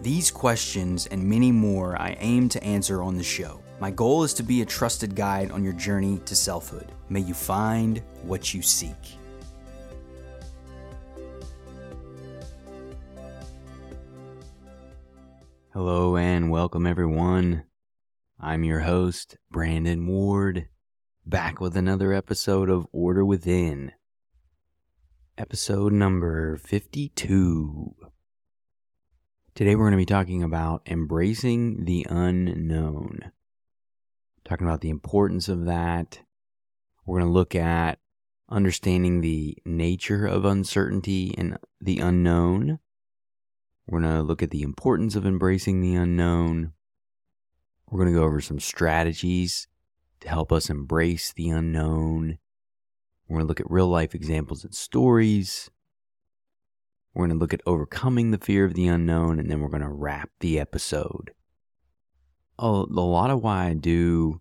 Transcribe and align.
These 0.00 0.30
questions 0.30 1.06
and 1.06 1.24
many 1.24 1.50
more 1.50 2.00
I 2.00 2.16
aim 2.20 2.48
to 2.50 2.62
answer 2.62 3.02
on 3.02 3.16
the 3.16 3.24
show. 3.24 3.60
My 3.80 3.90
goal 3.90 4.22
is 4.22 4.32
to 4.34 4.44
be 4.44 4.62
a 4.62 4.64
trusted 4.66 5.16
guide 5.16 5.50
on 5.50 5.64
your 5.64 5.72
journey 5.72 6.20
to 6.24 6.36
selfhood. 6.36 6.92
May 7.08 7.18
you 7.18 7.34
find 7.34 8.00
what 8.22 8.54
you 8.54 8.62
seek. 8.62 8.94
Hello 15.72 16.16
and 16.16 16.48
welcome, 16.48 16.86
everyone. 16.86 17.64
I'm 18.38 18.62
your 18.62 18.80
host, 18.80 19.36
Brandon 19.50 20.06
Ward, 20.06 20.68
back 21.26 21.60
with 21.60 21.76
another 21.76 22.12
episode 22.12 22.70
of 22.70 22.86
Order 22.92 23.24
Within. 23.24 23.90
Episode 25.36 25.92
number 25.92 26.56
52. 26.56 27.96
Today 29.58 29.74
we're 29.74 29.86
going 29.86 29.90
to 29.90 29.96
be 29.96 30.06
talking 30.06 30.44
about 30.44 30.82
embracing 30.86 31.84
the 31.84 32.06
unknown. 32.08 33.32
Talking 34.44 34.68
about 34.68 34.82
the 34.82 34.88
importance 34.88 35.48
of 35.48 35.64
that. 35.64 36.20
We're 37.04 37.18
going 37.18 37.28
to 37.28 37.34
look 37.34 37.56
at 37.56 37.98
understanding 38.48 39.20
the 39.20 39.58
nature 39.64 40.26
of 40.26 40.44
uncertainty 40.44 41.34
and 41.36 41.58
the 41.80 41.98
unknown. 41.98 42.78
We're 43.88 43.98
going 43.98 44.18
to 44.18 44.22
look 44.22 44.44
at 44.44 44.50
the 44.50 44.62
importance 44.62 45.16
of 45.16 45.26
embracing 45.26 45.80
the 45.80 45.96
unknown. 45.96 46.70
We're 47.90 48.04
going 48.04 48.14
to 48.14 48.20
go 48.20 48.26
over 48.26 48.40
some 48.40 48.60
strategies 48.60 49.66
to 50.20 50.28
help 50.28 50.52
us 50.52 50.70
embrace 50.70 51.32
the 51.32 51.48
unknown. 51.48 52.38
We're 53.26 53.38
going 53.38 53.46
to 53.46 53.48
look 53.48 53.58
at 53.58 53.68
real 53.68 53.88
life 53.88 54.14
examples 54.14 54.62
and 54.62 54.72
stories. 54.72 55.68
We're 57.18 57.26
going 57.26 57.36
to 57.36 57.40
look 57.40 57.52
at 57.54 57.62
overcoming 57.66 58.30
the 58.30 58.38
fear 58.38 58.64
of 58.64 58.74
the 58.74 58.86
unknown, 58.86 59.40
and 59.40 59.50
then 59.50 59.58
we're 59.58 59.70
going 59.70 59.82
to 59.82 59.88
wrap 59.88 60.30
the 60.38 60.60
episode. 60.60 61.32
A 62.60 62.70
lot 62.70 63.30
of 63.30 63.42
why 63.42 63.66
I 63.66 63.74
do 63.74 64.40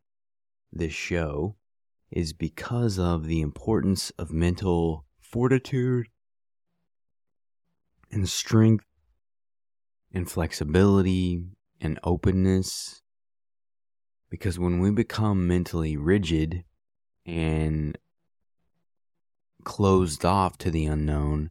this 0.72 0.94
show 0.94 1.56
is 2.12 2.34
because 2.34 3.00
of 3.00 3.26
the 3.26 3.42
importance 3.42 4.12
of 4.20 4.32
mental 4.32 5.06
fortitude 5.20 6.06
and 8.12 8.30
strength 8.30 8.86
and 10.14 10.30
flexibility 10.30 11.46
and 11.82 12.00
openness. 12.04 13.02
Because 14.30 14.60
when 14.60 14.80
we 14.80 14.92
become 14.92 15.48
mentally 15.48 15.98
rigid 15.98 16.64
and 17.26 17.98
closed 19.64 20.24
off 20.24 20.60
to 20.60 20.70
the 20.70 20.86
unknown, 20.86 21.50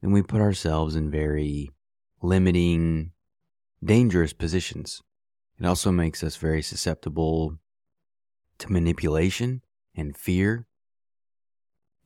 then 0.00 0.12
we 0.12 0.22
put 0.22 0.40
ourselves 0.40 0.94
in 0.94 1.10
very 1.10 1.70
limiting, 2.22 3.12
dangerous 3.82 4.32
positions. 4.32 5.02
It 5.58 5.66
also 5.66 5.90
makes 5.90 6.22
us 6.22 6.36
very 6.36 6.62
susceptible 6.62 7.58
to 8.58 8.72
manipulation 8.72 9.62
and 9.94 10.16
fear. 10.16 10.66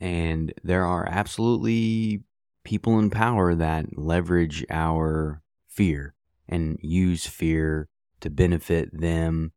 And 0.00 0.52
there 0.64 0.84
are 0.84 1.06
absolutely 1.08 2.22
people 2.64 2.98
in 2.98 3.10
power 3.10 3.54
that 3.54 3.98
leverage 3.98 4.64
our 4.70 5.42
fear 5.68 6.14
and 6.48 6.78
use 6.80 7.26
fear 7.26 7.88
to 8.20 8.30
benefit 8.30 8.98
them 8.98 9.52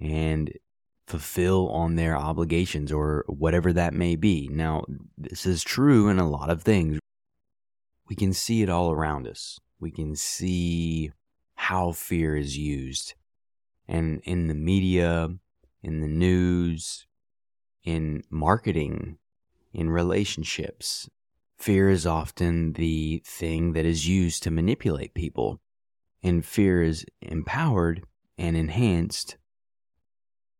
and 0.00 0.52
fulfill 1.06 1.68
on 1.70 1.96
their 1.96 2.16
obligations 2.16 2.92
or 2.92 3.24
whatever 3.26 3.72
that 3.72 3.92
may 3.92 4.14
be. 4.14 4.48
Now, 4.50 4.84
this 5.18 5.44
is 5.44 5.62
true 5.62 6.08
in 6.08 6.18
a 6.18 6.28
lot 6.28 6.50
of 6.50 6.62
things 6.62 7.00
we 8.10 8.16
can 8.16 8.32
see 8.32 8.60
it 8.60 8.68
all 8.68 8.90
around 8.90 9.28
us. 9.28 9.60
We 9.78 9.92
can 9.92 10.16
see 10.16 11.12
how 11.54 11.92
fear 11.92 12.36
is 12.36 12.58
used. 12.58 13.14
And 13.86 14.20
in 14.24 14.48
the 14.48 14.54
media, 14.54 15.28
in 15.80 16.00
the 16.00 16.08
news, 16.08 17.06
in 17.84 18.24
marketing, 18.28 19.18
in 19.72 19.90
relationships, 19.90 21.08
fear 21.56 21.88
is 21.88 22.04
often 22.04 22.72
the 22.72 23.22
thing 23.24 23.74
that 23.74 23.86
is 23.86 24.08
used 24.08 24.42
to 24.42 24.50
manipulate 24.50 25.14
people. 25.14 25.60
And 26.20 26.44
fear 26.44 26.82
is 26.82 27.06
empowered 27.22 28.02
and 28.36 28.56
enhanced 28.56 29.36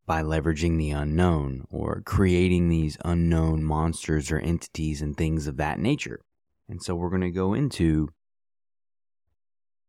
by 0.07 0.23
leveraging 0.23 0.79
the 0.79 0.91
unknown 0.91 1.67
or 1.69 2.03
creating 2.07 2.69
these 2.69 2.97
unknown 3.05 3.65
monsters 3.65 4.31
or 4.31 4.39
entities 4.39 5.03
and 5.03 5.17
things 5.17 5.49
of 5.49 5.57
that 5.57 5.81
nature. 5.81 6.21
And 6.71 6.81
so 6.81 6.95
we're 6.95 7.11
going 7.11 7.21
to 7.23 7.33
go 7.33 7.53
into 7.53 8.11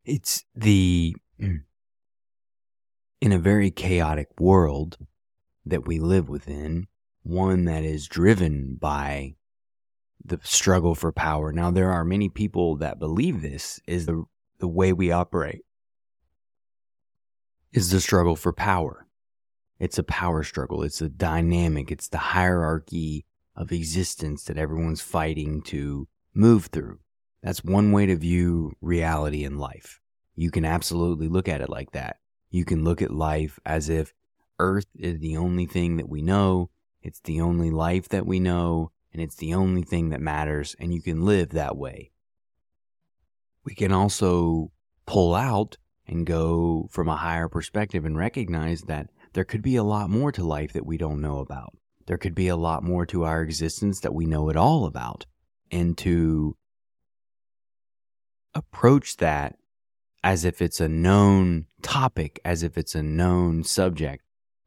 it's 0.03 0.43
the 0.55 1.15
in 1.39 1.61
a 3.21 3.37
very 3.37 3.69
chaotic 3.69 4.29
world 4.39 4.97
that 5.63 5.85
we 5.85 5.99
live 5.99 6.27
within, 6.27 6.87
one 7.21 7.65
that 7.65 7.83
is 7.83 8.07
driven 8.07 8.77
by 8.81 9.35
the 10.25 10.39
struggle 10.41 10.95
for 10.95 11.11
power. 11.11 11.53
Now 11.53 11.69
there 11.69 11.91
are 11.91 12.03
many 12.03 12.29
people 12.29 12.77
that 12.77 12.97
believe 12.97 13.43
this 13.43 13.79
is 13.85 14.07
the 14.07 14.23
the 14.57 14.67
way 14.67 14.91
we 14.91 15.11
operate. 15.11 15.61
Is 17.71 17.91
the 17.91 18.01
struggle 18.01 18.35
for 18.35 18.51
power. 18.51 19.05
It's 19.77 19.99
a 19.99 20.03
power 20.03 20.43
struggle. 20.43 20.81
It's 20.81 21.01
a 21.01 21.09
dynamic. 21.09 21.91
It's 21.91 22.07
the 22.07 22.17
hierarchy 22.17 23.27
of 23.55 23.71
existence 23.71 24.45
that 24.45 24.57
everyone's 24.57 25.01
fighting 25.01 25.61
to 25.63 26.07
move 26.33 26.67
through. 26.67 26.99
That's 27.43 27.63
one 27.63 27.91
way 27.91 28.05
to 28.05 28.15
view 28.15 28.73
reality 28.81 29.43
in 29.43 29.57
life. 29.57 29.99
You 30.35 30.51
can 30.51 30.65
absolutely 30.65 31.27
look 31.27 31.47
at 31.47 31.61
it 31.61 31.69
like 31.69 31.91
that. 31.91 32.17
You 32.49 32.65
can 32.65 32.83
look 32.83 33.01
at 33.01 33.11
life 33.11 33.59
as 33.65 33.89
if 33.89 34.13
Earth 34.59 34.85
is 34.95 35.19
the 35.19 35.37
only 35.37 35.65
thing 35.65 35.97
that 35.97 36.09
we 36.09 36.21
know, 36.21 36.69
it's 37.01 37.19
the 37.21 37.41
only 37.41 37.71
life 37.71 38.09
that 38.09 38.25
we 38.27 38.39
know, 38.39 38.91
and 39.11 39.21
it's 39.21 39.35
the 39.35 39.53
only 39.53 39.81
thing 39.81 40.09
that 40.09 40.21
matters, 40.21 40.75
and 40.79 40.93
you 40.93 41.01
can 41.01 41.25
live 41.25 41.49
that 41.49 41.75
way. 41.75 42.11
We 43.63 43.73
can 43.73 43.91
also 43.91 44.71
pull 45.05 45.33
out 45.33 45.77
and 46.07 46.25
go 46.25 46.87
from 46.91 47.07
a 47.09 47.15
higher 47.15 47.47
perspective 47.47 48.05
and 48.05 48.17
recognize 48.17 48.81
that 48.83 49.07
there 49.33 49.43
could 49.43 49.61
be 49.61 49.75
a 49.75 49.83
lot 49.83 50.09
more 50.09 50.31
to 50.31 50.43
life 50.43 50.73
that 50.73 50.85
we 50.85 50.97
don't 50.97 51.21
know 51.21 51.39
about. 51.39 51.73
There 52.05 52.17
could 52.17 52.35
be 52.35 52.47
a 52.47 52.55
lot 52.55 52.83
more 52.83 53.05
to 53.07 53.23
our 53.23 53.41
existence 53.41 54.01
that 54.01 54.13
we 54.13 54.25
know 54.25 54.49
it 54.49 54.57
all 54.57 54.85
about 54.85 55.25
and 55.71 55.97
to 55.99 56.57
approach 58.53 59.17
that 59.17 59.57
as 60.23 60.45
if 60.45 60.61
it's 60.61 60.79
a 60.79 60.87
known 60.87 61.65
topic, 61.81 62.39
as 62.45 62.63
if 62.63 62.77
it's 62.77 62.95
a 62.95 63.01
known 63.01 63.63
subject, 63.63 64.23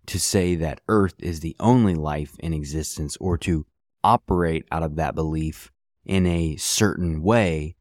to 0.06 0.18
say 0.18 0.54
that 0.56 0.80
Earth 0.88 1.14
is 1.20 1.40
the 1.40 1.56
only 1.60 1.94
life 1.94 2.36
in 2.40 2.52
existence 2.52 3.16
or 3.20 3.38
to 3.38 3.66
operate 4.02 4.66
out 4.70 4.82
of 4.82 4.96
that 4.96 5.14
belief 5.14 5.70
in 6.04 6.26
a 6.26 6.56
certain 6.56 7.22
way 7.22 7.76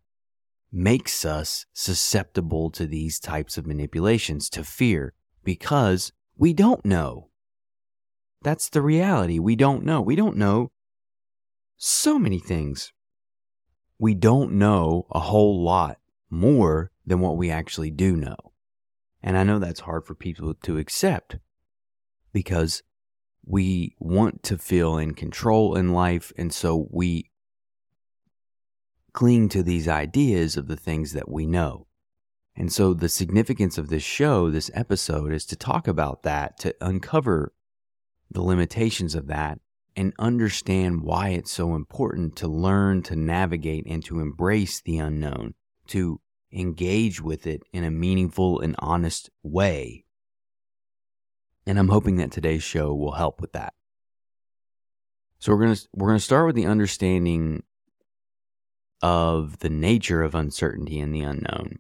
makes 0.72 1.25
us 1.25 1.66
susceptible 1.73 2.69
to 2.72 2.88
these 2.88 3.19
types 3.19 3.57
of 3.57 3.67
manipulations, 3.67 4.50
to 4.50 4.63
fear, 4.63 5.13
because 5.44 6.12
we 6.38 6.53
don't 6.53 6.83
know. 6.86 7.30
That's 8.42 8.69
the 8.69 8.81
reality. 8.81 9.39
We 9.39 9.56
don't 9.56 9.83
know. 9.83 10.01
We 10.01 10.15
don't 10.15 10.38
know 10.38 10.71
so 11.77 12.18
many 12.18 12.39
things 12.39 12.92
we 14.03 14.13
don't 14.13 14.51
know 14.51 15.07
a 15.11 15.19
whole 15.21 15.63
lot 15.63 15.97
more 16.29 16.91
than 17.05 17.21
what 17.21 17.38
we 17.38 17.50
actually 17.50 17.89
do 17.89 18.17
know. 18.17 18.35
And 19.21 19.38
I 19.38 19.45
know 19.45 19.59
that's 19.59 19.79
hard 19.79 20.05
for 20.05 20.13
people 20.13 20.53
to 20.53 20.77
accept 20.77 21.38
because 22.33 22.83
we 23.45 23.95
want 24.00 24.44
to 24.44 24.57
feel 24.57 24.97
in 24.97 25.13
control 25.13 25.77
in 25.77 25.94
life. 25.94 26.33
And 26.38 26.53
so 26.53 26.89
we 26.91 27.31
cling 29.13 29.47
to 29.47 29.63
these 29.63 29.88
ideas 29.88 30.57
of 30.57 30.67
the 30.67 30.75
things 30.75 31.13
that 31.13 31.31
we 31.31 31.45
know. 31.45 31.88
And 32.57 32.73
so 32.73 32.94
the 32.94 33.07
significance 33.07 33.77
of 33.77 33.88
this 33.88 34.03
show, 34.03 34.51
this 34.51 34.69
episode, 34.73 35.31
is 35.31 35.45
to 35.45 35.56
talk 35.56 35.88
about 35.88 36.23
that, 36.23 36.59
to 36.59 36.75
uncover 36.81 37.53
the 38.29 38.41
limitations 38.41 39.15
of 39.15 39.27
that, 39.27 39.59
and 39.95 40.13
understand 40.18 41.01
why 41.01 41.30
it's 41.30 41.51
so 41.51 41.75
important 41.75 42.36
to 42.38 42.48
learn 42.48 43.04
to 43.04 43.16
navigate 43.16 43.86
and 43.86 44.04
to 44.06 44.19
embrace 44.19 44.81
the 44.81 44.98
unknown, 44.98 45.54
to 45.88 46.19
engage 46.51 47.22
with 47.22 47.45
it 47.48 47.63
in 47.72 47.84
a 47.84 47.92
meaningful 47.92 48.60
and 48.60 48.75
honest 48.80 49.30
way. 49.42 50.06
And 51.66 51.80
I'm 51.80 51.90
hoping 51.90 52.18
that 52.18 52.31
today's 52.31 52.63
show 52.63 52.94
will 52.94 53.13
help 53.13 53.40
with 53.40 53.54
that. 53.54 53.74
So 55.40 55.51
we're 55.51 55.66
going 55.66 55.75
to 55.75 55.88
we're 55.94 56.07
going 56.07 56.19
to 56.19 56.24
start 56.24 56.45
with 56.45 56.56
the 56.56 56.66
understanding 56.66 57.63
of 59.01 59.60
the 59.60 59.69
nature 59.69 60.24
of 60.24 60.36
uncertainty 60.36 61.00
and 61.00 61.13
the 61.13 61.22
unknown. 61.22 61.80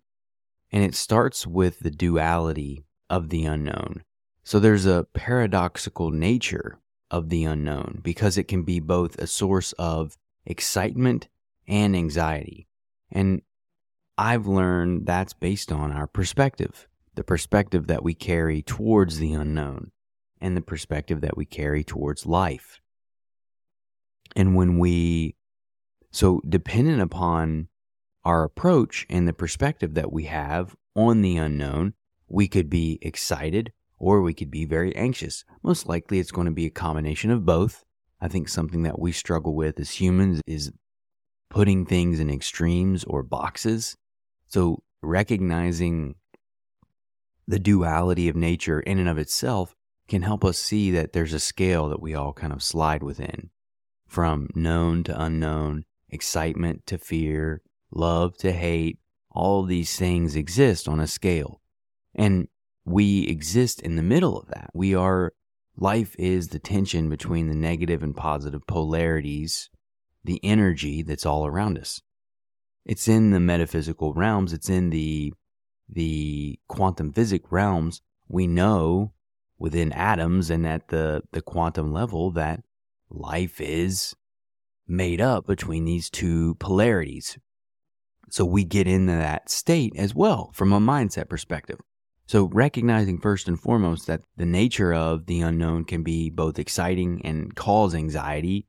And 0.71 0.83
it 0.83 0.95
starts 0.95 1.47
with 1.47 1.79
the 1.79 1.91
duality 1.91 2.83
of 3.09 3.29
the 3.29 3.45
unknown. 3.45 4.03
So 4.43 4.59
there's 4.59 4.85
a 4.85 5.07
paradoxical 5.13 6.11
nature 6.11 6.79
of 7.13 7.29
the 7.29 7.43
unknown 7.43 7.99
because 8.01 8.39
it 8.39 8.47
can 8.47 8.63
be 8.63 8.79
both 8.79 9.19
a 9.19 9.27
source 9.27 9.71
of 9.73 10.17
excitement 10.47 11.29
and 11.67 11.95
anxiety. 11.95 12.67
And 13.11 13.43
I've 14.17 14.47
learned 14.47 15.05
that's 15.05 15.33
based 15.33 15.71
on 15.71 15.91
our 15.91 16.07
perspective, 16.07 16.87
the 17.13 17.23
perspective 17.23 17.85
that 17.85 18.03
we 18.03 18.15
carry 18.15 18.63
towards 18.63 19.19
the 19.19 19.31
unknown 19.31 19.91
and 20.41 20.57
the 20.57 20.61
perspective 20.61 21.21
that 21.21 21.37
we 21.37 21.45
carry 21.45 21.83
towards 21.83 22.25
life. 22.25 22.81
And 24.35 24.55
when 24.55 24.79
we, 24.79 25.35
so 26.11 26.41
dependent 26.49 26.99
upon 26.99 27.67
our 28.25 28.43
approach 28.43 29.05
and 29.07 29.27
the 29.27 29.33
perspective 29.33 29.93
that 29.93 30.11
we 30.11 30.23
have 30.23 30.75
on 30.95 31.21
the 31.21 31.37
unknown, 31.37 31.93
we 32.27 32.47
could 32.47 32.71
be 32.71 32.97
excited 33.03 33.71
or 34.03 34.21
we 34.21 34.33
could 34.33 34.51
be 34.51 34.65
very 34.65 34.93
anxious. 34.97 35.45
Most 35.63 35.87
likely, 35.87 36.19
it's 36.19 36.31
going 36.31 36.45
to 36.45 36.51
be 36.51 36.65
a 36.65 36.69
combination 36.69 37.31
of 37.31 37.45
both. 37.45 37.85
I 38.19 38.27
think 38.27 38.49
something 38.49 38.83
that 38.83 38.99
we 38.99 39.13
struggle 39.13 39.55
with 39.55 39.79
as 39.79 39.91
humans 39.91 40.41
is 40.45 40.73
putting 41.49 41.85
things 41.85 42.19
in 42.19 42.29
extremes 42.29 43.05
or 43.05 43.23
boxes. 43.23 43.95
So, 44.47 44.83
recognizing 45.01 46.15
the 47.47 47.59
duality 47.59 48.27
of 48.27 48.35
nature 48.35 48.81
in 48.81 48.99
and 48.99 49.07
of 49.07 49.17
itself 49.17 49.73
can 50.09 50.21
help 50.21 50.43
us 50.43 50.59
see 50.59 50.91
that 50.91 51.13
there's 51.13 51.33
a 51.33 51.39
scale 51.39 51.87
that 51.87 52.01
we 52.01 52.13
all 52.13 52.33
kind 52.33 52.51
of 52.51 52.61
slide 52.61 53.03
within 53.03 53.51
from 54.05 54.49
known 54.53 55.05
to 55.05 55.23
unknown, 55.23 55.85
excitement 56.09 56.85
to 56.87 56.97
fear, 56.97 57.61
love 57.89 58.35
to 58.39 58.51
hate. 58.51 58.99
All 59.31 59.63
these 59.63 59.95
things 59.95 60.35
exist 60.35 60.89
on 60.89 60.99
a 60.99 61.07
scale. 61.07 61.61
And 62.13 62.49
we 62.85 63.27
exist 63.27 63.81
in 63.81 63.95
the 63.95 64.03
middle 64.03 64.37
of 64.37 64.47
that. 64.47 64.69
We 64.73 64.95
are 64.95 65.33
Life 65.75 66.15
is 66.19 66.49
the 66.49 66.59
tension 66.59 67.09
between 67.09 67.47
the 67.47 67.55
negative 67.55 68.03
and 68.03 68.15
positive 68.15 68.65
polarities, 68.67 69.69
the 70.23 70.39
energy 70.43 71.01
that's 71.01 71.25
all 71.25 71.47
around 71.47 71.79
us. 71.79 72.01
It's 72.85 73.07
in 73.07 73.31
the 73.31 73.39
metaphysical 73.39 74.13
realms, 74.13 74.53
it's 74.53 74.69
in 74.69 74.89
the 74.91 75.33
the 75.89 76.59
quantum 76.67 77.11
physics 77.11 77.51
realms. 77.51 78.01
We 78.27 78.47
know 78.47 79.13
within 79.57 79.91
atoms 79.91 80.49
and 80.49 80.65
at 80.65 80.87
the, 80.87 81.23
the 81.31 81.41
quantum 81.41 81.91
level 81.91 82.31
that 82.31 82.63
life 83.09 83.59
is 83.59 84.15
made 84.87 85.21
up 85.21 85.45
between 85.45 85.85
these 85.85 86.09
two 86.09 86.55
polarities. 86.55 87.37
So 88.29 88.45
we 88.45 88.63
get 88.63 88.87
into 88.87 89.11
that 89.11 89.49
state 89.49 89.93
as 89.95 90.15
well 90.15 90.51
from 90.53 90.71
a 90.71 90.79
mindset 90.79 91.29
perspective. 91.29 91.79
So, 92.25 92.45
recognizing 92.45 93.19
first 93.19 93.47
and 93.47 93.59
foremost 93.59 94.07
that 94.07 94.21
the 94.37 94.45
nature 94.45 94.93
of 94.93 95.25
the 95.25 95.41
unknown 95.41 95.83
can 95.83 96.03
be 96.03 96.29
both 96.29 96.57
exciting 96.57 97.21
and 97.25 97.53
cause 97.55 97.93
anxiety 97.93 98.65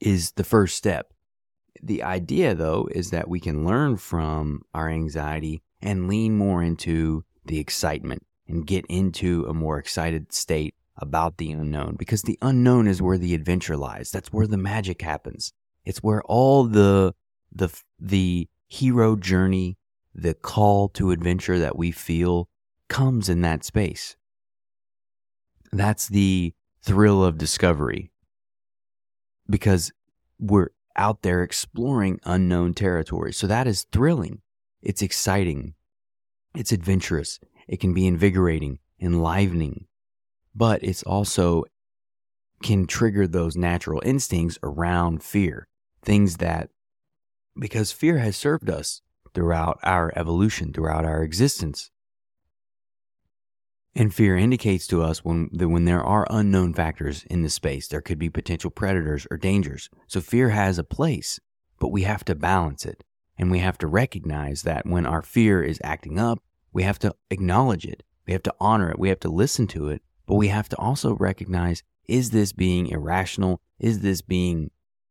is 0.00 0.32
the 0.32 0.44
first 0.44 0.76
step. 0.76 1.12
The 1.82 2.02
idea, 2.02 2.54
though, 2.54 2.88
is 2.92 3.10
that 3.10 3.28
we 3.28 3.40
can 3.40 3.64
learn 3.64 3.96
from 3.96 4.62
our 4.72 4.88
anxiety 4.88 5.62
and 5.80 6.08
lean 6.08 6.36
more 6.36 6.62
into 6.62 7.24
the 7.44 7.58
excitement 7.58 8.24
and 8.46 8.66
get 8.66 8.86
into 8.88 9.44
a 9.48 9.54
more 9.54 9.78
excited 9.78 10.32
state 10.32 10.74
about 10.96 11.38
the 11.38 11.50
unknown 11.50 11.96
because 11.98 12.22
the 12.22 12.38
unknown 12.42 12.86
is 12.86 13.02
where 13.02 13.18
the 13.18 13.34
adventure 13.34 13.76
lies. 13.76 14.10
That's 14.10 14.32
where 14.32 14.46
the 14.46 14.56
magic 14.56 15.02
happens. 15.02 15.52
It's 15.84 16.02
where 16.02 16.22
all 16.24 16.64
the 16.64 17.14
the 17.50 17.68
the 17.98 18.48
hero 18.68 19.16
journey, 19.16 19.78
the 20.14 20.34
call 20.34 20.88
to 20.90 21.10
adventure 21.10 21.58
that 21.58 21.76
we 21.76 21.90
feel 21.90 22.48
comes 22.92 23.30
in 23.30 23.40
that 23.40 23.64
space. 23.64 24.16
That's 25.72 26.08
the 26.08 26.52
thrill 26.82 27.24
of 27.24 27.38
discovery 27.38 28.12
because 29.48 29.92
we're 30.38 30.68
out 30.94 31.22
there 31.22 31.42
exploring 31.42 32.20
unknown 32.24 32.74
territory. 32.74 33.32
So 33.32 33.46
that 33.46 33.66
is 33.66 33.86
thrilling. 33.92 34.42
It's 34.82 35.00
exciting. 35.00 35.72
It's 36.54 36.70
adventurous. 36.70 37.40
It 37.66 37.80
can 37.80 37.94
be 37.94 38.06
invigorating, 38.06 38.78
enlivening, 39.00 39.86
but 40.54 40.84
it's 40.84 41.02
also 41.02 41.64
can 42.62 42.86
trigger 42.86 43.26
those 43.26 43.56
natural 43.56 44.02
instincts 44.04 44.58
around 44.62 45.22
fear. 45.22 45.66
Things 46.04 46.36
that, 46.36 46.68
because 47.58 47.90
fear 47.90 48.18
has 48.18 48.36
served 48.36 48.68
us 48.68 49.00
throughout 49.32 49.78
our 49.82 50.12
evolution, 50.14 50.74
throughout 50.74 51.06
our 51.06 51.22
existence. 51.22 51.90
And 53.94 54.14
fear 54.14 54.36
indicates 54.36 54.86
to 54.86 55.02
us 55.02 55.24
when, 55.24 55.50
that 55.52 55.68
when 55.68 55.84
there 55.84 56.02
are 56.02 56.26
unknown 56.30 56.72
factors 56.72 57.24
in 57.28 57.42
the 57.42 57.50
space, 57.50 57.88
there 57.88 58.00
could 58.00 58.18
be 58.18 58.30
potential 58.30 58.70
predators 58.70 59.26
or 59.30 59.36
dangers. 59.36 59.90
So 60.06 60.20
fear 60.20 60.48
has 60.50 60.78
a 60.78 60.84
place, 60.84 61.38
but 61.78 61.88
we 61.88 62.02
have 62.04 62.24
to 62.24 62.34
balance 62.34 62.86
it. 62.86 63.04
And 63.36 63.50
we 63.50 63.58
have 63.58 63.76
to 63.78 63.86
recognize 63.86 64.62
that 64.62 64.86
when 64.86 65.04
our 65.04 65.20
fear 65.20 65.62
is 65.62 65.80
acting 65.84 66.18
up, 66.18 66.42
we 66.72 66.84
have 66.84 66.98
to 67.00 67.14
acknowledge 67.30 67.84
it. 67.84 68.02
We 68.26 68.32
have 68.32 68.42
to 68.44 68.54
honor 68.60 68.90
it. 68.90 68.98
We 68.98 69.10
have 69.10 69.20
to 69.20 69.28
listen 69.28 69.66
to 69.68 69.88
it. 69.88 70.02
But 70.26 70.36
we 70.36 70.48
have 70.48 70.68
to 70.70 70.78
also 70.78 71.14
recognize 71.16 71.82
is 72.06 72.30
this 72.30 72.52
being 72.52 72.88
irrational? 72.88 73.60
Is 73.78 74.00
this 74.00 74.22
being 74.22 74.70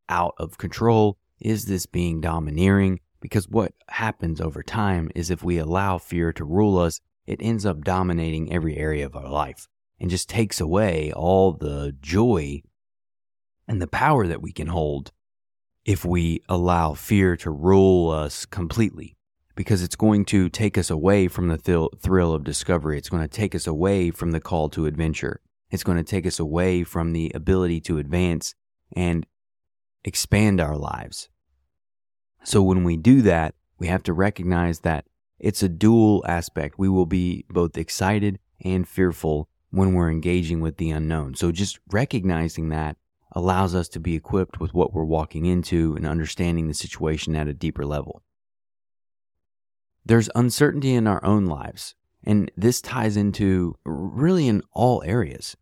out 0.09 0.33
of 0.37 0.57
control? 0.57 1.17
Is 1.39 1.65
this 1.65 1.85
being 1.85 2.21
domineering? 2.21 2.99
Because 3.19 3.47
what 3.47 3.73
happens 3.89 4.41
over 4.41 4.63
time 4.63 5.09
is 5.15 5.29
if 5.29 5.43
we 5.43 5.57
allow 5.57 5.97
fear 5.97 6.33
to 6.33 6.43
rule 6.43 6.77
us, 6.77 6.99
it 7.31 7.39
ends 7.41 7.65
up 7.65 7.81
dominating 7.81 8.51
every 8.51 8.75
area 8.75 9.05
of 9.05 9.15
our 9.15 9.29
life 9.29 9.69
and 10.01 10.09
just 10.09 10.27
takes 10.27 10.59
away 10.59 11.13
all 11.13 11.53
the 11.53 11.95
joy 12.01 12.61
and 13.69 13.81
the 13.81 13.87
power 13.87 14.27
that 14.27 14.41
we 14.41 14.51
can 14.51 14.67
hold 14.67 15.13
if 15.85 16.03
we 16.03 16.43
allow 16.49 16.93
fear 16.93 17.37
to 17.37 17.49
rule 17.49 18.11
us 18.11 18.45
completely 18.45 19.15
because 19.55 19.81
it's 19.81 19.95
going 19.95 20.25
to 20.25 20.49
take 20.49 20.77
us 20.77 20.89
away 20.89 21.29
from 21.29 21.47
the 21.47 21.57
thrill, 21.57 21.89
thrill 21.97 22.33
of 22.33 22.43
discovery. 22.43 22.97
It's 22.97 23.09
going 23.09 23.23
to 23.23 23.29
take 23.29 23.55
us 23.55 23.65
away 23.65 24.11
from 24.11 24.31
the 24.31 24.41
call 24.41 24.67
to 24.69 24.85
adventure. 24.85 25.39
It's 25.69 25.83
going 25.83 25.97
to 25.97 26.03
take 26.03 26.25
us 26.25 26.37
away 26.37 26.83
from 26.83 27.13
the 27.13 27.31
ability 27.33 27.79
to 27.81 27.97
advance 27.97 28.55
and 28.93 29.25
expand 30.03 30.59
our 30.59 30.75
lives. 30.75 31.29
So 32.43 32.61
when 32.61 32.83
we 32.83 32.97
do 32.97 33.21
that, 33.21 33.55
we 33.79 33.87
have 33.87 34.03
to 34.03 34.13
recognize 34.13 34.81
that 34.81 35.05
it's 35.41 35.63
a 35.63 35.69
dual 35.69 36.23
aspect. 36.27 36.77
We 36.77 36.87
will 36.87 37.07
be 37.07 37.45
both 37.49 37.75
excited 37.75 38.39
and 38.63 38.87
fearful 38.87 39.49
when 39.71 39.93
we're 39.93 40.11
engaging 40.11 40.61
with 40.61 40.77
the 40.77 40.91
unknown. 40.91 41.33
So 41.33 41.51
just 41.51 41.79
recognizing 41.91 42.69
that 42.69 42.95
allows 43.31 43.73
us 43.73 43.89
to 43.89 43.99
be 43.99 44.15
equipped 44.15 44.59
with 44.59 44.73
what 44.73 44.93
we're 44.93 45.03
walking 45.03 45.45
into 45.45 45.95
and 45.95 46.05
understanding 46.05 46.67
the 46.67 46.75
situation 46.75 47.35
at 47.35 47.47
a 47.47 47.53
deeper 47.53 47.85
level. 47.85 48.21
There's 50.05 50.29
uncertainty 50.35 50.93
in 50.93 51.07
our 51.07 51.23
own 51.25 51.45
lives, 51.45 51.95
and 52.23 52.51
this 52.55 52.79
ties 52.79 53.17
into 53.17 53.77
really 53.83 54.47
in 54.47 54.61
all 54.73 55.01
areas. 55.03 55.57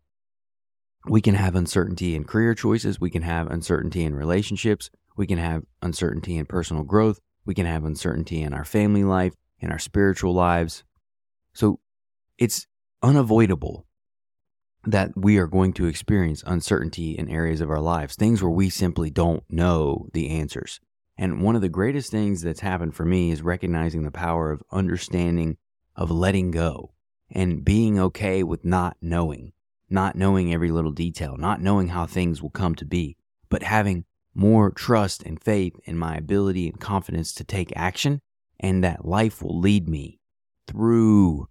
We 1.06 1.22
can 1.22 1.36
have 1.36 1.54
uncertainty 1.54 2.14
in 2.14 2.24
career 2.24 2.54
choices, 2.54 3.00
we 3.00 3.10
can 3.10 3.22
have 3.22 3.50
uncertainty 3.50 4.04
in 4.04 4.14
relationships, 4.14 4.90
we 5.16 5.26
can 5.26 5.38
have 5.38 5.62
uncertainty 5.80 6.36
in 6.36 6.44
personal 6.44 6.82
growth, 6.82 7.18
we 7.46 7.54
can 7.54 7.64
have 7.64 7.84
uncertainty 7.84 8.42
in 8.42 8.52
our 8.52 8.64
family 8.64 9.04
life, 9.04 9.32
in 9.60 9.70
our 9.70 9.78
spiritual 9.78 10.34
lives. 10.34 10.84
So 11.52 11.80
it's 12.38 12.66
unavoidable 13.02 13.86
that 14.84 15.10
we 15.14 15.36
are 15.38 15.46
going 15.46 15.72
to 15.74 15.86
experience 15.86 16.42
uncertainty 16.46 17.12
in 17.12 17.28
areas 17.28 17.60
of 17.60 17.70
our 17.70 17.80
lives, 17.80 18.16
things 18.16 18.42
where 18.42 18.50
we 18.50 18.70
simply 18.70 19.10
don't 19.10 19.44
know 19.50 20.08
the 20.14 20.30
answers. 20.30 20.80
And 21.18 21.42
one 21.42 21.54
of 21.54 21.60
the 21.60 21.68
greatest 21.68 22.10
things 22.10 22.40
that's 22.40 22.60
happened 22.60 22.94
for 22.94 23.04
me 23.04 23.30
is 23.30 23.42
recognizing 23.42 24.04
the 24.04 24.10
power 24.10 24.50
of 24.50 24.62
understanding, 24.72 25.58
of 25.94 26.10
letting 26.10 26.50
go, 26.50 26.92
and 27.30 27.62
being 27.62 27.98
okay 27.98 28.42
with 28.42 28.64
not 28.64 28.96
knowing, 29.02 29.52
not 29.90 30.16
knowing 30.16 30.52
every 30.52 30.70
little 30.70 30.92
detail, 30.92 31.36
not 31.36 31.60
knowing 31.60 31.88
how 31.88 32.06
things 32.06 32.40
will 32.40 32.50
come 32.50 32.74
to 32.76 32.86
be, 32.86 33.18
but 33.50 33.62
having 33.62 34.06
more 34.34 34.70
trust 34.70 35.22
and 35.24 35.42
faith 35.42 35.78
in 35.84 35.98
my 35.98 36.16
ability 36.16 36.68
and 36.68 36.80
confidence 36.80 37.34
to 37.34 37.44
take 37.44 37.70
action 37.76 38.22
and 38.60 38.84
that 38.84 39.04
life 39.04 39.42
will 39.42 39.58
lead 39.58 39.88
me 39.88 40.20
through 40.66 41.48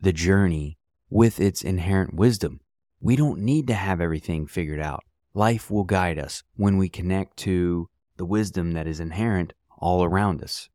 the 0.00 0.12
journey 0.12 0.78
with 1.10 1.40
its 1.40 1.62
inherent 1.62 2.14
wisdom. 2.14 2.60
We 3.00 3.16
don't 3.16 3.40
need 3.40 3.66
to 3.68 3.74
have 3.74 4.00
everything 4.00 4.46
figured 4.46 4.80
out. 4.80 5.02
Life 5.34 5.70
will 5.70 5.84
guide 5.84 6.18
us 6.18 6.42
when 6.56 6.76
we 6.76 6.88
connect 6.88 7.36
to 7.38 7.88
the 8.16 8.24
wisdom 8.24 8.72
that 8.72 8.86
is 8.86 9.00
inherent 9.00 9.52
all 9.78 10.04
around 10.04 10.42
us. 10.42 10.68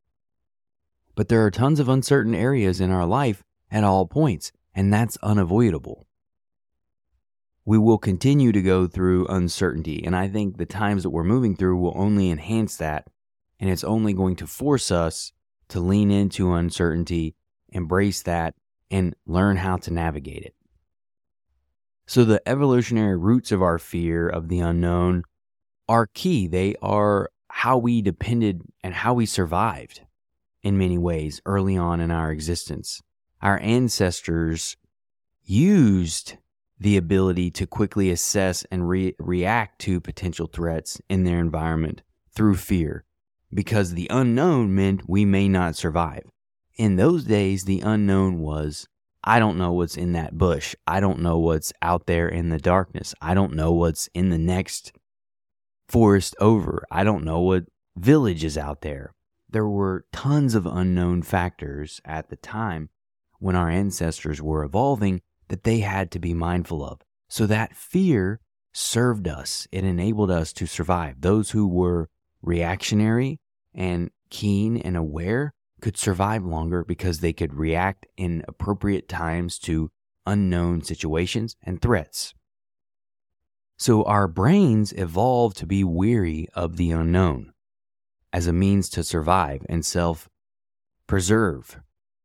But 1.14 1.28
there 1.28 1.44
are 1.44 1.50
tons 1.50 1.80
of 1.80 1.88
uncertain 1.88 2.34
areas 2.34 2.80
in 2.80 2.90
our 2.90 3.06
life 3.06 3.44
at 3.70 3.84
all 3.84 4.06
points, 4.06 4.52
and 4.74 4.92
that's 4.92 5.16
unavoidable. 5.22 6.06
We 7.64 7.78
will 7.78 7.98
continue 7.98 8.52
to 8.52 8.62
go 8.62 8.86
through 8.86 9.26
uncertainty, 9.28 10.04
and 10.04 10.14
I 10.14 10.28
think 10.28 10.56
the 10.56 10.66
times 10.66 11.02
that 11.02 11.10
we're 11.10 11.24
moving 11.24 11.56
through 11.56 11.78
will 11.78 11.94
only 11.96 12.30
enhance 12.30 12.76
that, 12.76 13.06
and 13.64 13.72
it's 13.72 13.82
only 13.82 14.12
going 14.12 14.36
to 14.36 14.46
force 14.46 14.90
us 14.90 15.32
to 15.68 15.80
lean 15.80 16.10
into 16.10 16.52
uncertainty, 16.52 17.34
embrace 17.70 18.20
that, 18.20 18.54
and 18.90 19.16
learn 19.24 19.56
how 19.56 19.78
to 19.78 19.90
navigate 19.90 20.42
it. 20.42 20.54
So, 22.06 22.24
the 22.24 22.46
evolutionary 22.46 23.16
roots 23.16 23.52
of 23.52 23.62
our 23.62 23.78
fear 23.78 24.28
of 24.28 24.48
the 24.48 24.60
unknown 24.60 25.22
are 25.88 26.10
key. 26.12 26.46
They 26.46 26.74
are 26.82 27.30
how 27.48 27.78
we 27.78 28.02
depended 28.02 28.60
and 28.82 28.92
how 28.92 29.14
we 29.14 29.24
survived 29.24 30.02
in 30.62 30.76
many 30.76 30.98
ways 30.98 31.40
early 31.46 31.78
on 31.78 32.00
in 32.00 32.10
our 32.10 32.30
existence. 32.30 33.00
Our 33.40 33.58
ancestors 33.60 34.76
used 35.42 36.36
the 36.78 36.98
ability 36.98 37.50
to 37.52 37.66
quickly 37.66 38.10
assess 38.10 38.66
and 38.70 38.86
re- 38.90 39.16
react 39.18 39.78
to 39.78 40.02
potential 40.02 40.48
threats 40.48 41.00
in 41.08 41.24
their 41.24 41.38
environment 41.38 42.02
through 42.34 42.56
fear 42.56 43.06
because 43.54 43.94
the 43.94 44.08
unknown 44.10 44.74
meant 44.74 45.08
we 45.08 45.24
may 45.24 45.48
not 45.48 45.76
survive. 45.76 46.24
In 46.76 46.96
those 46.96 47.24
days, 47.24 47.64
the 47.64 47.80
unknown 47.80 48.40
was 48.40 48.88
I 49.22 49.38
don't 49.38 49.56
know 49.56 49.72
what's 49.72 49.96
in 49.96 50.12
that 50.12 50.36
bush. 50.36 50.74
I 50.86 51.00
don't 51.00 51.20
know 51.20 51.38
what's 51.38 51.72
out 51.80 52.06
there 52.06 52.28
in 52.28 52.50
the 52.50 52.58
darkness. 52.58 53.14
I 53.22 53.32
don't 53.32 53.54
know 53.54 53.72
what's 53.72 54.08
in 54.12 54.28
the 54.28 54.38
next 54.38 54.92
forest 55.88 56.34
over. 56.40 56.84
I 56.90 57.04
don't 57.04 57.24
know 57.24 57.40
what 57.40 57.64
village 57.96 58.44
is 58.44 58.58
out 58.58 58.82
there. 58.82 59.14
There 59.48 59.68
were 59.68 60.04
tons 60.12 60.54
of 60.54 60.66
unknown 60.66 61.22
factors 61.22 62.00
at 62.04 62.28
the 62.28 62.36
time 62.36 62.90
when 63.38 63.56
our 63.56 63.70
ancestors 63.70 64.42
were 64.42 64.64
evolving 64.64 65.22
that 65.48 65.64
they 65.64 65.78
had 65.78 66.10
to 66.10 66.18
be 66.18 66.34
mindful 66.34 66.84
of. 66.84 67.00
So 67.28 67.46
that 67.46 67.76
fear 67.76 68.40
served 68.72 69.28
us. 69.28 69.66
It 69.70 69.84
enabled 69.84 70.30
us 70.30 70.52
to 70.54 70.66
survive. 70.66 71.20
Those 71.20 71.52
who 71.52 71.66
were 71.66 72.10
reactionary 72.42 73.40
and 73.74 74.10
keen 74.30 74.76
and 74.76 74.96
aware 74.96 75.54
could 75.80 75.96
survive 75.96 76.44
longer 76.44 76.84
because 76.84 77.20
they 77.20 77.32
could 77.32 77.54
react 77.54 78.06
in 78.16 78.44
appropriate 78.48 79.08
times 79.08 79.58
to 79.58 79.90
unknown 80.26 80.82
situations 80.82 81.56
and 81.62 81.82
threats. 81.82 82.34
So 83.76 84.04
our 84.04 84.28
brains 84.28 84.92
evolved 84.92 85.56
to 85.58 85.66
be 85.66 85.84
weary 85.84 86.48
of 86.54 86.76
the 86.76 86.92
unknown 86.92 87.52
as 88.32 88.46
a 88.46 88.52
means 88.52 88.88
to 88.90 89.04
survive 89.04 89.66
and 89.68 89.84
self 89.84 90.28
preserve. 91.06 91.80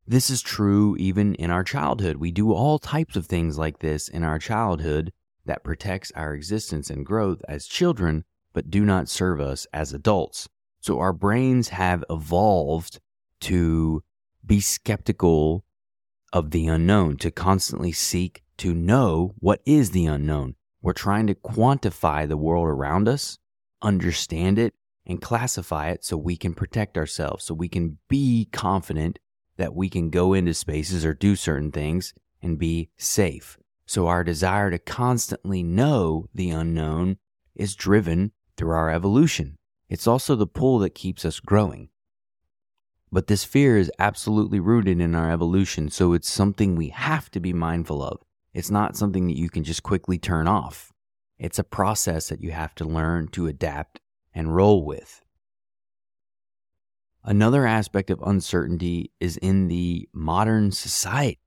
This 0.07 0.29
is 0.29 0.41
true 0.41 0.95
even 0.97 1.35
in 1.35 1.51
our 1.51 1.63
childhood. 1.63 2.17
We 2.17 2.31
do 2.31 2.53
all 2.53 2.79
types 2.79 3.15
of 3.15 3.25
things 3.25 3.57
like 3.57 3.79
this 3.79 4.07
in 4.07 4.23
our 4.23 4.39
childhood 4.39 5.11
that 5.45 5.63
protects 5.63 6.11
our 6.15 6.33
existence 6.33 6.89
and 6.89 7.05
growth 7.05 7.41
as 7.47 7.67
children, 7.67 8.23
but 8.53 8.71
do 8.71 8.85
not 8.85 9.09
serve 9.09 9.39
us 9.39 9.67
as 9.73 9.93
adults. 9.93 10.47
So 10.81 10.99
our 10.99 11.13
brains 11.13 11.69
have 11.69 12.03
evolved 12.09 12.99
to 13.41 14.03
be 14.45 14.59
skeptical 14.59 15.65
of 16.31 16.51
the 16.51 16.67
unknown, 16.67 17.17
to 17.17 17.31
constantly 17.31 17.91
seek 17.91 18.43
to 18.57 18.73
know 18.73 19.33
what 19.39 19.61
is 19.65 19.91
the 19.91 20.05
unknown. 20.05 20.55
We're 20.81 20.93
trying 20.93 21.27
to 21.27 21.35
quantify 21.35 22.27
the 22.27 22.37
world 22.37 22.67
around 22.67 23.07
us, 23.07 23.37
understand 23.81 24.57
it, 24.57 24.73
and 25.05 25.21
classify 25.21 25.89
it 25.89 26.05
so 26.05 26.17
we 26.17 26.37
can 26.37 26.53
protect 26.53 26.97
ourselves, 26.97 27.45
so 27.45 27.53
we 27.53 27.67
can 27.67 27.97
be 28.07 28.47
confident 28.51 29.19
that 29.57 29.75
we 29.75 29.89
can 29.89 30.09
go 30.09 30.33
into 30.33 30.53
spaces 30.53 31.03
or 31.03 31.13
do 31.13 31.35
certain 31.35 31.71
things 31.71 32.13
and 32.41 32.57
be 32.57 32.89
safe. 32.97 33.57
So 33.85 34.07
our 34.07 34.23
desire 34.23 34.71
to 34.71 34.79
constantly 34.79 35.63
know 35.63 36.27
the 36.33 36.51
unknown 36.51 37.17
is 37.55 37.75
driven 37.75 38.31
through 38.55 38.71
our 38.71 38.89
evolution. 38.89 39.57
It's 39.89 40.07
also 40.07 40.35
the 40.35 40.47
pull 40.47 40.79
that 40.79 40.95
keeps 40.95 41.25
us 41.25 41.39
growing. 41.39 41.89
But 43.11 43.25
this 43.25 43.43
fear 43.43 43.77
is 43.77 43.91
absolutely 43.97 44.59
rooted 44.59 45.01
in 45.01 45.15
our 45.15 45.31
evolution, 45.31 45.89
so 45.89 46.13
it's 46.13 46.29
something 46.29 46.75
we 46.75 46.89
have 46.89 47.31
to 47.31 47.39
be 47.39 47.53
mindful 47.53 48.03
of. 48.03 48.21
It's 48.53 48.69
not 48.69 48.95
something 48.95 49.27
that 49.27 49.37
you 49.37 49.49
can 49.49 49.63
just 49.63 49.81
quickly 49.81 50.19
turn 50.19 50.47
off. 50.47 50.93
It's 51.39 51.57
a 51.57 51.63
process 51.63 52.29
that 52.29 52.41
you 52.41 52.51
have 52.51 52.75
to 52.75 52.85
learn 52.85 53.29
to 53.29 53.47
adapt 53.47 53.99
and 54.33 54.55
roll 54.55 54.85
with. 54.85 55.23
Another 57.23 57.65
aspect 57.65 58.09
of 58.11 58.21
uncertainty 58.21 59.11
is 59.19 59.37
in 59.37 59.67
the 59.67 60.07
modern 60.13 60.71
society, 60.71 61.39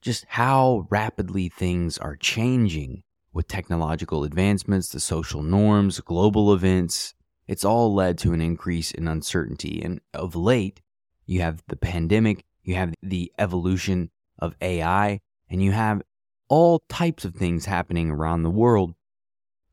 just 0.00 0.24
how 0.28 0.86
rapidly 0.88 1.48
things 1.48 1.98
are 1.98 2.16
changing 2.16 3.02
with 3.32 3.48
technological 3.48 4.24
advancements, 4.24 4.88
the 4.88 5.00
social 5.00 5.42
norms, 5.42 6.00
global 6.00 6.52
events. 6.54 7.14
It's 7.46 7.64
all 7.64 7.94
led 7.94 8.18
to 8.18 8.32
an 8.32 8.40
increase 8.40 8.92
in 8.92 9.08
uncertainty. 9.08 9.82
And 9.82 10.00
of 10.14 10.34
late, 10.36 10.80
you 11.26 11.40
have 11.40 11.62
the 11.68 11.76
pandemic, 11.76 12.44
you 12.62 12.74
have 12.74 12.94
the 13.02 13.32
evolution 13.38 14.10
of 14.38 14.56
AI, 14.60 15.20
and 15.48 15.62
you 15.62 15.72
have 15.72 16.02
all 16.48 16.82
types 16.88 17.24
of 17.24 17.34
things 17.34 17.64
happening 17.66 18.10
around 18.10 18.42
the 18.42 18.50
world 18.50 18.94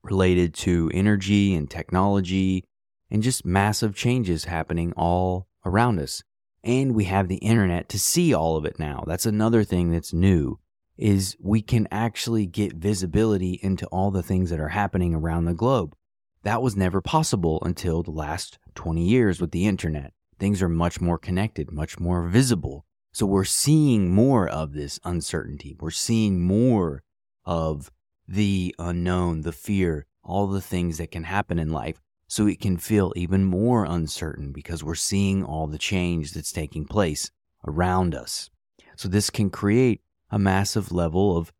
related 0.03 0.53
to 0.53 0.89
energy 0.93 1.53
and 1.53 1.69
technology 1.69 2.63
and 3.11 3.23
just 3.23 3.45
massive 3.45 3.95
changes 3.95 4.45
happening 4.45 4.93
all 4.95 5.47
around 5.65 5.99
us. 5.99 6.23
And 6.63 6.93
we 6.93 7.05
have 7.05 7.27
the 7.27 7.37
internet 7.37 7.89
to 7.89 7.99
see 7.99 8.33
all 8.33 8.57
of 8.57 8.65
it 8.65 8.79
now. 8.79 9.03
That's 9.07 9.25
another 9.25 9.63
thing 9.63 9.91
that's 9.91 10.13
new 10.13 10.59
is 10.97 11.37
we 11.39 11.61
can 11.61 11.87
actually 11.91 12.45
get 12.45 12.73
visibility 12.73 13.59
into 13.63 13.85
all 13.87 14.11
the 14.11 14.23
things 14.23 14.49
that 14.49 14.59
are 14.59 14.69
happening 14.69 15.15
around 15.15 15.45
the 15.45 15.53
globe. 15.53 15.95
That 16.43 16.61
was 16.61 16.75
never 16.75 17.01
possible 17.01 17.59
until 17.63 18.03
the 18.03 18.11
last 18.11 18.59
20 18.75 19.03
years 19.03 19.41
with 19.41 19.51
the 19.51 19.65
internet 19.65 20.13
things 20.39 20.61
are 20.61 20.69
much 20.69 21.01
more 21.01 21.17
connected, 21.17 21.71
much 21.71 21.99
more 21.99 22.27
visible. 22.27 22.85
So 23.11 23.25
we're 23.25 23.43
seeing 23.43 24.13
more 24.13 24.47
of 24.47 24.73
this 24.73 24.99
uncertainty. 25.03 25.75
We're 25.79 25.91
seeing 25.91 26.41
more 26.41 27.03
of 27.45 27.91
the 28.27 28.73
unknown, 28.79 29.41
the 29.41 29.51
fear, 29.51 30.05
all 30.23 30.47
the 30.47 30.61
things 30.61 30.97
that 30.97 31.11
can 31.11 31.25
happen 31.25 31.59
in 31.59 31.71
life. 31.71 31.99
So 32.27 32.47
it 32.47 32.61
can 32.61 32.77
feel 32.77 33.11
even 33.15 33.43
more 33.43 33.85
uncertain 33.85 34.51
because 34.51 34.83
we're 34.83 34.95
seeing 34.95 35.43
all 35.43 35.67
the 35.67 35.79
change 35.79 36.31
that's 36.31 36.51
taking 36.51 36.85
place 36.85 37.31
around 37.67 38.13
us. 38.13 38.49
So 38.95 39.07
this 39.07 39.29
can 39.29 39.49
create 39.49 40.01
a 40.29 40.37
massive 40.37 40.91
level 40.91 41.35
of 41.37 41.51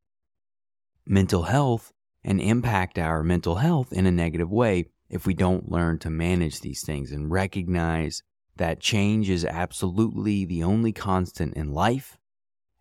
mental 1.08 1.44
health 1.44 1.92
and 2.24 2.42
impact 2.42 2.98
our 2.98 3.24
mental 3.24 3.56
health 3.56 3.92
in 3.94 4.06
a 4.06 4.12
negative 4.12 4.52
way 4.52 4.86
if 5.10 5.26
we 5.26 5.34
don't 5.34 5.72
learn 5.72 5.98
to 6.00 6.10
manage 6.10 6.62
these 6.62 6.84
things 6.84 7.12
and 7.12 7.32
recognize 7.32 8.22
that 8.58 8.80
change 8.80 9.30
is 9.30 9.46
absolutely 9.46 10.46
the 10.46 10.62
only 10.62 10.92
constant 10.92 11.54
in 11.56 11.74
life, 11.74 12.18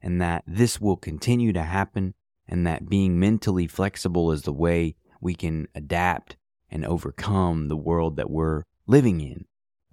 and 0.02 0.21
that 0.21 0.42
this 0.47 0.80
will 0.80 0.97
continue 0.97 1.52
to 1.52 1.62
happen, 1.62 2.14
and 2.49 2.66
that 2.66 2.88
being 2.88 3.18
mentally 3.18 3.66
flexible 3.66 4.33
is 4.33 4.42
the 4.42 4.52
way 4.52 4.97
we 5.21 5.35
can 5.35 5.68
adapt 5.75 6.37
and 6.71 6.85
overcome 6.85 7.68
the 7.68 7.76
world 7.76 8.16
that 8.16 8.30
we're 8.30 8.64
living 8.87 9.21
in. 9.21 9.45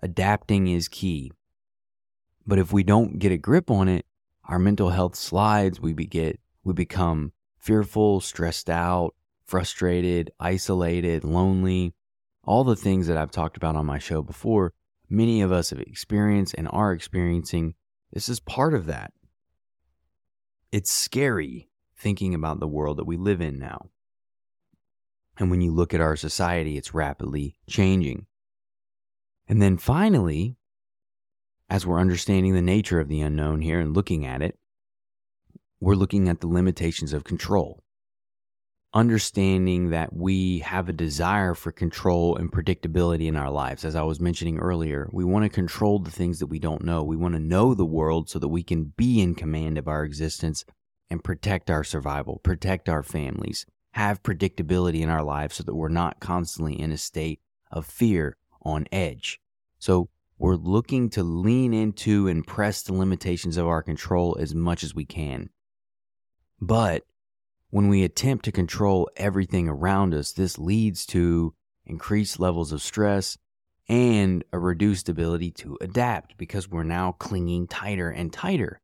Adapting 0.02 0.68
is 0.68 0.88
key. 0.88 1.32
But 2.46 2.60
if 2.60 2.74
we 2.74 2.84
don't 2.84 3.20
get 3.20 3.32
a 3.32 3.38
grip 3.38 3.72
on 3.72 3.88
it, 3.88 4.06
our 4.48 4.60
mental 4.60 4.90
health 4.90 5.16
slides, 5.16 5.80
we 5.80 5.94
get 5.94 6.40
we 6.64 6.74
become 6.74 7.32
fearful, 7.58 8.22
stressed 8.22 8.70
out, 8.70 9.16
frustrated, 9.46 10.32
isolated, 10.40 11.24
lonely, 11.24 11.94
all 12.44 12.64
the 12.64 12.76
things 12.76 13.08
that 13.08 13.18
I've 13.18 13.32
talked 13.32 13.58
about 13.58 13.76
on 13.76 13.86
my 13.86 14.00
show 14.00 14.22
before 14.22 14.74
many 15.10 15.42
of 15.42 15.52
us 15.52 15.70
have 15.70 15.80
experienced 15.80 16.56
and 16.58 16.68
are 16.72 16.92
experiencing, 16.92 17.76
this 18.12 18.30
is 18.30 18.40
part 18.40 18.74
of 18.74 18.86
that. 18.86 19.14
It's 20.72 20.92
scary 20.92 21.70
thinking 21.98 22.34
about 22.34 22.60
the 22.60 22.68
world 22.68 22.98
that 22.98 23.06
we 23.06 23.18
live 23.18 23.42
in 23.42 23.58
now. 23.58 23.90
And 25.38 25.52
when 25.52 25.62
you 25.62 25.72
look 25.72 25.94
at 25.94 26.02
our 26.02 26.16
society, 26.16 26.78
it's 26.78 26.94
rapidly 26.94 27.56
changing. 27.68 28.26
And 29.48 29.62
then 29.62 29.78
finally, 29.78 30.56
as 31.70 31.86
we're 31.86 32.00
understanding 32.00 32.54
the 32.54 32.62
nature 32.62 33.00
of 33.00 33.10
the 33.10 33.22
unknown 33.22 33.62
here 33.62 33.80
and 33.80 33.96
looking 33.96 34.26
at 34.26 34.42
it, 34.42 34.58
we're 35.80 35.96
looking 35.96 36.30
at 36.30 36.42
the 36.42 36.48
limitations 36.48 37.14
of 37.14 37.24
control 37.24 37.84
understanding 38.96 39.90
that 39.90 40.16
we 40.16 40.60
have 40.60 40.88
a 40.88 40.94
desire 40.94 41.54
for 41.54 41.72
control 41.74 42.38
and 42.38 42.50
predictability 42.50 43.28
in 43.28 43.36
our 43.36 43.52
lives. 43.52 43.84
As 43.84 43.94
I 43.94 44.04
was 44.04 44.22
mentioning 44.22 44.58
earlier, 44.58 45.10
we 45.12 45.26
want 45.26 45.44
to 45.44 45.50
control 45.50 46.00
the 46.00 46.12
things 46.12 46.40
that 46.40 46.48
we 46.48 46.60
don't 46.60 46.86
know. 46.86 47.04
We 47.04 47.18
want 47.18 47.34
to 47.34 47.40
know 47.40 47.74
the 47.74 47.86
world 47.86 48.30
so 48.30 48.40
that 48.40 48.48
we 48.48 48.64
can 48.64 48.94
be 48.96 49.22
in 49.22 49.36
command 49.36 49.78
of 49.78 49.90
our 49.90 50.06
existence 50.06 50.64
and 51.10 51.24
protect 51.24 51.70
our 51.70 51.84
survival, 51.84 52.40
protect 52.42 52.88
our 52.88 53.04
families, 53.04 53.66
have 53.92 54.24
predictability 54.24 55.02
in 55.02 55.10
our 55.10 55.24
lives 55.24 55.58
so 55.58 55.64
that 55.64 55.76
we're 55.76 55.90
not 55.90 56.22
constantly 56.22 56.80
in 56.80 56.92
a 56.92 56.98
state 56.98 57.42
of 57.72 57.86
fear 57.86 58.38
on 58.62 58.86
edge. 58.94 59.42
So 59.78 60.08
we're 60.38 60.56
looking 60.56 61.10
to 61.12 61.24
lean 61.24 61.74
into 61.74 62.30
and 62.30 62.48
press 62.48 62.82
the 62.82 62.94
limitations 62.94 63.58
of 63.58 63.68
our 63.68 63.84
control 63.84 64.38
as 64.40 64.56
much 64.56 64.84
as 64.84 64.96
we 64.96 65.06
can. 65.06 65.50
But 66.62 67.04
when 67.76 67.90
we 67.90 68.06
attempt 68.06 68.46
to 68.46 68.54
control 68.54 69.10
everything 69.18 69.68
around 69.68 70.14
us, 70.14 70.32
this 70.32 70.58
leads 70.58 71.06
to 71.06 71.54
increased 71.86 72.40
levels 72.40 72.72
of 72.72 72.82
stress 72.82 73.38
and 73.90 74.46
a 74.54 74.58
reduced 74.58 75.10
ability 75.10 75.52
to 75.52 75.78
adapt 75.82 76.38
because 76.38 76.70
we're 76.70 76.84
now 76.84 77.12
clinging 77.12 77.68
tighter 77.68 78.10
and 78.10 78.32
tighter 78.32 78.80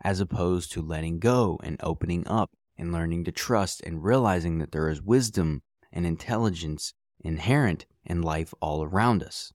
as 0.00 0.18
opposed 0.18 0.72
to 0.72 0.82
letting 0.82 1.20
go 1.20 1.56
and 1.62 1.76
opening 1.84 2.26
up 2.26 2.50
and 2.76 2.92
learning 2.92 3.22
to 3.22 3.30
trust 3.30 3.80
and 3.82 4.02
realizing 4.02 4.58
that 4.58 4.72
there 4.72 4.88
is 4.88 5.00
wisdom 5.00 5.62
and 5.92 6.04
intelligence 6.04 6.94
inherent 7.20 7.86
in 8.04 8.22
life 8.22 8.52
all 8.60 8.82
around 8.82 9.22
us. 9.22 9.52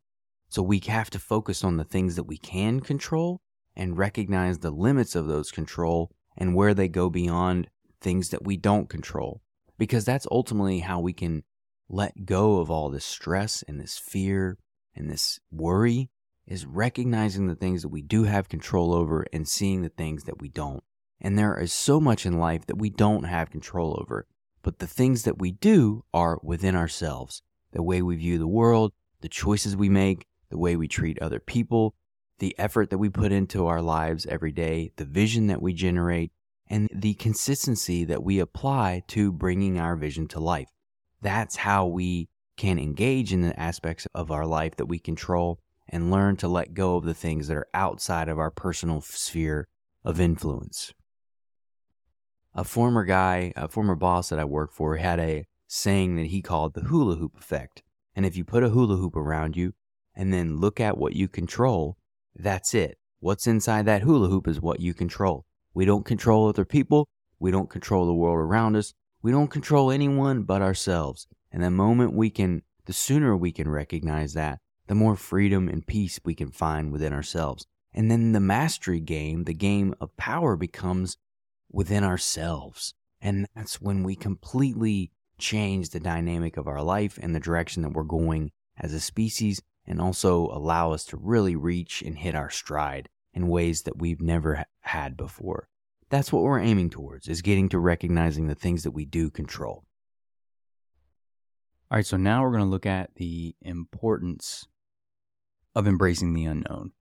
So 0.48 0.62
we 0.62 0.80
have 0.88 1.10
to 1.10 1.20
focus 1.20 1.62
on 1.62 1.76
the 1.76 1.84
things 1.84 2.16
that 2.16 2.24
we 2.24 2.38
can 2.38 2.80
control 2.80 3.42
and 3.76 3.98
recognize 3.98 4.60
the 4.60 4.72
limits 4.72 5.14
of 5.14 5.28
those 5.28 5.52
control 5.52 6.10
and 6.38 6.56
where 6.56 6.74
they 6.74 6.88
go 6.88 7.10
beyond 7.10 7.68
things 8.02 8.30
that 8.30 8.46
we 8.46 8.58
don't 8.58 8.90
control. 8.90 9.42
Because 9.78 10.06
that's 10.06 10.28
ultimately 10.32 10.80
how 10.80 11.00
we 11.00 11.14
can 11.14 11.44
let 11.90 12.26
go 12.26 12.58
of 12.58 12.70
all 12.70 12.90
this 12.90 13.06
stress 13.06 13.64
and 13.68 13.80
this 13.80 13.98
fear 13.98 14.58
and 14.96 15.10
this 15.10 15.40
worry 15.52 16.10
is 16.48 16.66
recognizing 16.66 17.48
the 17.48 17.56
things 17.56 17.82
that 17.82 17.90
we 17.90 18.02
do 18.02 18.24
have 18.24 18.50
control 18.50 18.94
over 18.94 19.26
and 19.34 19.48
seeing 19.48 19.82
the 19.82 19.90
things 19.90 20.24
that 20.24 20.42
we 20.42 20.50
don't. 20.50 20.84
And 21.20 21.38
there 21.38 21.60
is 21.60 21.74
so 21.74 22.00
much 22.00 22.26
in 22.26 22.40
life 22.40 22.66
that 22.68 22.78
we 22.78 22.90
don't 22.90 23.24
have 23.24 23.52
control 23.52 23.98
over, 24.00 24.26
but 24.64 24.80
the 24.80 24.88
things 24.88 25.24
that 25.24 25.40
we 25.40 25.52
do 25.52 26.06
are 26.14 26.40
within 26.42 26.76
ourselves. 26.76 27.42
The 27.74 27.84
way 27.84 28.02
we 28.02 28.16
view 28.16 28.38
the 28.38 28.48
world, 28.48 28.94
the 29.22 29.30
choices 29.30 29.76
we 29.76 29.90
make, 29.90 30.26
the 30.50 30.58
way 30.58 30.76
we 30.76 30.88
treat 30.88 31.22
other 31.22 31.40
people, 31.40 31.96
the 32.40 32.56
effort 32.58 32.90
that 32.92 32.98
we 32.98 33.10
put 33.10 33.32
into 33.32 33.66
our 33.66 33.82
lives 33.82 34.26
every 34.28 34.52
day, 34.52 34.92
the 34.96 35.06
vision 35.06 35.48
that 35.48 35.62
we 35.62 35.74
generate, 35.74 36.32
and 36.70 36.88
the 36.94 37.14
consistency 37.16 38.04
that 38.06 38.24
we 38.24 38.40
apply 38.40 39.04
to 39.08 39.32
bringing 39.32 39.80
our 39.80 39.96
vision 39.96 40.28
to 40.30 40.40
life. 40.40 40.70
That's 41.22 41.58
how 41.58 41.86
we 41.86 42.30
can 42.58 42.80
engage 42.80 43.32
in 43.32 43.42
the 43.42 43.58
aspects 43.60 44.08
of 44.14 44.32
our 44.32 44.46
life 44.46 44.76
that 44.76 44.88
we 44.88 45.00
control 45.00 45.60
and 45.90 46.12
learn 46.12 46.36
to 46.38 46.48
let 46.48 46.74
go 46.74 46.98
of 46.98 47.06
the 47.06 47.14
things 47.14 47.48
that 47.48 47.58
are 47.58 47.68
outside 47.74 48.28
of 48.28 48.40
our 48.40 48.52
personal 48.52 49.02
sphere 49.02 49.68
of 50.04 50.20
influence. 50.20 50.94
A 52.54 52.64
former 52.64 53.06
guy, 53.06 53.54
a 53.56 53.68
former 53.68 53.96
boss 53.96 54.30
that 54.30 54.40
I 54.40 54.46
worked 54.46 54.74
for, 54.74 54.98
had 54.98 55.20
a 55.20 55.46
saying 55.68 56.16
that 56.16 56.28
he 56.28 56.42
called 56.42 56.74
the 56.74 56.82
hula 56.82 57.16
hoop 57.16 57.38
effect. 57.38 57.84
And 58.16 58.26
if 58.26 58.36
you 58.36 58.44
put 58.44 58.64
a 58.64 58.70
hula 58.70 58.96
hoop 58.96 59.16
around 59.16 59.56
you 59.56 59.74
and 60.16 60.34
then 60.34 60.58
look 60.58 60.80
at 60.80 60.98
what 60.98 61.14
you 61.14 61.28
control, 61.28 61.98
that's 62.36 62.74
it. 62.74 62.98
What's 63.20 63.48
inside 63.48 63.86
that 63.86 64.02
hula 64.02 64.28
hoop 64.28 64.48
is 64.48 64.62
what 64.62 64.80
you 64.80 64.94
control. 64.94 65.46
We 65.78 65.86
don't 65.86 66.08
control 66.08 66.48
other 66.48 66.66
people. 66.66 67.08
We 67.40 67.52
don't 67.52 67.70
control 67.70 68.08
the 68.08 68.14
world 68.16 68.40
around 68.40 68.76
us. 68.76 68.96
We 69.22 69.30
don't 69.30 69.52
control 69.52 69.92
anyone 69.92 70.42
but 70.42 70.64
ourselves. 70.64 71.28
And 71.52 71.62
the 71.62 71.70
moment 71.70 72.16
we 72.16 72.32
can, 72.32 72.64
the 72.86 72.94
sooner 72.94 73.38
we 73.38 73.52
can 73.52 73.70
recognize 73.70 74.34
that, 74.34 74.58
the 74.88 74.96
more 74.96 75.16
freedom 75.16 75.70
and 75.70 75.86
peace 75.86 76.20
we 76.26 76.34
can 76.34 76.50
find 76.50 76.92
within 76.92 77.14
ourselves. 77.14 77.68
And 77.94 78.10
then 78.10 78.32
the 78.32 78.40
mastery 78.40 79.00
game, 79.00 79.44
the 79.44 79.54
game 79.54 79.94
of 80.02 80.18
power, 80.18 80.56
becomes 80.56 81.18
within 81.72 82.04
ourselves. 82.04 82.96
And 83.22 83.46
that's 83.56 83.80
when 83.80 84.02
we 84.02 84.16
completely 84.16 85.12
change 85.38 85.92
the 85.92 86.00
dynamic 86.00 86.58
of 86.58 86.68
our 86.68 86.82
life 86.82 87.20
and 87.22 87.36
the 87.36 87.40
direction 87.40 87.84
that 87.84 87.94
we're 87.94 88.02
going 88.02 88.50
as 88.80 88.94
a 88.94 89.00
species, 89.00 89.62
and 89.86 90.02
also 90.02 90.48
allow 90.48 90.92
us 90.92 91.06
to 91.06 91.18
really 91.18 91.56
reach 91.56 92.02
and 92.02 92.18
hit 92.18 92.34
our 92.34 92.50
stride 92.50 93.10
in 93.38 93.48
ways 93.48 93.84
that 93.84 94.00
we've 94.00 94.20
never 94.20 94.66
had 94.80 95.16
before. 95.16 95.70
That's 96.10 96.34
what 96.34 96.42
we're 96.42 96.60
aiming 96.60 96.90
towards, 96.90 97.28
is 97.28 97.44
getting 97.44 97.70
to 97.70 97.78
recognizing 97.78 98.48
the 98.48 98.56
things 98.56 98.82
that 98.82 98.92
we 98.92 99.06
do 99.06 99.30
control. 99.30 99.86
All 101.92 101.98
right, 101.98 102.06
so 102.06 102.18
now 102.18 102.42
we're 102.42 102.50
going 102.50 102.64
to 102.64 102.70
look 102.70 102.88
at 102.88 103.14
the 103.16 103.56
importance 103.62 104.66
of 105.76 105.88
embracing 105.88 106.34
the 106.34 106.46
unknown. 106.46 106.94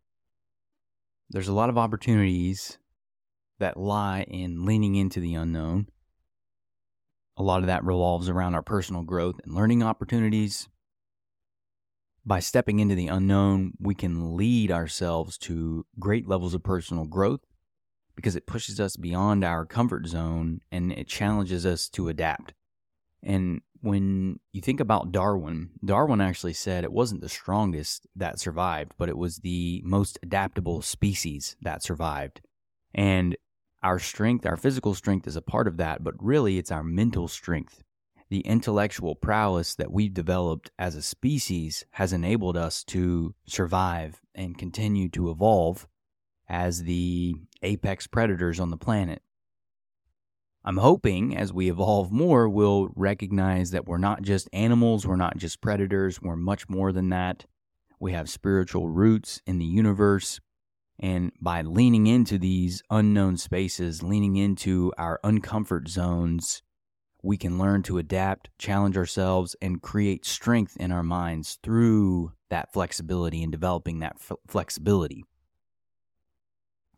There's 1.30 1.48
a 1.48 1.54
lot 1.54 1.70
of 1.70 1.78
opportunities 1.78 2.76
that 3.58 3.78
lie 3.78 4.26
in 4.28 4.66
leaning 4.66 4.94
into 4.94 5.20
the 5.20 5.36
unknown. 5.36 5.86
A 7.38 7.42
lot 7.42 7.60
of 7.60 7.68
that 7.68 7.82
revolves 7.82 8.28
around 8.28 8.54
our 8.54 8.62
personal 8.62 9.04
growth 9.04 9.36
and 9.42 9.54
learning 9.54 9.82
opportunities. 9.82 10.68
By 12.26 12.40
stepping 12.40 12.80
into 12.80 12.96
the 12.96 13.06
unknown, 13.06 13.74
we 13.78 13.94
can 13.94 14.36
lead 14.36 14.72
ourselves 14.72 15.38
to 15.38 15.86
great 16.00 16.26
levels 16.26 16.54
of 16.54 16.64
personal 16.64 17.04
growth 17.04 17.40
because 18.16 18.34
it 18.34 18.48
pushes 18.48 18.80
us 18.80 18.96
beyond 18.96 19.44
our 19.44 19.64
comfort 19.64 20.08
zone 20.08 20.60
and 20.72 20.90
it 20.90 21.06
challenges 21.06 21.64
us 21.64 21.88
to 21.90 22.08
adapt. 22.08 22.52
And 23.22 23.60
when 23.80 24.40
you 24.52 24.60
think 24.60 24.80
about 24.80 25.12
Darwin, 25.12 25.70
Darwin 25.84 26.20
actually 26.20 26.54
said 26.54 26.82
it 26.82 26.92
wasn't 26.92 27.20
the 27.20 27.28
strongest 27.28 28.08
that 28.16 28.40
survived, 28.40 28.92
but 28.98 29.08
it 29.08 29.16
was 29.16 29.38
the 29.38 29.80
most 29.84 30.18
adaptable 30.20 30.82
species 30.82 31.56
that 31.62 31.84
survived. 31.84 32.40
And 32.92 33.36
our 33.84 34.00
strength, 34.00 34.44
our 34.46 34.56
physical 34.56 34.94
strength 34.94 35.28
is 35.28 35.36
a 35.36 35.42
part 35.42 35.68
of 35.68 35.76
that, 35.76 36.02
but 36.02 36.14
really 36.18 36.58
it's 36.58 36.72
our 36.72 36.82
mental 36.82 37.28
strength. 37.28 37.84
The 38.28 38.40
intellectual 38.40 39.14
prowess 39.14 39.76
that 39.76 39.92
we've 39.92 40.12
developed 40.12 40.70
as 40.78 40.96
a 40.96 41.02
species 41.02 41.84
has 41.92 42.12
enabled 42.12 42.56
us 42.56 42.82
to 42.84 43.34
survive 43.46 44.20
and 44.34 44.58
continue 44.58 45.08
to 45.10 45.30
evolve 45.30 45.86
as 46.48 46.82
the 46.82 47.36
apex 47.62 48.06
predators 48.06 48.58
on 48.58 48.70
the 48.70 48.76
planet. 48.76 49.22
I'm 50.64 50.78
hoping 50.78 51.36
as 51.36 51.52
we 51.52 51.70
evolve 51.70 52.10
more, 52.10 52.48
we'll 52.48 52.88
recognize 52.96 53.70
that 53.70 53.86
we're 53.86 53.98
not 53.98 54.22
just 54.22 54.48
animals, 54.52 55.06
we're 55.06 55.14
not 55.14 55.36
just 55.36 55.60
predators, 55.60 56.20
we're 56.20 56.34
much 56.34 56.68
more 56.68 56.90
than 56.90 57.10
that. 57.10 57.46
We 58.00 58.12
have 58.12 58.28
spiritual 58.28 58.88
roots 58.88 59.40
in 59.46 59.58
the 59.58 59.64
universe. 59.64 60.40
And 60.98 61.30
by 61.40 61.62
leaning 61.62 62.08
into 62.08 62.38
these 62.38 62.82
unknown 62.90 63.36
spaces, 63.36 64.02
leaning 64.02 64.34
into 64.36 64.92
our 64.98 65.20
uncomfort 65.22 65.86
zones, 65.88 66.62
we 67.26 67.36
can 67.36 67.58
learn 67.58 67.82
to 67.82 67.98
adapt, 67.98 68.48
challenge 68.56 68.96
ourselves, 68.96 69.56
and 69.60 69.82
create 69.82 70.24
strength 70.24 70.76
in 70.78 70.92
our 70.92 71.02
minds 71.02 71.58
through 71.62 72.32
that 72.50 72.72
flexibility 72.72 73.42
and 73.42 73.50
developing 73.50 73.98
that 73.98 74.16
f- 74.16 74.38
flexibility. 74.46 75.24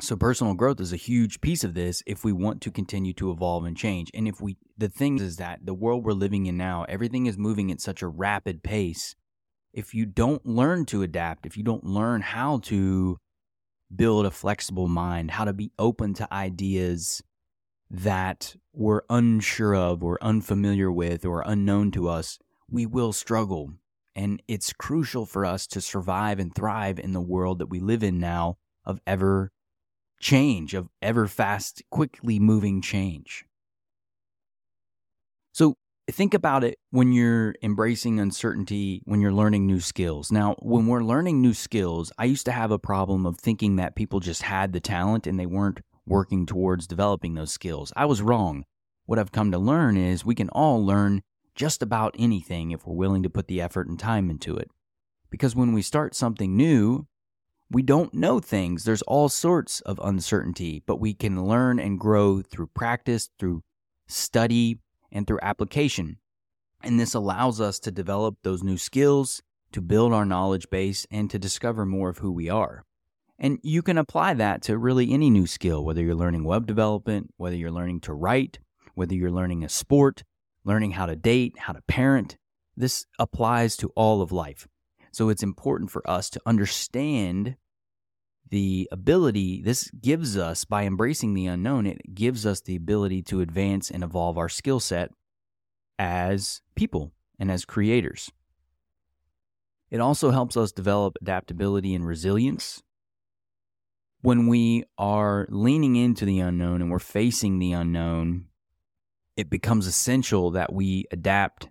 So 0.00 0.16
personal 0.16 0.54
growth 0.54 0.80
is 0.80 0.92
a 0.92 0.96
huge 0.96 1.40
piece 1.40 1.64
of 1.64 1.74
this 1.74 2.02
if 2.06 2.24
we 2.24 2.32
want 2.32 2.60
to 2.60 2.70
continue 2.70 3.14
to 3.14 3.32
evolve 3.32 3.64
and 3.64 3.76
change. 3.76 4.10
And 4.14 4.28
if 4.28 4.40
we 4.40 4.58
the 4.76 4.88
thing 4.88 5.18
is 5.18 5.36
that 5.38 5.64
the 5.64 5.74
world 5.74 6.04
we're 6.04 6.12
living 6.12 6.46
in 6.46 6.56
now, 6.56 6.84
everything 6.88 7.26
is 7.26 7.36
moving 7.36 7.72
at 7.72 7.80
such 7.80 8.02
a 8.02 8.06
rapid 8.06 8.62
pace. 8.62 9.16
If 9.72 9.94
you 9.94 10.06
don't 10.06 10.44
learn 10.46 10.84
to 10.86 11.02
adapt, 11.02 11.46
if 11.46 11.56
you 11.56 11.64
don't 11.64 11.84
learn 11.84 12.20
how 12.20 12.58
to 12.64 13.18
build 13.94 14.26
a 14.26 14.30
flexible 14.30 14.88
mind, 14.88 15.32
how 15.32 15.46
to 15.46 15.52
be 15.52 15.72
open 15.78 16.14
to 16.14 16.32
ideas 16.32 17.22
that 17.90 18.54
we're 18.78 19.02
unsure 19.10 19.74
of 19.74 20.04
or 20.04 20.16
unfamiliar 20.22 20.90
with 20.90 21.24
or 21.24 21.42
unknown 21.44 21.90
to 21.90 22.08
us, 22.08 22.38
we 22.70 22.86
will 22.86 23.12
struggle. 23.12 23.72
And 24.14 24.40
it's 24.46 24.72
crucial 24.72 25.26
for 25.26 25.44
us 25.44 25.66
to 25.68 25.80
survive 25.80 26.38
and 26.38 26.54
thrive 26.54 27.00
in 27.00 27.12
the 27.12 27.20
world 27.20 27.58
that 27.58 27.66
we 27.66 27.80
live 27.80 28.04
in 28.04 28.20
now 28.20 28.56
of 28.84 29.00
ever 29.04 29.50
change, 30.20 30.74
of 30.74 30.88
ever 31.02 31.26
fast, 31.26 31.82
quickly 31.90 32.38
moving 32.38 32.80
change. 32.80 33.44
So 35.52 35.76
think 36.08 36.32
about 36.32 36.62
it 36.62 36.78
when 36.90 37.12
you're 37.12 37.56
embracing 37.60 38.20
uncertainty, 38.20 39.02
when 39.06 39.20
you're 39.20 39.32
learning 39.32 39.66
new 39.66 39.80
skills. 39.80 40.30
Now, 40.30 40.54
when 40.60 40.86
we're 40.86 41.02
learning 41.02 41.42
new 41.42 41.54
skills, 41.54 42.12
I 42.16 42.26
used 42.26 42.44
to 42.46 42.52
have 42.52 42.70
a 42.70 42.78
problem 42.78 43.26
of 43.26 43.38
thinking 43.38 43.74
that 43.76 43.96
people 43.96 44.20
just 44.20 44.42
had 44.42 44.72
the 44.72 44.80
talent 44.80 45.26
and 45.26 45.38
they 45.38 45.46
weren't 45.46 45.80
working 46.08 46.46
towards 46.46 46.86
developing 46.86 47.34
those 47.34 47.52
skills. 47.52 47.92
I 47.96 48.06
was 48.06 48.22
wrong. 48.22 48.64
What 49.06 49.18
I've 49.18 49.32
come 49.32 49.52
to 49.52 49.58
learn 49.58 49.96
is 49.96 50.24
we 50.24 50.34
can 50.34 50.48
all 50.50 50.84
learn 50.84 51.22
just 51.54 51.82
about 51.82 52.14
anything 52.18 52.70
if 52.70 52.86
we're 52.86 52.94
willing 52.94 53.22
to 53.22 53.30
put 53.30 53.48
the 53.48 53.60
effort 53.60 53.88
and 53.88 53.98
time 53.98 54.30
into 54.30 54.56
it. 54.56 54.70
Because 55.30 55.56
when 55.56 55.72
we 55.72 55.82
start 55.82 56.14
something 56.14 56.56
new, 56.56 57.06
we 57.70 57.82
don't 57.82 58.14
know 58.14 58.40
things. 58.40 58.84
There's 58.84 59.02
all 59.02 59.28
sorts 59.28 59.80
of 59.82 60.00
uncertainty, 60.02 60.82
but 60.86 61.00
we 61.00 61.12
can 61.14 61.46
learn 61.46 61.78
and 61.78 61.98
grow 61.98 62.40
through 62.40 62.68
practice, 62.68 63.28
through 63.38 63.62
study, 64.06 64.78
and 65.12 65.26
through 65.26 65.40
application. 65.42 66.18
And 66.82 66.98
this 66.98 67.14
allows 67.14 67.60
us 67.60 67.78
to 67.80 67.90
develop 67.90 68.36
those 68.42 68.62
new 68.62 68.78
skills, 68.78 69.42
to 69.72 69.82
build 69.82 70.12
our 70.12 70.24
knowledge 70.24 70.70
base, 70.70 71.06
and 71.10 71.28
to 71.30 71.38
discover 71.38 71.84
more 71.84 72.08
of 72.08 72.18
who 72.18 72.32
we 72.32 72.48
are. 72.48 72.84
And 73.38 73.58
you 73.62 73.82
can 73.82 73.98
apply 73.98 74.34
that 74.34 74.62
to 74.62 74.76
really 74.76 75.12
any 75.12 75.30
new 75.30 75.46
skill, 75.46 75.84
whether 75.84 76.02
you're 76.02 76.14
learning 76.14 76.44
web 76.44 76.66
development, 76.66 77.32
whether 77.36 77.56
you're 77.56 77.70
learning 77.70 78.00
to 78.00 78.12
write, 78.12 78.58
whether 78.94 79.14
you're 79.14 79.30
learning 79.30 79.62
a 79.62 79.68
sport, 79.68 80.24
learning 80.64 80.92
how 80.92 81.06
to 81.06 81.14
date, 81.14 81.56
how 81.58 81.72
to 81.72 81.82
parent. 81.82 82.36
This 82.76 83.06
applies 83.18 83.76
to 83.76 83.90
all 83.94 84.22
of 84.22 84.32
life. 84.32 84.66
So 85.12 85.28
it's 85.28 85.42
important 85.42 85.90
for 85.90 86.08
us 86.08 86.30
to 86.30 86.40
understand 86.46 87.56
the 88.50 88.88
ability, 88.90 89.62
this 89.62 89.90
gives 90.00 90.36
us, 90.36 90.64
by 90.64 90.84
embracing 90.84 91.34
the 91.34 91.46
unknown, 91.46 91.86
it 91.86 92.14
gives 92.14 92.46
us 92.46 92.60
the 92.60 92.76
ability 92.76 93.22
to 93.24 93.40
advance 93.40 93.90
and 93.90 94.02
evolve 94.02 94.38
our 94.38 94.48
skill 94.48 94.80
set 94.80 95.10
as 95.98 96.62
people 96.74 97.12
and 97.38 97.50
as 97.50 97.64
creators. 97.64 98.32
It 99.90 100.00
also 100.00 100.30
helps 100.30 100.56
us 100.56 100.72
develop 100.72 101.16
adaptability 101.20 101.94
and 101.94 102.06
resilience. 102.06 102.82
When 104.20 104.48
we 104.48 104.84
are 104.98 105.46
leaning 105.48 105.94
into 105.94 106.24
the 106.24 106.40
unknown 106.40 106.82
and 106.82 106.90
we're 106.90 106.98
facing 106.98 107.58
the 107.58 107.72
unknown, 107.72 108.46
it 109.36 109.48
becomes 109.48 109.86
essential 109.86 110.50
that 110.50 110.72
we 110.72 111.04
adapt 111.12 111.68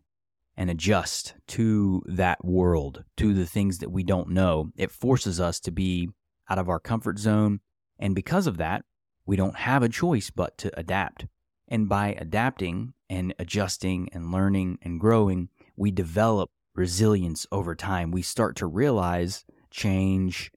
and 0.56 0.70
adjust 0.70 1.36
to 1.50 2.02
that 2.08 2.44
world, 2.46 3.04
to 3.18 3.34
the 3.34 3.46
things 3.46 3.80
that 3.80 3.92
we 3.92 4.04
don't 4.04 4.30
know. 4.30 4.72
It 4.78 4.92
forces 4.92 5.42
us 5.42 5.60
to 5.62 5.72
be 5.72 6.10
out 6.50 6.58
of 6.58 6.70
our 6.70 6.80
comfort 6.80 7.20
zone. 7.20 7.60
And 8.00 8.16
because 8.16 8.48
of 8.48 8.58
that, 8.58 8.86
we 9.26 9.36
don't 9.36 9.58
have 9.58 9.84
a 9.84 9.90
choice 9.90 10.30
but 10.30 10.58
to 10.60 10.80
adapt. 10.80 11.26
And 11.68 11.90
by 11.90 12.16
adapting 12.18 12.94
and 13.10 13.36
adjusting 13.38 14.08
and 14.14 14.32
learning 14.32 14.80
and 14.82 15.02
growing, 15.02 15.50
we 15.76 15.92
develop 15.92 16.50
resilience 16.74 17.46
over 17.52 17.76
time. 17.76 18.12
We 18.12 18.22
start 18.22 18.56
to 18.58 18.68
realize 18.68 19.44
change, 19.70 20.50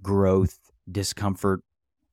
growth, 0.00 0.67
discomfort 0.90 1.62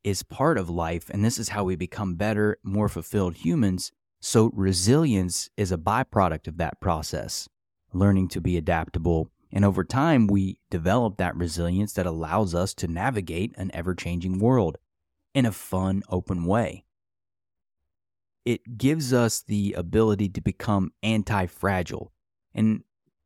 is 0.03 0.23
part 0.23 0.57
of 0.57 0.69
life. 0.69 1.09
And 1.09 1.25
this 1.25 1.39
is 1.39 1.49
how 1.49 1.63
we 1.63 1.75
become 1.75 2.15
better, 2.15 2.57
more 2.63 2.87
fulfilled 2.87 3.35
humans. 3.35 3.91
So, 4.21 4.51
resilience 4.53 5.49
is 5.57 5.71
a 5.71 5.77
byproduct 5.77 6.47
of 6.47 6.57
that 6.57 6.79
process, 6.79 7.49
learning 7.93 8.29
to 8.29 8.41
be 8.41 8.57
adaptable. 8.57 9.29
And 9.51 9.63
over 9.63 9.83
time, 9.83 10.27
we 10.27 10.59
develop 10.69 11.17
that 11.17 11.35
resilience 11.35 11.93
that 11.93 12.05
allows 12.05 12.53
us 12.53 12.73
to 12.75 12.87
navigate 12.87 13.53
an 13.57 13.71
ever 13.73 13.95
changing 13.95 14.39
world 14.39 14.77
in 15.33 15.45
a 15.45 15.51
fun, 15.51 16.03
open 16.09 16.45
way. 16.45 16.85
It 18.45 18.77
gives 18.77 19.11
us 19.11 19.41
the 19.41 19.73
ability 19.73 20.29
to 20.29 20.41
become 20.41 20.91
anti 21.01 21.47
fragile. 21.47 22.11
And 22.53 22.83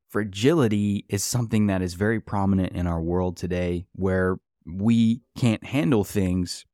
fragility 0.08 1.06
is 1.10 1.24
something 1.24 1.68
that 1.68 1.82
is 1.82 1.94
very 1.94 2.20
prominent 2.20 2.74
in 2.74 2.88
our 2.88 3.02
world 3.02 3.38
today 3.38 3.86
where 3.94 4.38
we 4.78 5.22
can't 5.38 5.66
handle 5.66 6.04
things 6.04 6.66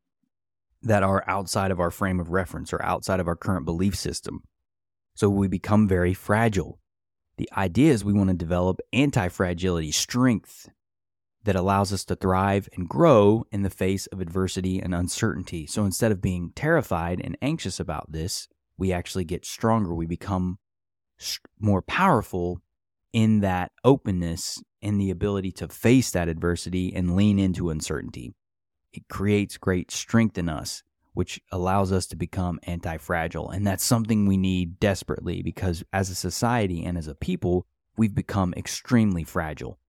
that 0.82 1.04
are 1.04 1.24
outside 1.28 1.72
of 1.72 1.80
our 1.80 1.92
frame 1.92 2.20
of 2.20 2.30
reference 2.30 2.72
or 2.72 2.84
outside 2.84 3.20
of 3.20 3.28
our 3.28 3.36
current 3.36 3.66
belief 3.66 3.96
system. 3.96 4.44
So 5.16 5.30
we 5.30 5.48
become 5.48 5.88
very 5.88 6.14
fragile. 6.14 6.80
The 7.38 7.50
idea 7.56 7.92
is 7.92 8.06
we 8.06 8.14
want 8.14 8.30
to 8.30 8.36
develop 8.36 8.80
anti 8.94 9.28
fragility, 9.30 9.92
strength 9.92 10.70
that 11.44 11.56
allows 11.56 11.94
us 11.94 12.04
to 12.06 12.16
thrive 12.16 12.68
and 12.74 12.90
grow 12.90 13.46
in 13.52 13.62
the 13.62 13.70
face 13.70 14.08
of 14.08 14.20
adversity 14.20 14.80
and 14.80 14.96
uncertainty. 14.96 15.68
So 15.68 15.86
instead 15.86 16.12
of 16.12 16.22
being 16.22 16.52
terrified 16.56 17.22
and 17.24 17.38
anxious 17.42 17.80
about 17.80 18.12
this, 18.12 18.48
we 18.78 18.92
actually 18.92 19.26
get 19.26 19.46
stronger. 19.46 19.94
We 19.94 20.08
become 20.08 20.58
more 21.60 21.82
powerful 21.82 22.62
in 23.16 23.40
that 23.40 23.72
openness 23.86 24.62
and 24.82 25.00
the 25.00 25.10
ability 25.10 25.50
to 25.50 25.70
face 25.70 26.12
that 26.12 26.28
adversity 26.28 26.94
and 26.94 27.16
lean 27.16 27.40
into 27.40 27.70
uncertainty. 27.70 28.36
It 28.92 29.08
creates 29.08 29.58
great 29.58 29.90
strength 29.90 30.38
in 30.38 30.50
us, 30.50 30.84
which 31.14 31.40
allows 31.50 31.94
us 31.94 32.08
to 32.08 32.18
become 32.18 32.60
anti 32.64 32.98
fragile. 32.98 33.50
And 33.50 33.66
that's 33.66 33.86
something 33.86 34.26
we 34.26 34.36
need 34.36 34.82
desperately 34.82 35.42
because 35.42 35.82
as 35.94 36.10
a 36.10 36.16
society 36.16 36.84
and 36.84 36.98
as 36.98 37.08
a 37.08 37.16
people, 37.16 37.66
we've 37.96 38.14
become 38.14 38.54
extremely 38.58 39.24
fragile. 39.24 39.80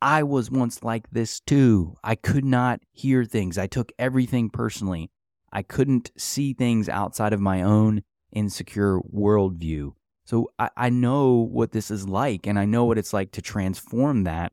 I 0.00 0.22
was 0.22 0.48
once 0.48 0.84
like 0.84 1.10
this 1.10 1.40
too. 1.40 1.96
I 2.04 2.14
could 2.14 2.44
not 2.44 2.78
hear 2.92 3.24
things. 3.24 3.58
I 3.58 3.66
took 3.66 3.90
everything 3.98 4.48
personally. 4.48 5.10
I 5.52 5.62
couldn't 5.62 6.12
see 6.16 6.52
things 6.52 6.88
outside 6.88 7.32
of 7.32 7.40
my 7.40 7.62
own 7.62 8.04
insecure 8.30 9.00
worldview. 9.00 9.94
So 10.26 10.50
I, 10.58 10.70
I 10.76 10.90
know 10.90 11.32
what 11.32 11.70
this 11.70 11.90
is 11.90 12.08
like, 12.08 12.46
and 12.46 12.58
I 12.58 12.64
know 12.64 12.84
what 12.84 12.98
it's 12.98 13.12
like 13.12 13.30
to 13.32 13.42
transform 13.42 14.24
that 14.24 14.52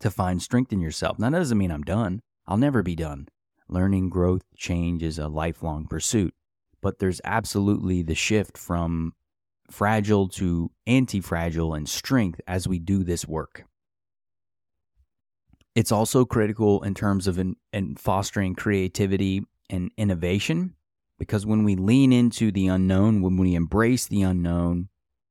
to 0.00 0.10
find 0.10 0.40
strength 0.40 0.72
in 0.72 0.80
yourself. 0.80 1.18
Now, 1.18 1.30
that 1.30 1.38
doesn't 1.38 1.58
mean 1.58 1.72
I'm 1.72 1.82
done. 1.82 2.20
I'll 2.46 2.58
never 2.58 2.82
be 2.82 2.94
done. 2.94 3.28
Learning, 3.68 4.10
growth, 4.10 4.42
change 4.54 5.02
is 5.02 5.18
a 5.18 5.28
lifelong 5.28 5.86
pursuit. 5.86 6.34
But 6.82 6.98
there's 6.98 7.20
absolutely 7.24 8.02
the 8.02 8.14
shift 8.14 8.58
from 8.58 9.14
fragile 9.70 10.28
to 10.28 10.70
anti 10.86 11.20
fragile 11.20 11.72
and 11.72 11.88
strength 11.88 12.40
as 12.46 12.68
we 12.68 12.78
do 12.78 13.02
this 13.02 13.26
work. 13.26 13.64
It's 15.74 15.92
also 15.92 16.26
critical 16.26 16.82
in 16.82 16.94
terms 16.94 17.26
of 17.26 17.38
in, 17.38 17.56
in 17.72 17.96
fostering 17.96 18.54
creativity 18.54 19.44
and 19.70 19.90
innovation 19.96 20.74
because 21.18 21.46
when 21.46 21.64
we 21.64 21.76
lean 21.76 22.12
into 22.12 22.50
the 22.50 22.66
unknown, 22.66 23.22
when 23.22 23.36
we 23.36 23.54
embrace 23.54 24.06
the 24.06 24.22
unknown, 24.22 24.88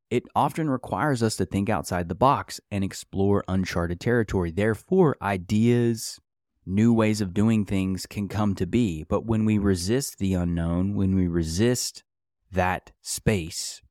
it 0.09 0.23
often 0.35 0.69
requires 0.69 1.23
us 1.23 1.37
to 1.37 1.45
think 1.45 1.69
outside 1.69 2.09
the 2.09 2.15
box 2.15 2.59
and 2.69 2.83
explore 2.83 3.45
uncharted 3.47 3.99
territory. 3.99 4.51
Therefore, 4.51 5.15
ideas, 5.21 6.19
new 6.65 6.93
ways 6.93 7.21
of 7.21 7.33
doing 7.33 7.65
things 7.65 8.05
can 8.05 8.27
come 8.27 8.53
to 8.55 8.67
be. 8.67 9.05
But 9.07 9.25
when 9.25 9.45
we 9.45 9.57
resist 9.57 10.17
the 10.17 10.33
unknown, 10.33 10.95
when 10.95 11.15
we 11.15 11.27
resist 11.27 12.03
that 12.51 12.91
space, 13.01 13.81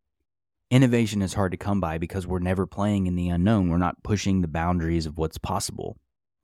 innovation 0.70 1.22
is 1.22 1.34
hard 1.34 1.52
to 1.52 1.58
come 1.58 1.80
by 1.80 1.96
because 1.96 2.26
we're 2.26 2.38
never 2.38 2.66
playing 2.66 3.06
in 3.06 3.16
the 3.16 3.30
unknown. 3.30 3.70
We're 3.70 3.78
not 3.78 4.02
pushing 4.02 4.42
the 4.42 4.48
boundaries 4.48 5.06
of 5.06 5.16
what's 5.16 5.38
possible. 5.38 5.98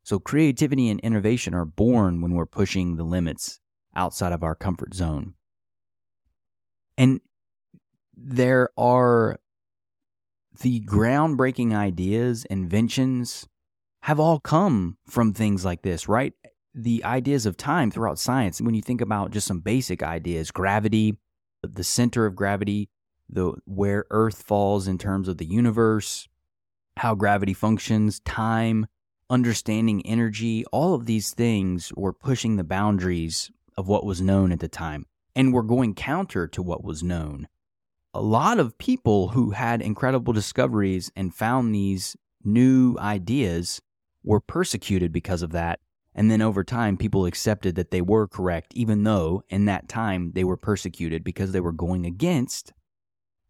So, 0.04 0.18
creativity 0.18 0.88
and 0.88 1.00
innovation 1.00 1.52
are 1.52 1.64
born 1.64 2.20
when 2.20 2.32
we're 2.32 2.46
pushing 2.46 2.96
the 2.96 3.04
limits 3.04 3.60
outside 3.96 4.32
of 4.32 4.44
our 4.44 4.54
comfort 4.54 4.94
zone. 4.94 5.34
And 6.96 7.20
there 8.16 8.70
are 8.78 9.38
the 10.60 10.80
groundbreaking 10.82 11.74
ideas, 11.74 12.44
inventions 12.46 13.46
have 14.02 14.20
all 14.20 14.38
come 14.38 14.96
from 15.06 15.32
things 15.32 15.64
like 15.64 15.82
this, 15.82 16.08
right? 16.08 16.32
The 16.74 17.04
ideas 17.04 17.44
of 17.44 17.56
time 17.56 17.90
throughout 17.90 18.18
science, 18.18 18.60
when 18.60 18.74
you 18.74 18.82
think 18.82 19.00
about 19.00 19.32
just 19.32 19.46
some 19.46 19.60
basic 19.60 20.02
ideas, 20.02 20.50
gravity, 20.50 21.18
the 21.62 21.84
center 21.84 22.24
of 22.24 22.36
gravity, 22.36 22.88
the 23.28 23.54
where 23.64 24.06
Earth 24.10 24.42
falls 24.42 24.86
in 24.86 24.98
terms 24.98 25.26
of 25.26 25.38
the 25.38 25.46
universe, 25.46 26.28
how 26.96 27.14
gravity 27.14 27.52
functions, 27.52 28.20
time, 28.20 28.86
understanding 29.28 30.06
energy, 30.06 30.64
all 30.66 30.94
of 30.94 31.06
these 31.06 31.32
things 31.32 31.92
were 31.96 32.12
pushing 32.12 32.56
the 32.56 32.64
boundaries 32.64 33.50
of 33.76 33.88
what 33.88 34.04
was 34.04 34.20
known 34.20 34.52
at 34.52 34.60
the 34.60 34.68
time 34.68 35.06
and 35.34 35.52
were 35.52 35.62
going 35.62 35.94
counter 35.94 36.46
to 36.48 36.62
what 36.62 36.82
was 36.82 37.02
known. 37.02 37.46
A 38.14 38.20
lot 38.20 38.58
of 38.58 38.78
people 38.78 39.28
who 39.28 39.50
had 39.50 39.82
incredible 39.82 40.32
discoveries 40.32 41.12
and 41.14 41.34
found 41.34 41.74
these 41.74 42.16
new 42.42 42.96
ideas 42.98 43.82
were 44.24 44.40
persecuted 44.40 45.12
because 45.12 45.42
of 45.42 45.52
that. 45.52 45.80
And 46.14 46.30
then 46.30 46.40
over 46.40 46.64
time, 46.64 46.96
people 46.96 47.26
accepted 47.26 47.74
that 47.74 47.90
they 47.90 48.00
were 48.00 48.26
correct, 48.26 48.72
even 48.74 49.04
though 49.04 49.42
in 49.50 49.66
that 49.66 49.88
time 49.88 50.32
they 50.34 50.44
were 50.44 50.56
persecuted 50.56 51.22
because 51.22 51.52
they 51.52 51.60
were 51.60 51.72
going 51.72 52.06
against 52.06 52.72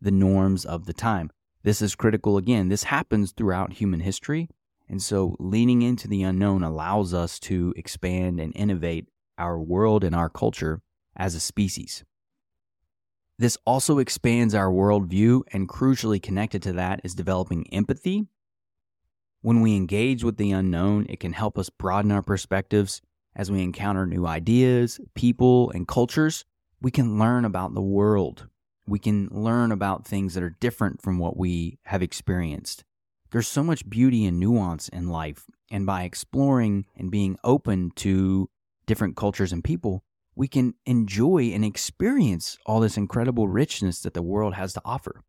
the 0.00 0.10
norms 0.10 0.64
of 0.64 0.86
the 0.86 0.92
time. 0.92 1.30
This 1.62 1.80
is 1.80 1.94
critical 1.94 2.36
again. 2.36 2.68
This 2.68 2.84
happens 2.84 3.30
throughout 3.32 3.74
human 3.74 4.00
history. 4.00 4.48
And 4.88 5.00
so 5.00 5.36
leaning 5.38 5.82
into 5.82 6.08
the 6.08 6.24
unknown 6.24 6.64
allows 6.64 7.14
us 7.14 7.38
to 7.40 7.72
expand 7.76 8.40
and 8.40 8.52
innovate 8.56 9.08
our 9.38 9.60
world 9.60 10.04
and 10.04 10.14
our 10.14 10.28
culture 10.28 10.80
as 11.16 11.34
a 11.34 11.40
species. 11.40 12.04
This 13.38 13.58
also 13.66 13.98
expands 13.98 14.54
our 14.54 14.70
worldview, 14.70 15.42
and 15.52 15.68
crucially 15.68 16.22
connected 16.22 16.62
to 16.62 16.72
that 16.72 17.00
is 17.04 17.14
developing 17.14 17.66
empathy. 17.72 18.28
When 19.42 19.60
we 19.60 19.76
engage 19.76 20.24
with 20.24 20.38
the 20.38 20.52
unknown, 20.52 21.06
it 21.08 21.20
can 21.20 21.34
help 21.34 21.58
us 21.58 21.68
broaden 21.68 22.10
our 22.12 22.22
perspectives 22.22 23.02
as 23.34 23.50
we 23.50 23.62
encounter 23.62 24.06
new 24.06 24.26
ideas, 24.26 24.98
people, 25.14 25.70
and 25.70 25.86
cultures. 25.86 26.44
We 26.80 26.90
can 26.90 27.18
learn 27.18 27.44
about 27.44 27.74
the 27.74 27.82
world. 27.82 28.48
We 28.86 28.98
can 28.98 29.28
learn 29.30 29.70
about 29.70 30.06
things 30.06 30.34
that 30.34 30.42
are 30.42 30.56
different 30.58 31.02
from 31.02 31.18
what 31.18 31.36
we 31.36 31.78
have 31.84 32.02
experienced. 32.02 32.84
There's 33.30 33.48
so 33.48 33.62
much 33.62 33.88
beauty 33.90 34.24
and 34.24 34.40
nuance 34.40 34.88
in 34.88 35.08
life, 35.08 35.44
and 35.70 35.84
by 35.84 36.04
exploring 36.04 36.86
and 36.96 37.10
being 37.10 37.36
open 37.44 37.90
to 37.96 38.48
different 38.86 39.16
cultures 39.16 39.52
and 39.52 39.62
people, 39.62 40.04
we 40.34 40.48
can 40.48 40.74
enjoy 40.84 41.50
and 41.52 41.64
experience 41.64 42.58
all 42.66 42.80
this 42.80 42.96
incredible 42.96 43.48
richness 43.48 44.00
that 44.00 44.14
the 44.14 44.22
world 44.22 44.54
has 44.54 44.72
to 44.74 44.82
offer. 44.84 45.22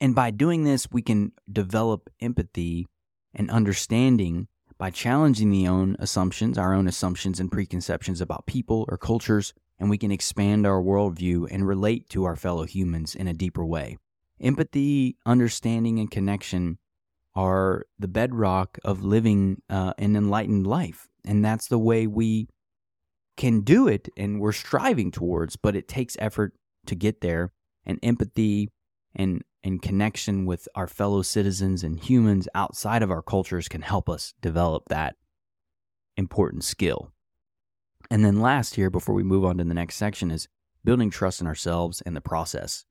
And 0.00 0.14
by 0.14 0.30
doing 0.30 0.64
this, 0.64 0.90
we 0.90 1.00
can 1.00 1.32
develop 1.50 2.10
empathy 2.20 2.86
and 3.34 3.50
understanding 3.50 4.48
by 4.76 4.90
challenging 4.90 5.50
the 5.50 5.68
own 5.68 5.96
assumptions, 6.00 6.58
our 6.58 6.74
own 6.74 6.88
assumptions 6.88 7.38
and 7.38 7.52
preconceptions 7.52 8.20
about 8.20 8.46
people 8.46 8.84
or 8.88 8.98
cultures, 8.98 9.54
and 9.78 9.88
we 9.88 9.98
can 9.98 10.10
expand 10.10 10.66
our 10.66 10.82
worldview 10.82 11.46
and 11.50 11.66
relate 11.66 12.08
to 12.10 12.24
our 12.24 12.36
fellow 12.36 12.64
humans 12.64 13.14
in 13.14 13.28
a 13.28 13.32
deeper 13.32 13.64
way. 13.64 13.96
Empathy, 14.40 15.16
understanding, 15.24 16.00
and 16.00 16.10
connection 16.10 16.78
are 17.34 17.86
the 17.98 18.08
bedrock 18.08 18.78
of 18.84 19.04
living 19.04 19.62
uh, 19.70 19.92
an 19.98 20.16
enlightened 20.16 20.66
life. 20.66 21.08
And 21.24 21.44
that's 21.44 21.68
the 21.68 21.78
way 21.78 22.06
we 22.06 22.48
can 23.36 23.60
do 23.60 23.88
it 23.88 24.08
and 24.16 24.40
we're 24.40 24.52
striving 24.52 25.10
towards, 25.10 25.56
but 25.56 25.76
it 25.76 25.88
takes 25.88 26.16
effort 26.18 26.54
to 26.86 26.94
get 26.94 27.20
there 27.20 27.52
and 27.86 27.98
empathy 28.02 28.68
and 29.14 29.42
and 29.64 29.80
connection 29.80 30.44
with 30.44 30.68
our 30.74 30.88
fellow 30.88 31.22
citizens 31.22 31.84
and 31.84 32.00
humans 32.00 32.48
outside 32.54 33.02
of 33.02 33.10
our 33.10 33.22
cultures 33.22 33.68
can 33.68 33.82
help 33.82 34.08
us 34.08 34.34
develop 34.40 34.82
that 34.88 35.14
important 36.16 36.64
skill. 36.64 37.12
And 38.10 38.24
then 38.24 38.40
last 38.40 38.74
here 38.74 38.90
before 38.90 39.14
we 39.14 39.22
move 39.22 39.44
on 39.44 39.58
to 39.58 39.64
the 39.64 39.74
next 39.74 39.94
section 39.94 40.30
is 40.32 40.48
building 40.84 41.10
trust 41.10 41.40
in 41.40 41.46
ourselves 41.46 42.02
and 42.04 42.16
the 42.16 42.20
process. 42.20 42.84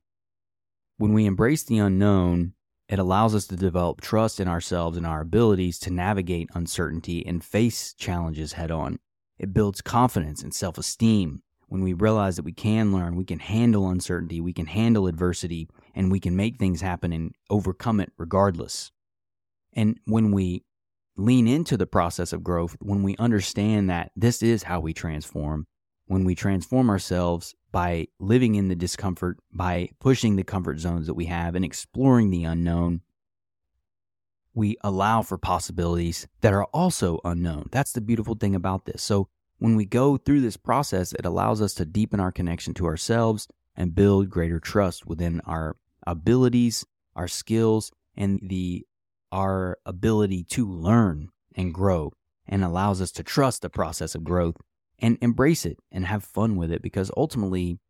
When 0.96 1.12
we 1.12 1.26
embrace 1.26 1.62
the 1.62 1.78
unknown, 1.78 2.54
it 2.88 2.98
allows 2.98 3.34
us 3.34 3.46
to 3.46 3.56
develop 3.56 4.00
trust 4.00 4.40
in 4.40 4.48
ourselves 4.48 4.96
and 4.96 5.06
our 5.06 5.20
abilities 5.20 5.78
to 5.80 5.90
navigate 5.90 6.50
uncertainty 6.54 7.24
and 7.26 7.44
face 7.44 7.94
challenges 7.94 8.54
head 8.54 8.70
on. 8.70 8.98
It 9.38 9.54
builds 9.54 9.80
confidence 9.80 10.42
and 10.42 10.54
self 10.54 10.78
esteem 10.78 11.42
when 11.72 11.80
we 11.80 11.94
realize 11.94 12.36
that 12.36 12.44
we 12.44 12.52
can 12.52 12.92
learn, 12.92 13.16
we 13.16 13.24
can 13.24 13.38
handle 13.38 13.88
uncertainty, 13.88 14.42
we 14.42 14.52
can 14.52 14.66
handle 14.66 15.06
adversity, 15.06 15.70
and 15.94 16.12
we 16.12 16.20
can 16.20 16.36
make 16.36 16.58
things 16.58 16.82
happen 16.82 17.14
and 17.14 17.34
overcome 17.48 17.98
it 17.98 18.12
regardless. 18.18 18.92
And 19.72 19.98
when 20.04 20.32
we 20.32 20.66
lean 21.16 21.48
into 21.48 21.78
the 21.78 21.86
process 21.86 22.34
of 22.34 22.44
growth, 22.44 22.76
when 22.80 23.02
we 23.02 23.16
understand 23.16 23.88
that 23.88 24.12
this 24.14 24.42
is 24.42 24.64
how 24.64 24.80
we 24.80 24.92
transform, 24.92 25.66
when 26.12 26.24
we 26.24 26.34
transform 26.34 26.90
ourselves 26.90 27.54
by 27.72 28.06
living 28.20 28.54
in 28.54 28.68
the 28.68 28.76
discomfort, 28.76 29.38
by 29.50 29.88
pushing 29.98 30.36
the 30.36 30.44
comfort 30.44 30.78
zones 30.78 31.06
that 31.06 31.14
we 31.14 31.24
have 31.24 31.54
and 31.54 31.64
exploring 31.64 32.28
the 32.28 32.44
unknown, 32.44 33.00
we 34.52 34.76
allow 34.82 35.22
for 35.22 35.38
possibilities 35.38 36.28
that 36.42 36.52
are 36.52 36.64
also 36.64 37.18
unknown. 37.24 37.66
That's 37.72 37.92
the 37.92 38.02
beautiful 38.02 38.34
thing 38.34 38.54
about 38.54 38.84
this. 38.84 39.02
So, 39.02 39.28
when 39.58 39.74
we 39.74 39.86
go 39.86 40.18
through 40.18 40.42
this 40.42 40.58
process, 40.58 41.14
it 41.14 41.24
allows 41.24 41.62
us 41.62 41.72
to 41.74 41.86
deepen 41.86 42.20
our 42.20 42.32
connection 42.32 42.74
to 42.74 42.86
ourselves 42.86 43.48
and 43.74 43.94
build 43.94 44.28
greater 44.28 44.60
trust 44.60 45.06
within 45.06 45.40
our 45.46 45.76
abilities, 46.06 46.84
our 47.16 47.28
skills, 47.28 47.90
and 48.16 48.38
the 48.42 48.84
our 49.30 49.78
ability 49.86 50.44
to 50.44 50.68
learn 50.68 51.28
and 51.54 51.72
grow 51.72 52.12
and 52.46 52.62
allows 52.62 53.00
us 53.00 53.12
to 53.12 53.22
trust 53.22 53.62
the 53.62 53.70
process 53.70 54.14
of 54.14 54.24
growth 54.24 54.56
and 55.02 55.18
embrace 55.20 55.66
it 55.66 55.78
and 55.90 56.06
have 56.06 56.24
fun 56.24 56.56
with 56.56 56.70
it 56.70 56.80
because 56.80 57.10
ultimately 57.16 57.80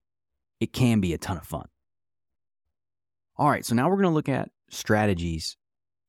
it 0.59 0.73
can 0.73 1.01
be 1.01 1.13
a 1.13 1.19
ton 1.19 1.37
of 1.37 1.47
fun. 1.47 1.69
All 3.37 3.51
right, 3.51 3.65
so 3.65 3.75
now 3.75 3.89
we're 3.89 3.97
going 3.97 4.09
to 4.09 4.15
look 4.15 4.29
at 4.29 4.51
strategies 4.71 5.57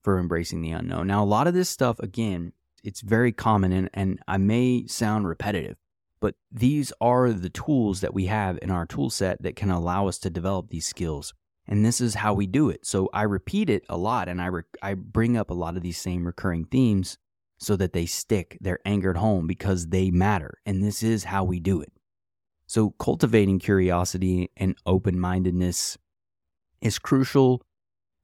for 0.02 0.18
embracing 0.18 0.62
the 0.62 0.72
unknown. 0.72 1.08
Now, 1.08 1.24
a 1.24 1.26
lot 1.26 1.48
of 1.48 1.54
this 1.54 1.70
stuff, 1.70 2.00
again, 2.00 2.54
it's 2.84 3.02
very 3.02 3.32
common 3.32 3.72
and, 3.72 3.90
and 3.94 4.20
I 4.28 4.38
may 4.38 4.88
sound 4.88 5.28
repetitive, 5.28 5.78
but 6.20 6.36
these 6.52 6.92
are 7.00 7.32
the 7.32 7.50
tools 7.50 8.02
that 8.02 8.14
we 8.14 8.26
have 8.28 8.60
in 8.62 8.72
our 8.72 8.86
tool 8.86 9.10
set 9.10 9.42
that 9.44 9.56
can 9.56 9.70
allow 9.70 10.08
us 10.08 10.18
to 10.20 10.30
develop 10.30 10.70
these 10.70 10.86
skills. 10.86 11.34
And 11.66 11.86
this 11.86 12.02
is 12.02 12.16
how 12.16 12.34
we 12.34 12.46
do 12.46 12.70
it. 12.70 12.86
So 12.86 13.10
I 13.14 13.24
repeat 13.24 13.70
it 13.70 13.86
a 13.88 13.98
lot 13.98 14.28
and 14.28 14.42
I, 14.42 14.48
re- 14.48 14.64
I 14.82 14.96
bring 14.96 15.38
up 15.38 15.50
a 15.50 15.54
lot 15.54 15.78
of 15.78 15.82
these 15.82 15.98
same 15.98 16.26
recurring 16.26 16.66
themes 16.66 17.18
so 17.64 17.76
that 17.78 17.94
they 17.94 18.06
stick, 18.06 18.58
they're 18.62 18.80
anchored 18.86 19.18
home 19.18 19.48
because 19.48 19.88
they 19.88 20.12
matter. 20.12 20.60
And 20.66 20.84
this 20.84 21.02
is 21.02 21.24
how 21.24 21.44
we 21.44 21.60
do 21.60 21.82
it. 21.82 21.92
So, 22.68 22.92
cultivating 22.92 23.60
curiosity 23.60 24.50
and 24.58 24.76
open 24.86 25.20
mindedness 25.20 25.98
is 26.82 26.98
crucial 27.00 27.62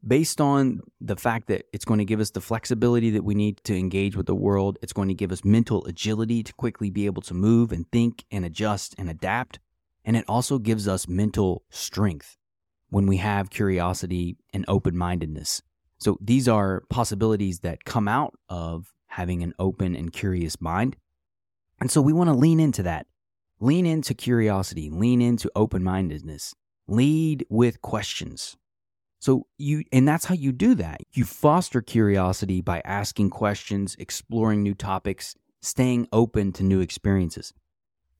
based 0.05 0.39
on 0.39 0.81
the 1.01 1.15
fact 1.15 1.47
that 1.47 1.65
it's 1.73 1.85
going 1.85 1.97
to 1.97 2.05
give 2.05 2.19
us 2.19 2.31
the 2.31 2.41
flexibility 2.41 3.09
that 3.11 3.23
we 3.23 3.35
need 3.35 3.63
to 3.65 3.77
engage 3.77 4.15
with 4.15 4.25
the 4.25 4.35
world. 4.35 4.77
It's 4.81 4.93
going 4.93 5.09
to 5.09 5.13
give 5.13 5.31
us 5.31 5.43
mental 5.43 5.85
agility 5.85 6.41
to 6.43 6.53
quickly 6.53 6.89
be 6.89 7.05
able 7.05 7.21
to 7.23 7.33
move 7.33 7.71
and 7.71 7.85
think 7.91 8.23
and 8.31 8.45
adjust 8.45 8.95
and 8.97 9.09
adapt. 9.09 9.59
And 10.05 10.15
it 10.15 10.25
also 10.27 10.57
gives 10.57 10.87
us 10.87 11.07
mental 11.07 11.63
strength 11.69 12.37
when 12.89 13.05
we 13.07 13.17
have 13.17 13.49
curiosity 13.49 14.37
and 14.53 14.65
open 14.67 14.97
mindedness. 14.97 15.61
So, 15.97 16.17
these 16.21 16.47
are 16.47 16.83
possibilities 16.89 17.59
that 17.59 17.83
come 17.83 18.07
out 18.07 18.33
of 18.47 18.93
having 19.09 19.43
an 19.43 19.53
open 19.59 19.95
and 19.95 20.11
curious 20.11 20.59
mind. 20.61 20.95
And 21.79 21.91
so 21.91 22.01
we 22.01 22.13
want 22.13 22.29
to 22.29 22.35
lean 22.35 22.59
into 22.59 22.83
that. 22.83 23.05
Lean 23.61 23.85
into 23.85 24.13
curiosity, 24.13 24.89
lean 24.89 25.21
into 25.21 25.51
open 25.53 25.83
mindedness, 25.83 26.55
lead 26.87 27.45
with 27.49 27.81
questions. 27.81 28.55
So 29.19 29.47
you, 29.57 29.83
and 29.91 30.07
that's 30.07 30.25
how 30.25 30.35
you 30.35 30.53
do 30.53 30.75
that. 30.75 31.01
You 31.11 31.25
foster 31.25 31.81
curiosity 31.81 32.61
by 32.61 32.81
asking 32.85 33.31
questions, 33.31 33.97
exploring 33.99 34.63
new 34.63 34.73
topics, 34.73 35.35
staying 35.61 36.07
open 36.13 36.53
to 36.53 36.63
new 36.63 36.79
experiences, 36.79 37.53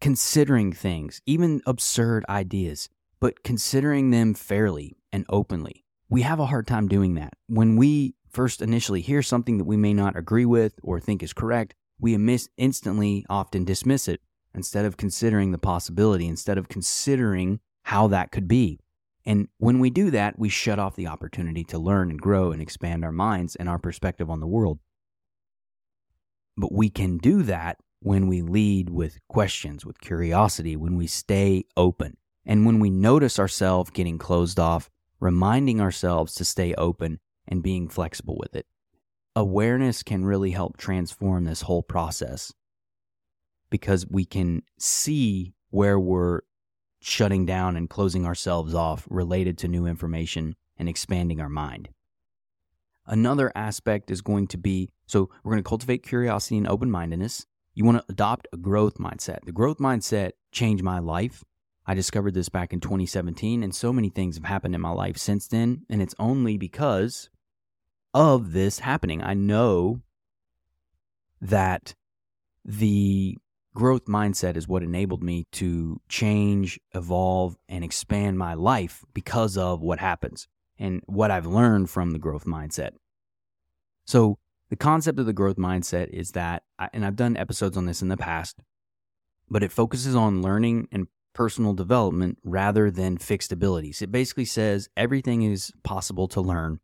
considering 0.02 0.74
things, 0.74 1.22
even 1.26 1.62
absurd 1.66 2.26
ideas, 2.28 2.90
but 3.22 3.42
considering 3.44 4.12
them 4.12 4.34
fairly 4.34 4.98
and 5.14 5.26
openly. 5.30 5.86
We 6.10 6.24
have 6.24 6.42
a 6.42 6.48
hard 6.48 6.68
time 6.68 6.90
doing 6.90 7.16
that. 7.16 7.34
When 7.48 7.78
we 7.78 8.16
first 8.32 8.62
initially 8.62 9.02
hear 9.02 9.22
something 9.22 9.58
that 9.58 9.66
we 9.66 9.78
may 9.78 9.94
not 9.94 10.18
agree 10.18 10.46
with 10.46 10.80
or 10.84 11.00
think 11.00 11.24
is 11.24 11.34
correct, 11.34 11.74
we 12.00 12.14
instantly 12.58 13.26
often 13.30 13.66
dismiss 13.66 14.08
it 14.08 14.22
instead 14.56 14.86
of 14.86 14.98
considering 14.98 15.52
the 15.52 15.58
possibility, 15.58 16.28
instead 16.28 16.58
of 16.58 16.70
considering 16.70 17.60
how 17.84 18.08
that 18.08 18.32
could 18.32 18.48
be. 18.48 18.80
And 19.26 19.48
when 19.58 19.80
we 19.80 19.90
do 19.90 20.10
that, 20.12 20.40
we 20.40 20.50
shut 20.50 20.80
off 20.80 20.96
the 20.96 21.08
opportunity 21.08 21.64
to 21.66 21.78
learn 21.78 22.10
and 22.10 22.20
grow 22.20 22.52
and 22.52 22.62
expand 22.62 23.04
our 23.04 23.12
minds 23.12 23.56
and 23.56 23.68
our 23.68 23.78
perspective 23.78 24.30
on 24.30 24.40
the 24.40 24.48
world. 24.48 24.80
But 26.58 26.72
we 26.72 26.90
can 26.90 27.18
do 27.18 27.44
that 27.44 27.78
when 28.02 28.28
we 28.28 28.42
lead 28.42 28.90
with 28.90 29.20
questions, 29.28 29.86
with 29.86 30.00
curiosity, 30.00 30.76
when 30.76 30.96
we 30.96 31.06
stay 31.06 31.66
open. 31.76 32.18
And 32.46 32.66
when 32.66 32.80
we 32.80 32.90
notice 32.90 33.38
ourselves 33.38 33.92
getting 33.92 34.18
closed 34.18 34.60
off, 34.60 34.90
reminding 35.20 35.82
ourselves 35.82 36.34
to 36.36 36.46
stay 36.46 36.74
open 36.76 37.20
and 37.50 37.62
being 37.62 37.90
flexible 37.90 38.38
with 38.40 38.56
it. 38.56 38.66
Awareness 39.36 40.04
can 40.04 40.24
really 40.24 40.52
help 40.52 40.78
transform 40.78 41.44
this 41.44 41.62
whole 41.62 41.84
process 41.84 42.54
because 43.70 44.08
we 44.08 44.24
can 44.24 44.64
see 44.78 45.54
where 45.70 46.00
we're 46.00 46.42
shutting 47.02 47.46
down 47.46 47.76
and 47.76 47.90
closing 47.90 48.26
ourselves 48.26 48.74
off 48.74 49.08
related 49.10 49.58
to 49.58 49.68
new 49.68 49.86
information 49.86 50.56
and 50.78 50.88
expanding 50.88 51.40
our 51.42 51.50
mind. 51.50 51.90
Another 53.06 53.52
aspect 53.56 54.12
is 54.12 54.22
going 54.22 54.48
to 54.48 54.58
be 54.58 54.92
so 55.08 55.30
we're 55.44 55.54
going 55.54 55.64
to 55.64 55.68
cultivate 55.68 56.04
curiosity 56.04 56.58
and 56.58 56.68
open 56.68 56.92
mindedness. 56.92 57.48
You 57.74 57.84
want 57.84 57.98
to 57.98 58.06
adopt 58.10 58.48
a 58.54 58.58
growth 58.58 58.98
mindset. 58.98 59.46
The 59.46 59.52
growth 59.52 59.78
mindset 59.78 60.32
changed 60.52 60.84
my 60.84 61.00
life. 61.00 61.44
I 61.88 61.96
discovered 61.96 62.36
this 62.36 62.50
back 62.50 62.72
in 62.72 62.80
2017, 62.80 63.64
and 63.64 63.74
so 63.74 63.92
many 63.92 64.10
things 64.10 64.36
have 64.36 64.44
happened 64.46 64.76
in 64.76 64.82
my 64.82 64.92
life 64.92 65.18
since 65.18 65.48
then. 65.48 65.86
And 65.90 66.04
it's 66.04 66.14
only 66.20 66.58
because 66.58 67.32
of 68.14 68.54
this 68.54 68.80
happening. 68.80 69.22
I 69.24 69.34
know 69.34 70.02
that 71.42 71.96
the 72.66 73.38
growth 73.74 74.06
mindset 74.06 74.58
is 74.58 74.68
what 74.68 74.84
enabled 74.84 75.24
me 75.24 75.46
to 75.54 76.02
change, 76.10 76.80
evolve, 76.94 77.56
and 77.68 77.84
expand 77.84 78.38
my 78.38 78.54
life 78.54 79.06
because 79.14 79.58
of 79.58 79.82
what 79.82 80.00
happens 80.00 80.48
and 80.78 81.02
what 81.06 81.32
I've 81.32 81.46
learned 81.46 81.90
from 81.90 82.12
the 82.12 82.20
growth 82.20 82.46
mindset. 82.46 82.92
So, 84.06 84.38
the 84.70 84.76
concept 84.76 85.18
of 85.18 85.26
the 85.26 85.34
growth 85.34 85.58
mindset 85.58 86.10
is 86.10 86.32
that, 86.32 86.64
and 86.94 87.04
I've 87.04 87.16
done 87.16 87.36
episodes 87.38 87.76
on 87.76 87.86
this 87.86 88.04
in 88.04 88.08
the 88.10 88.18
past, 88.18 88.60
but 89.50 89.64
it 89.64 89.72
focuses 89.72 90.16
on 90.16 90.44
learning 90.44 90.88
and 90.92 91.08
personal 91.34 91.74
development 91.74 92.38
rather 92.44 92.92
than 92.92 93.18
fixed 93.18 93.52
abilities. 93.52 94.02
It 94.02 94.12
basically 94.12 94.46
says 94.46 94.88
everything 94.96 95.42
is 95.42 95.72
possible 95.84 96.28
to 96.30 96.42
learn 96.42 96.80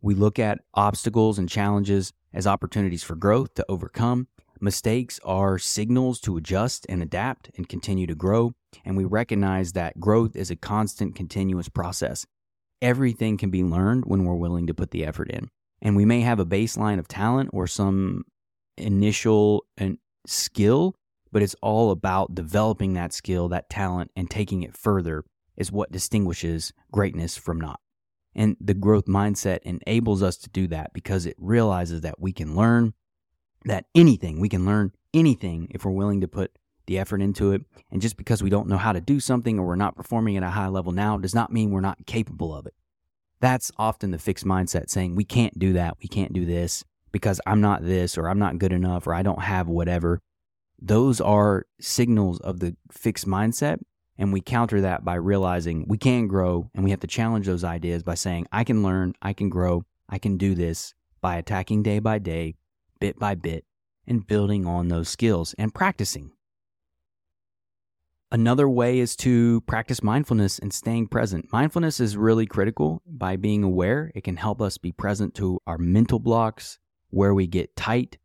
we 0.00 0.14
look 0.14 0.38
at 0.38 0.60
obstacles 0.74 1.38
and 1.38 1.48
challenges 1.48 2.12
as 2.32 2.46
opportunities 2.46 3.02
for 3.02 3.16
growth 3.16 3.54
to 3.54 3.64
overcome. 3.68 4.28
Mistakes 4.60 5.20
are 5.24 5.58
signals 5.58 6.20
to 6.20 6.36
adjust 6.36 6.86
and 6.88 7.02
adapt 7.02 7.50
and 7.56 7.68
continue 7.68 8.06
to 8.06 8.14
grow. 8.14 8.52
And 8.84 8.96
we 8.96 9.04
recognize 9.04 9.72
that 9.72 10.00
growth 10.00 10.36
is 10.36 10.50
a 10.50 10.56
constant, 10.56 11.14
continuous 11.14 11.68
process. 11.68 12.26
Everything 12.82 13.36
can 13.36 13.50
be 13.50 13.64
learned 13.64 14.04
when 14.06 14.24
we're 14.24 14.34
willing 14.34 14.66
to 14.66 14.74
put 14.74 14.90
the 14.90 15.04
effort 15.04 15.30
in. 15.30 15.48
And 15.80 15.96
we 15.96 16.04
may 16.04 16.20
have 16.20 16.40
a 16.40 16.46
baseline 16.46 16.98
of 16.98 17.08
talent 17.08 17.50
or 17.52 17.66
some 17.66 18.24
initial 18.76 19.64
skill, 20.26 20.94
but 21.30 21.42
it's 21.42 21.56
all 21.62 21.90
about 21.90 22.34
developing 22.34 22.94
that 22.94 23.12
skill, 23.12 23.48
that 23.48 23.70
talent, 23.70 24.10
and 24.16 24.28
taking 24.28 24.62
it 24.62 24.76
further 24.76 25.24
is 25.56 25.72
what 25.72 25.92
distinguishes 25.92 26.72
greatness 26.92 27.36
from 27.36 27.60
not. 27.60 27.80
And 28.38 28.56
the 28.60 28.72
growth 28.72 29.06
mindset 29.06 29.58
enables 29.62 30.22
us 30.22 30.36
to 30.36 30.48
do 30.48 30.68
that 30.68 30.92
because 30.92 31.26
it 31.26 31.34
realizes 31.38 32.02
that 32.02 32.20
we 32.20 32.32
can 32.32 32.54
learn 32.54 32.94
that 33.64 33.86
anything, 33.96 34.38
we 34.38 34.48
can 34.48 34.64
learn 34.64 34.92
anything 35.12 35.66
if 35.72 35.84
we're 35.84 35.90
willing 35.90 36.20
to 36.20 36.28
put 36.28 36.52
the 36.86 37.00
effort 37.00 37.20
into 37.20 37.50
it. 37.50 37.62
And 37.90 38.00
just 38.00 38.16
because 38.16 38.40
we 38.40 38.48
don't 38.48 38.68
know 38.68 38.78
how 38.78 38.92
to 38.92 39.00
do 39.00 39.18
something 39.18 39.58
or 39.58 39.66
we're 39.66 39.74
not 39.74 39.96
performing 39.96 40.36
at 40.36 40.44
a 40.44 40.50
high 40.50 40.68
level 40.68 40.92
now 40.92 41.18
does 41.18 41.34
not 41.34 41.52
mean 41.52 41.72
we're 41.72 41.80
not 41.80 42.06
capable 42.06 42.54
of 42.54 42.64
it. 42.64 42.74
That's 43.40 43.72
often 43.76 44.12
the 44.12 44.18
fixed 44.18 44.44
mindset 44.44 44.88
saying, 44.88 45.16
we 45.16 45.24
can't 45.24 45.58
do 45.58 45.72
that, 45.72 45.96
we 46.00 46.08
can't 46.08 46.32
do 46.32 46.46
this 46.46 46.84
because 47.10 47.40
I'm 47.44 47.60
not 47.60 47.84
this 47.84 48.16
or 48.16 48.28
I'm 48.28 48.38
not 48.38 48.58
good 48.58 48.72
enough 48.72 49.08
or 49.08 49.14
I 49.14 49.22
don't 49.22 49.42
have 49.42 49.66
whatever. 49.66 50.20
those 50.80 51.20
are 51.20 51.66
signals 51.80 52.38
of 52.40 52.60
the 52.60 52.76
fixed 52.92 53.26
mindset. 53.26 53.80
And 54.18 54.32
we 54.32 54.40
counter 54.40 54.80
that 54.80 55.04
by 55.04 55.14
realizing 55.14 55.84
we 55.86 55.96
can 55.96 56.26
grow 56.26 56.70
and 56.74 56.84
we 56.84 56.90
have 56.90 57.00
to 57.00 57.06
challenge 57.06 57.46
those 57.46 57.64
ideas 57.64 58.02
by 58.02 58.14
saying, 58.14 58.46
I 58.50 58.64
can 58.64 58.82
learn, 58.82 59.14
I 59.22 59.32
can 59.32 59.48
grow, 59.48 59.84
I 60.08 60.18
can 60.18 60.36
do 60.36 60.54
this 60.54 60.94
by 61.20 61.36
attacking 61.36 61.84
day 61.84 62.00
by 62.00 62.18
day, 62.18 62.56
bit 63.00 63.18
by 63.18 63.36
bit, 63.36 63.64
and 64.06 64.26
building 64.26 64.66
on 64.66 64.88
those 64.88 65.08
skills 65.08 65.54
and 65.56 65.72
practicing. 65.72 66.32
Another 68.30 68.68
way 68.68 68.98
is 68.98 69.16
to 69.16 69.62
practice 69.62 70.02
mindfulness 70.02 70.58
and 70.58 70.70
staying 70.72 71.08
present. 71.08 71.50
Mindfulness 71.50 71.98
is 71.98 72.14
really 72.14 72.44
critical 72.44 73.00
by 73.06 73.36
being 73.36 73.64
aware. 73.64 74.12
It 74.14 74.22
can 74.22 74.36
help 74.36 74.60
us 74.60 74.76
be 74.76 74.92
present 74.92 75.34
to 75.36 75.58
our 75.66 75.78
mental 75.78 76.18
blocks, 76.18 76.78
where 77.08 77.32
we 77.32 77.46
get 77.46 77.74
tight. 77.74 78.18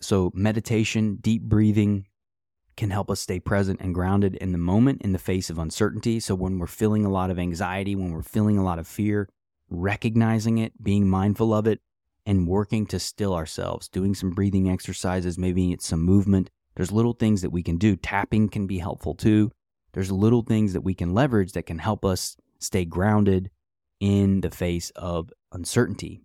So, 0.00 0.32
meditation, 0.34 1.18
deep 1.20 1.42
breathing 1.42 2.07
can 2.78 2.88
help 2.88 3.10
us 3.10 3.20
stay 3.20 3.38
present 3.38 3.78
and 3.82 3.94
grounded 3.94 4.36
in 4.36 4.52
the 4.52 4.58
moment 4.58 5.02
in 5.02 5.12
the 5.12 5.18
face 5.18 5.50
of 5.50 5.58
uncertainty. 5.58 6.18
So, 6.18 6.34
when 6.34 6.58
we're 6.58 6.66
feeling 6.66 7.04
a 7.04 7.10
lot 7.10 7.30
of 7.30 7.38
anxiety, 7.38 7.94
when 7.94 8.12
we're 8.12 8.22
feeling 8.22 8.56
a 8.56 8.64
lot 8.64 8.78
of 8.78 8.88
fear, 8.88 9.28
recognizing 9.68 10.56
it, 10.56 10.82
being 10.82 11.06
mindful 11.06 11.52
of 11.52 11.66
it, 11.66 11.80
and 12.24 12.48
working 12.48 12.86
to 12.86 12.98
still 12.98 13.34
ourselves, 13.34 13.88
doing 13.88 14.14
some 14.14 14.30
breathing 14.30 14.70
exercises, 14.70 15.36
maybe 15.36 15.72
it's 15.72 15.86
some 15.86 16.02
movement 16.02 16.48
there's 16.78 16.92
little 16.92 17.12
things 17.12 17.42
that 17.42 17.50
we 17.50 17.64
can 17.64 17.76
do. 17.76 17.96
Tapping 17.96 18.48
can 18.48 18.68
be 18.68 18.78
helpful 18.78 19.12
too. 19.12 19.50
There's 19.94 20.12
little 20.12 20.42
things 20.42 20.74
that 20.74 20.82
we 20.82 20.94
can 20.94 21.12
leverage 21.12 21.50
that 21.52 21.66
can 21.66 21.80
help 21.80 22.04
us 22.04 22.36
stay 22.60 22.84
grounded 22.84 23.50
in 23.98 24.42
the 24.42 24.50
face 24.50 24.90
of 24.90 25.32
uncertainty. 25.50 26.22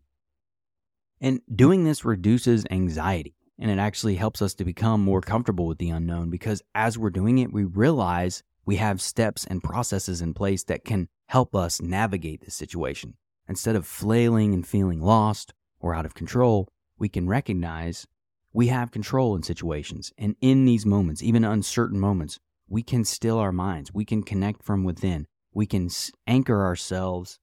And 1.20 1.42
doing 1.56 1.86
this 1.86 2.06
reduces 2.06 2.66
anxiety 2.70 3.34
and 3.60 3.70
it 3.70 3.78
actually 3.80 4.16
helps 4.16 4.42
us 4.42 4.54
to 4.56 4.66
become 4.66 5.02
more 5.02 5.22
comfortable 5.22 5.68
with 5.68 5.78
the 5.78 5.90
unknown 5.90 6.30
because 6.30 6.62
as 6.74 6.98
we're 6.98 7.10
doing 7.10 7.38
it, 7.38 7.54
we 7.54 7.64
realize 7.64 8.44
we 8.66 8.78
have 8.78 9.02
steps 9.02 9.46
and 9.46 9.64
processes 9.64 10.22
in 10.22 10.34
place 10.34 10.64
that 10.66 10.86
can 10.86 11.08
help 11.28 11.56
us 11.56 11.82
navigate 11.82 12.42
this 12.42 12.56
situation. 12.56 13.16
Instead 13.48 13.76
of 13.76 13.86
flailing 13.86 14.54
and 14.54 14.66
feeling 14.66 15.02
lost 15.02 15.54
or 15.80 15.94
out 15.94 16.06
of 16.06 16.14
control, 16.14 16.68
we 16.98 17.10
can 17.10 17.28
recognize 17.28 18.08
we 18.54 18.68
have 18.68 18.92
control 18.92 19.36
in 19.36 19.44
situations. 19.44 20.14
And 20.18 20.36
in 20.40 20.66
these 20.66 20.86
moments, 20.86 21.22
even 21.24 21.44
uncertain 21.44 22.00
moments, 22.00 22.40
we 22.70 22.84
can 22.84 23.04
still 23.04 23.40
our 23.40 23.52
minds. 23.52 23.94
We 23.94 24.06
can 24.06 24.24
connect 24.24 24.64
from 24.64 24.84
within. 24.84 25.28
We 25.54 25.66
can 25.66 25.90
anchor 26.28 26.64
ourselves 26.64 27.40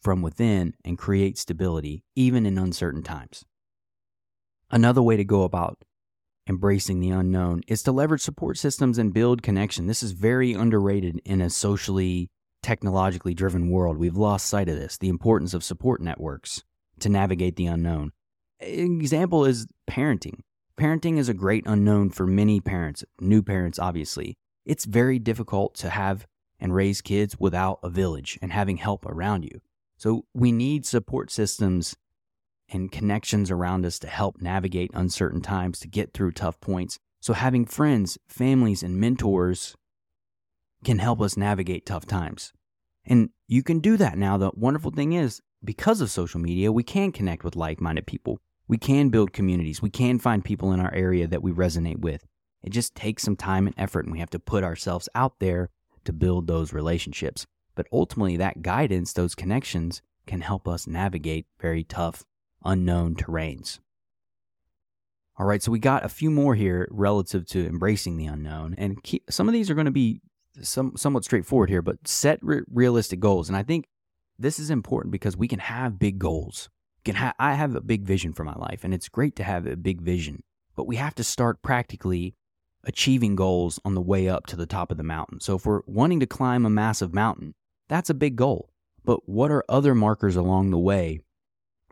from 0.00 0.22
within 0.22 0.74
and 0.84 0.98
create 0.98 1.38
stability, 1.38 2.04
even 2.16 2.46
in 2.46 2.58
uncertain 2.58 3.02
times. 3.02 3.44
Another 4.72 5.02
way 5.02 5.18
to 5.18 5.24
go 5.24 5.42
about 5.42 5.84
embracing 6.48 7.00
the 7.00 7.10
unknown 7.10 7.60
is 7.68 7.82
to 7.82 7.92
leverage 7.92 8.22
support 8.22 8.56
systems 8.56 8.96
and 8.96 9.12
build 9.12 9.42
connection. 9.42 9.86
This 9.86 10.02
is 10.02 10.12
very 10.12 10.54
underrated 10.54 11.20
in 11.26 11.42
a 11.42 11.50
socially, 11.50 12.30
technologically 12.62 13.34
driven 13.34 13.68
world. 13.70 13.98
We've 13.98 14.16
lost 14.16 14.46
sight 14.46 14.70
of 14.70 14.76
this, 14.76 14.96
the 14.96 15.10
importance 15.10 15.52
of 15.52 15.62
support 15.62 16.00
networks 16.00 16.64
to 17.00 17.10
navigate 17.10 17.56
the 17.56 17.66
unknown. 17.66 18.12
An 18.60 18.98
example 18.98 19.44
is 19.44 19.66
parenting. 19.88 20.40
Parenting 20.78 21.18
is 21.18 21.28
a 21.28 21.34
great 21.34 21.64
unknown 21.66 22.08
for 22.08 22.26
many 22.26 22.58
parents, 22.58 23.04
new 23.20 23.42
parents, 23.42 23.78
obviously. 23.78 24.34
It's 24.64 24.86
very 24.86 25.18
difficult 25.18 25.74
to 25.76 25.90
have 25.90 26.26
and 26.58 26.74
raise 26.74 27.02
kids 27.02 27.38
without 27.38 27.78
a 27.82 27.90
village 27.90 28.38
and 28.40 28.52
having 28.52 28.78
help 28.78 29.04
around 29.04 29.44
you. 29.44 29.60
So 29.98 30.24
we 30.32 30.50
need 30.50 30.86
support 30.86 31.30
systems 31.30 31.94
and 32.72 32.90
connections 32.90 33.50
around 33.50 33.84
us 33.86 33.98
to 34.00 34.06
help 34.06 34.40
navigate 34.40 34.90
uncertain 34.94 35.40
times, 35.40 35.78
to 35.80 35.88
get 35.88 36.12
through 36.12 36.32
tough 36.32 36.60
points. 36.60 36.98
So 37.20 37.32
having 37.32 37.66
friends, 37.66 38.18
families, 38.28 38.82
and 38.82 38.98
mentors 38.98 39.76
can 40.84 40.98
help 40.98 41.20
us 41.20 41.36
navigate 41.36 41.86
tough 41.86 42.06
times. 42.06 42.52
And 43.04 43.30
you 43.46 43.62
can 43.62 43.80
do 43.80 43.96
that 43.96 44.18
now. 44.18 44.36
The 44.36 44.50
wonderful 44.54 44.90
thing 44.90 45.12
is, 45.12 45.40
because 45.64 46.00
of 46.00 46.10
social 46.10 46.40
media, 46.40 46.72
we 46.72 46.82
can 46.82 47.12
connect 47.12 47.44
with 47.44 47.54
like 47.54 47.80
minded 47.80 48.06
people. 48.06 48.38
We 48.66 48.78
can 48.78 49.10
build 49.10 49.32
communities. 49.32 49.82
We 49.82 49.90
can 49.90 50.18
find 50.18 50.44
people 50.44 50.72
in 50.72 50.80
our 50.80 50.92
area 50.94 51.26
that 51.26 51.42
we 51.42 51.52
resonate 51.52 51.98
with. 52.00 52.24
It 52.62 52.70
just 52.70 52.94
takes 52.94 53.22
some 53.22 53.36
time 53.36 53.66
and 53.66 53.74
effort, 53.78 54.04
and 54.04 54.12
we 54.12 54.20
have 54.20 54.30
to 54.30 54.38
put 54.38 54.64
ourselves 54.64 55.08
out 55.14 55.38
there 55.40 55.70
to 56.04 56.12
build 56.12 56.46
those 56.46 56.72
relationships. 56.72 57.46
But 57.74 57.86
ultimately, 57.92 58.36
that 58.36 58.62
guidance, 58.62 59.12
those 59.12 59.34
connections, 59.34 60.02
can 60.26 60.40
help 60.40 60.68
us 60.68 60.86
navigate 60.86 61.46
very 61.60 61.84
tough, 61.84 62.24
unknown 62.64 63.14
terrains. 63.14 63.78
All 65.38 65.46
right, 65.46 65.62
so 65.62 65.72
we 65.72 65.78
got 65.78 66.04
a 66.04 66.08
few 66.08 66.30
more 66.30 66.54
here 66.54 66.86
relative 66.90 67.46
to 67.48 67.66
embracing 67.66 68.16
the 68.16 68.26
unknown, 68.26 68.74
and 68.76 69.02
keep, 69.02 69.24
some 69.30 69.48
of 69.48 69.52
these 69.52 69.70
are 69.70 69.74
going 69.74 69.86
to 69.86 69.90
be 69.90 70.20
some, 70.60 70.96
somewhat 70.96 71.24
straightforward 71.24 71.70
here, 71.70 71.82
but 71.82 72.06
set 72.06 72.38
re- 72.42 72.62
realistic 72.70 73.18
goals. 73.18 73.48
And 73.48 73.56
I 73.56 73.62
think 73.62 73.86
this 74.38 74.58
is 74.58 74.70
important 74.70 75.12
because 75.12 75.36
we 75.36 75.48
can 75.48 75.58
have 75.58 75.98
big 75.98 76.18
goals 76.18 76.68
can 77.04 77.16
ha- 77.16 77.34
I 77.38 77.54
have 77.54 77.74
a 77.74 77.80
big 77.80 78.04
vision 78.04 78.32
for 78.32 78.44
my 78.44 78.54
life, 78.54 78.84
and 78.84 78.94
it's 78.94 79.08
great 79.08 79.36
to 79.36 79.44
have 79.44 79.66
a 79.66 79.76
big 79.76 80.00
vision, 80.00 80.42
but 80.76 80.86
we 80.86 80.96
have 80.96 81.14
to 81.16 81.24
start 81.24 81.62
practically 81.62 82.34
achieving 82.84 83.36
goals 83.36 83.80
on 83.84 83.94
the 83.94 84.00
way 84.00 84.28
up 84.28 84.46
to 84.46 84.56
the 84.56 84.66
top 84.66 84.90
of 84.90 84.96
the 84.96 85.02
mountain. 85.02 85.40
So 85.40 85.56
if 85.56 85.66
we're 85.66 85.82
wanting 85.86 86.20
to 86.20 86.26
climb 86.26 86.66
a 86.66 86.70
massive 86.70 87.14
mountain, 87.14 87.54
that's 87.88 88.10
a 88.10 88.14
big 88.14 88.36
goal. 88.36 88.70
But 89.04 89.28
what 89.28 89.50
are 89.50 89.64
other 89.68 89.94
markers 89.94 90.36
along 90.36 90.70
the 90.70 90.78
way 90.78 91.20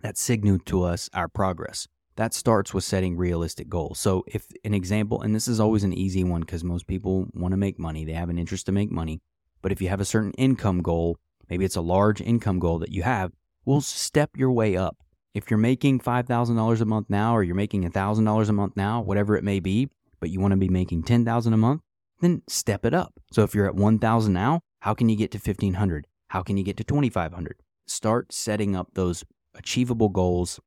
that 0.03 0.19
signal 0.19 0.59
to 0.67 0.85
us 0.85 1.09
our 1.13 1.29
progress? 1.29 1.87
That 2.17 2.35
starts 2.35 2.75
with 2.75 2.85
setting 2.85 3.17
realistic 3.17 3.69
goals. 3.69 3.99
So, 3.99 4.25
if 4.27 4.47
an 4.65 4.75
example, 4.75 5.23
and 5.23 5.35
this 5.35 5.49
is 5.49 5.61
always 5.61 5.85
an 5.85 5.93
easy 5.93 6.25
one 6.25 6.43
because 6.43 6.65
most 6.65 6.87
people 6.87 7.27
want 7.33 7.53
to 7.53 7.57
make 7.57 7.79
money, 7.79 8.05
they 8.05 8.13
have 8.13 8.29
an 8.29 8.39
interest 8.39 8.67
to 8.67 8.73
make 8.73 8.91
money. 8.91 9.21
But 9.63 9.73
if 9.73 9.81
you 9.81 9.89
have 9.89 10.01
a 10.01 10.05
certain 10.05 10.33
income 10.33 10.83
goal, 10.83 11.19
maybe 11.49 11.65
it's 11.65 11.77
a 11.77 11.81
large 11.81 12.21
income 12.21 12.59
goal 12.59 12.79
that 12.81 12.93
you 12.93 13.03
have, 13.03 13.33
will 13.65 13.81
step 13.81 14.31
your 14.37 14.53
way 14.53 14.77
up. 14.77 14.97
If 15.33 15.51
you're 15.51 15.59
making 15.59 16.01
$5,000 16.01 16.81
a 16.81 16.85
month 16.85 17.09
now 17.09 17.37
or 17.37 17.43
you're 17.43 17.55
making 17.55 17.89
$1,000 17.89 18.49
a 18.49 18.53
month 18.53 18.77
now, 18.77 19.01
whatever 19.01 19.37
it 19.37 19.45
may 19.45 19.61
be, 19.61 19.89
but 20.19 20.31
you 20.31 20.41
want 20.41 20.53
to 20.53 20.59
be 20.59 20.69
making 20.69 21.05
10,000 21.05 21.53
a 21.53 21.57
month, 21.57 21.83
then 22.21 22.43
step 22.49 22.85
it 22.85 22.95
up. 22.95 23.15
So 23.31 23.43
if 23.43 23.55
you're 23.55 23.67
at 23.67 23.75
1,000 23.75 24.33
now, 24.33 24.61
how 24.81 24.95
can 24.95 25.09
you 25.09 25.17
get 25.17 25.31
to 25.33 25.39
1,500? 25.39 26.07
How 26.29 26.43
can 26.43 26.57
you 26.57 26.65
get 26.65 26.77
to 26.79 26.85
2,500? 26.85 27.61
Start 27.87 28.33
setting 28.33 28.77
up 28.77 28.89
those 28.95 29.25
achievable 29.55 30.09
goals, 30.09 30.61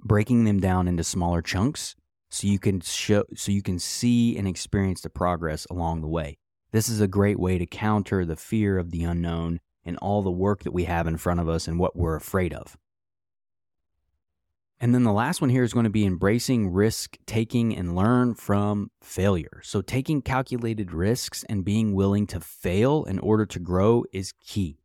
breaking 0.00 0.44
them 0.44 0.60
down 0.60 0.88
into 0.88 1.04
smaller 1.04 1.42
chunks 1.42 1.94
so 2.30 2.46
you 2.46 2.58
can 2.58 2.80
show 2.80 3.24
so 3.34 3.52
you 3.52 3.62
can 3.62 3.78
see 3.78 4.36
and 4.36 4.46
experience 4.46 5.00
the 5.00 5.10
progress 5.10 5.66
along 5.70 6.00
the 6.00 6.08
way. 6.08 6.38
This 6.70 6.88
is 6.88 7.00
a 7.00 7.08
great 7.08 7.38
way 7.38 7.58
to 7.58 7.66
counter 7.66 8.24
the 8.24 8.36
fear 8.36 8.78
of 8.78 8.90
the 8.90 9.04
unknown 9.04 9.60
and 9.84 9.96
all 9.98 10.22
the 10.22 10.30
work 10.30 10.64
that 10.64 10.74
we 10.74 10.84
have 10.84 11.06
in 11.06 11.16
front 11.16 11.40
of 11.40 11.48
us 11.48 11.66
and 11.66 11.78
what 11.78 11.96
we're 11.96 12.16
afraid 12.16 12.52
of. 12.52 12.76
And 14.80 14.94
then 14.94 15.02
the 15.02 15.12
last 15.12 15.40
one 15.40 15.50
here 15.50 15.64
is 15.64 15.72
going 15.72 15.84
to 15.84 15.90
be 15.90 16.06
embracing 16.06 16.72
risk 16.72 17.16
taking 17.26 17.74
and 17.74 17.96
learn 17.96 18.34
from 18.34 18.90
failure. 19.02 19.60
So, 19.64 19.80
taking 19.80 20.22
calculated 20.22 20.92
risks 20.92 21.44
and 21.48 21.64
being 21.64 21.94
willing 21.94 22.28
to 22.28 22.38
fail 22.38 23.04
in 23.04 23.18
order 23.18 23.44
to 23.46 23.58
grow 23.58 24.04
is 24.12 24.32
key. 24.44 24.78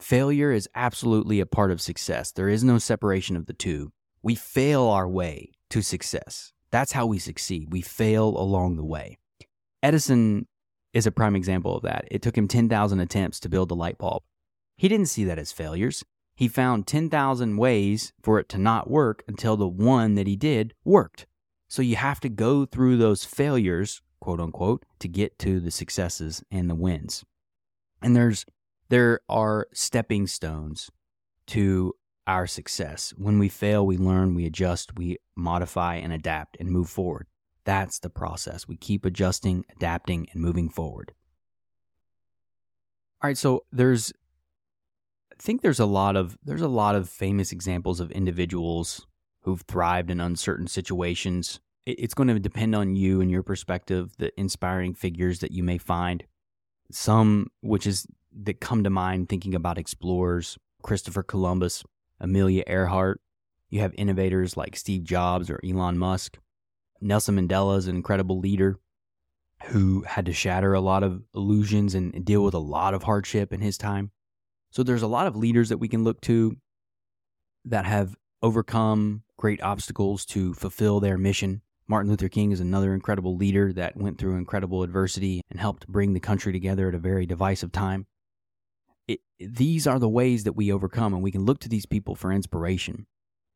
Failure 0.00 0.52
is 0.52 0.68
absolutely 0.74 1.40
a 1.40 1.46
part 1.46 1.70
of 1.70 1.80
success. 1.80 2.30
There 2.32 2.48
is 2.48 2.62
no 2.62 2.78
separation 2.78 3.36
of 3.36 3.46
the 3.46 3.54
two. 3.54 3.92
We 4.22 4.34
fail 4.34 4.82
our 4.82 5.08
way 5.08 5.52
to 5.70 5.82
success. 5.82 6.52
That's 6.70 6.92
how 6.92 7.06
we 7.06 7.18
succeed. 7.18 7.72
We 7.72 7.80
fail 7.80 8.28
along 8.28 8.76
the 8.76 8.84
way. 8.84 9.16
Edison 9.82 10.46
is 10.92 11.06
a 11.06 11.12
prime 11.12 11.36
example 11.36 11.76
of 11.76 11.82
that. 11.82 12.06
It 12.10 12.22
took 12.22 12.36
him 12.36 12.48
10,000 12.48 13.00
attempts 13.00 13.40
to 13.40 13.48
build 13.48 13.68
the 13.68 13.76
light 13.76 13.98
bulb. 13.98 14.22
He 14.76 14.88
didn't 14.88 15.06
see 15.06 15.24
that 15.24 15.38
as 15.38 15.52
failures. 15.52 16.04
He 16.34 16.48
found 16.48 16.86
10,000 16.86 17.56
ways 17.56 18.12
for 18.22 18.38
it 18.38 18.48
to 18.50 18.58
not 18.58 18.90
work 18.90 19.24
until 19.26 19.56
the 19.56 19.68
one 19.68 20.14
that 20.16 20.26
he 20.26 20.36
did 20.36 20.74
worked. 20.84 21.26
So 21.68 21.80
you 21.80 21.96
have 21.96 22.20
to 22.20 22.28
go 22.28 22.66
through 22.66 22.98
those 22.98 23.24
failures, 23.24 24.02
quote 24.20 24.40
unquote, 24.40 24.84
to 24.98 25.08
get 25.08 25.38
to 25.40 25.60
the 25.60 25.70
successes 25.70 26.42
and 26.50 26.68
the 26.68 26.74
wins. 26.74 27.24
And 28.02 28.14
there's 28.14 28.44
there 28.88 29.20
are 29.28 29.66
stepping 29.72 30.26
stones 30.26 30.90
to 31.48 31.94
our 32.26 32.46
success. 32.46 33.14
When 33.16 33.38
we 33.38 33.48
fail, 33.48 33.86
we 33.86 33.96
learn, 33.96 34.34
we 34.34 34.46
adjust, 34.46 34.96
we 34.96 35.18
modify 35.36 35.96
and 35.96 36.12
adapt 36.12 36.56
and 36.58 36.70
move 36.70 36.88
forward. 36.88 37.26
That's 37.64 37.98
the 37.98 38.10
process. 38.10 38.68
We 38.68 38.76
keep 38.76 39.04
adjusting, 39.04 39.64
adapting, 39.74 40.28
and 40.32 40.40
moving 40.40 40.68
forward. 40.68 41.12
All 43.22 43.28
right, 43.28 43.38
so 43.38 43.64
there's 43.72 44.12
I 45.32 45.42
think 45.42 45.60
there's 45.60 45.80
a 45.80 45.86
lot 45.86 46.16
of 46.16 46.38
there's 46.44 46.62
a 46.62 46.68
lot 46.68 46.94
of 46.94 47.08
famous 47.08 47.52
examples 47.52 48.00
of 48.00 48.10
individuals 48.10 49.06
who've 49.42 49.60
thrived 49.62 50.10
in 50.10 50.20
uncertain 50.20 50.66
situations. 50.66 51.60
It's 51.84 52.14
going 52.14 52.28
to 52.28 52.38
depend 52.40 52.74
on 52.74 52.96
you 52.96 53.20
and 53.20 53.30
your 53.30 53.42
perspective, 53.42 54.12
the 54.18 54.32
inspiring 54.40 54.94
figures 54.94 55.40
that 55.40 55.52
you 55.52 55.62
may 55.62 55.78
find. 55.78 56.24
Some 56.90 57.48
which 57.60 57.86
is 57.86 58.06
that 58.42 58.60
come 58.60 58.84
to 58.84 58.90
mind 58.90 59.28
thinking 59.28 59.54
about 59.54 59.78
explorers, 59.78 60.58
Christopher 60.82 61.22
Columbus, 61.22 61.84
Amelia 62.20 62.64
Earhart. 62.66 63.20
You 63.70 63.80
have 63.80 63.94
innovators 63.96 64.56
like 64.56 64.76
Steve 64.76 65.04
Jobs 65.04 65.50
or 65.50 65.60
Elon 65.64 65.98
Musk 65.98 66.38
Nelson 67.00 67.36
Mandela 67.36 67.78
is 67.78 67.88
an 67.88 67.96
incredible 67.96 68.38
leader 68.38 68.78
who 69.66 70.02
had 70.02 70.26
to 70.26 70.32
shatter 70.32 70.74
a 70.74 70.80
lot 70.80 71.02
of 71.02 71.22
illusions 71.34 71.94
and 71.94 72.24
deal 72.24 72.42
with 72.42 72.54
a 72.54 72.58
lot 72.58 72.94
of 72.94 73.02
hardship 73.02 73.52
in 73.52 73.60
his 73.60 73.78
time. 73.78 74.10
So 74.70 74.82
there's 74.82 75.02
a 75.02 75.08
lot 75.08 75.26
of 75.26 75.36
leaders 75.36 75.70
that 75.70 75.78
we 75.78 75.88
can 75.88 76.04
look 76.04 76.20
to 76.22 76.56
that 77.64 77.86
have 77.86 78.16
overcome 78.42 79.22
great 79.38 79.62
obstacles 79.62 80.24
to 80.26 80.54
fulfill 80.54 81.00
their 81.00 81.18
mission. 81.18 81.62
Martin 81.88 82.10
Luther 82.10 82.28
King 82.28 82.52
is 82.52 82.60
another 82.60 82.92
incredible 82.92 83.36
leader 83.36 83.72
that 83.72 83.96
went 83.96 84.18
through 84.18 84.36
incredible 84.36 84.82
adversity 84.82 85.40
and 85.50 85.60
helped 85.60 85.86
bring 85.86 86.12
the 86.12 86.20
country 86.20 86.52
together 86.52 86.88
at 86.88 86.94
a 86.94 86.98
very 86.98 87.26
divisive 87.26 87.72
time. 87.72 88.06
It, 89.08 89.20
these 89.38 89.86
are 89.86 89.98
the 89.98 90.08
ways 90.08 90.44
that 90.44 90.54
we 90.54 90.72
overcome, 90.72 91.14
and 91.14 91.22
we 91.22 91.30
can 91.30 91.44
look 91.44 91.60
to 91.60 91.68
these 91.68 91.86
people 91.86 92.14
for 92.14 92.32
inspiration. 92.32 93.06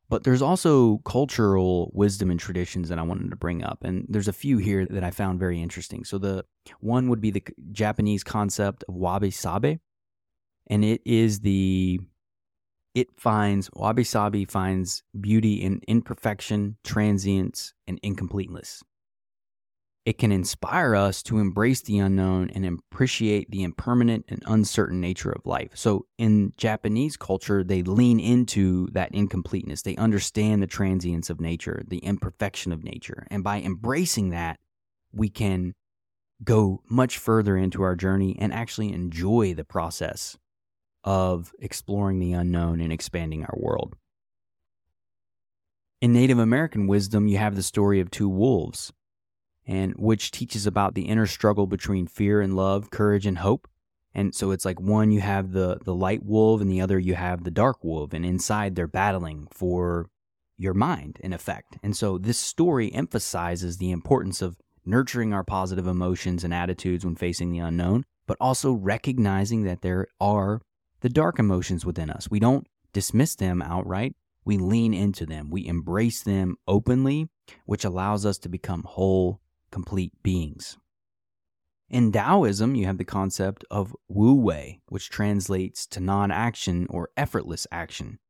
But 0.09 0.24
there's 0.24 0.42
also 0.42 0.98
cultural 0.98 1.90
wisdom 1.94 2.30
and 2.30 2.40
traditions 2.40 2.88
that 2.88 2.98
I 2.98 3.03
wanted 3.03 3.30
to 3.30 3.36
bring 3.36 3.62
up, 3.62 3.84
and 3.84 4.07
there's 4.09 4.28
a 4.28 4.32
few 4.32 4.59
here 4.59 4.84
that 4.86 5.05
I 5.05 5.12
found 5.12 5.38
very 5.38 5.62
interesting. 5.62 6.05
So 6.05 6.18
the 6.18 6.44
one 6.80 7.09
would 7.09 7.20
be 7.20 7.30
the 7.30 7.44
Japanese 7.70 8.24
concept 8.24 8.84
of 8.88 8.94
wabi 8.94 9.30
sabi, 9.30 9.78
and 10.66 10.84
it 10.84 11.01
is 11.05 11.40
the 11.40 12.01
it 12.92 13.07
finds 13.16 13.70
wabi 13.72 14.03
sabi 14.03 14.44
finds 14.44 15.05
beauty 15.20 15.55
in 15.55 15.80
imperfection, 15.86 16.76
transience, 16.82 17.72
and 17.86 18.01
incompleteness. 18.03 18.82
It 20.07 20.16
can 20.16 20.32
inspire 20.32 20.94
us 20.94 21.22
to 21.24 21.38
embrace 21.38 21.82
the 21.82 21.98
unknown 21.98 22.51
and 22.51 22.64
appreciate 22.64 23.51
the 23.51 23.62
impermanent 23.62 24.24
and 24.28 24.42
uncertain 24.46 24.98
nature 24.98 25.30
of 25.30 25.44
life. 25.44 25.72
So, 25.74 26.07
in 26.16 26.55
Japanese 26.57 27.18
culture, 27.18 27.62
they 27.62 27.82
lean 27.82 28.18
into 28.18 28.88
that 28.92 29.14
incompleteness. 29.14 29.82
They 29.82 29.96
understand 29.96 30.62
the 30.62 30.66
transience 30.66 31.28
of 31.28 31.40
nature, 31.40 31.82
the 31.86 31.98
imperfection 31.98 32.72
of 32.72 32.82
nature. 32.82 33.26
And 33.30 33.44
by 33.44 33.61
embracing 33.61 34.30
that, 34.30 34.59
we 35.12 35.28
can 35.28 35.74
go 36.42 36.82
much 36.88 37.18
further 37.18 37.57
into 37.57 37.82
our 37.82 37.94
journey 37.94 38.36
and 38.38 38.53
actually 38.53 38.92
enjoy 38.92 39.53
the 39.53 39.64
process 39.64 40.38
of 41.05 41.53
exploring 41.59 42.18
the 42.18 42.32
unknown 42.32 42.80
and 42.80 42.92
expanding 42.92 43.44
our 43.44 43.57
world. 43.59 43.96
In 46.01 46.14
Native 46.14 46.38
American 46.38 46.86
wisdom, 46.86 47.28
you 47.28 47.36
have 47.36 47.57
the 47.57 47.62
story 47.62 48.01
of 48.01 48.11
two 48.11 48.28
wolves, 48.28 48.92
and 49.71 49.95
which 49.97 50.33
teaches 50.33 50.66
about 50.66 50.95
the 50.95 51.07
inner 51.09 51.27
struggle 51.27 51.68
between 51.68 52.09
fear 52.09 52.41
and 52.41 52.57
love, 52.57 52.91
courage 52.91 53.25
and 53.25 53.39
hope. 53.39 53.68
And 54.12 54.35
so 54.35 54.51
it's 54.51 54.64
like 54.64 54.81
one 54.81 55.12
you 55.12 55.21
have 55.21 55.53
the 55.53 55.79
the 55.85 55.95
light 55.95 56.25
wolf 56.25 56.61
and 56.61 56.68
the 56.68 56.81
other 56.81 56.99
you 56.99 57.14
have 57.14 57.45
the 57.45 57.53
dark 57.53 57.85
wolf 57.85 58.12
and 58.12 58.27
inside 58.27 58.75
they're 58.75 58.89
battling 58.89 59.47
for 59.53 60.11
your 60.59 60.75
mind 60.75 61.18
in 61.21 61.33
effect. 61.33 61.79
And 61.85 61.97
so 61.97 62.18
this 62.18 62.37
story 62.37 62.93
emphasizes 62.93 63.79
the 63.79 63.93
importance 63.93 64.43
of 64.43 64.57
nurturing 64.85 65.33
our 65.33 65.45
positive 65.45 65.87
emotions 65.87 66.43
and 66.43 66.53
attitudes 66.53 67.05
when 67.05 67.14
facing 67.14 67.53
the 67.53 67.61
unknown, 67.61 68.05
but 68.27 68.37
also 68.41 68.73
recognizing 68.73 69.62
that 69.62 69.83
there 69.83 70.09
are 70.21 70.61
the 71.01 71.09
dark 71.09 71.39
emotions 71.39 71.87
within 71.87 72.11
us. 72.11 72.29
We 72.29 72.41
don't 72.41 72.66
dismiss 72.93 73.37
them 73.37 73.62
outright. 73.62 74.16
We 74.45 74.59
lean 74.59 74.93
into 74.95 75.27
them. 75.27 75.49
We 75.49 75.64
embrace 75.68 76.25
them 76.25 76.57
openly, 76.66 77.29
which 77.66 77.85
allows 77.85 78.27
us 78.27 78.37
to 78.39 78.49
become 78.49 78.83
whole, 78.83 79.41
complete 79.71 80.12
beings. 80.23 80.77
In 81.89 82.12
Taoism, 82.12 82.77
you 82.77 82.87
have 82.87 82.99
the 82.99 83.05
concept 83.05 83.64
of 83.71 83.97
Wu 84.09 84.35
Wei, 84.35 84.81
which 84.89 85.11
translates 85.11 85.87
to 85.89 86.01
non 86.01 86.31
action 86.31 86.87
or 86.89 87.11
effortless 87.16 87.66
action. 87.73 88.21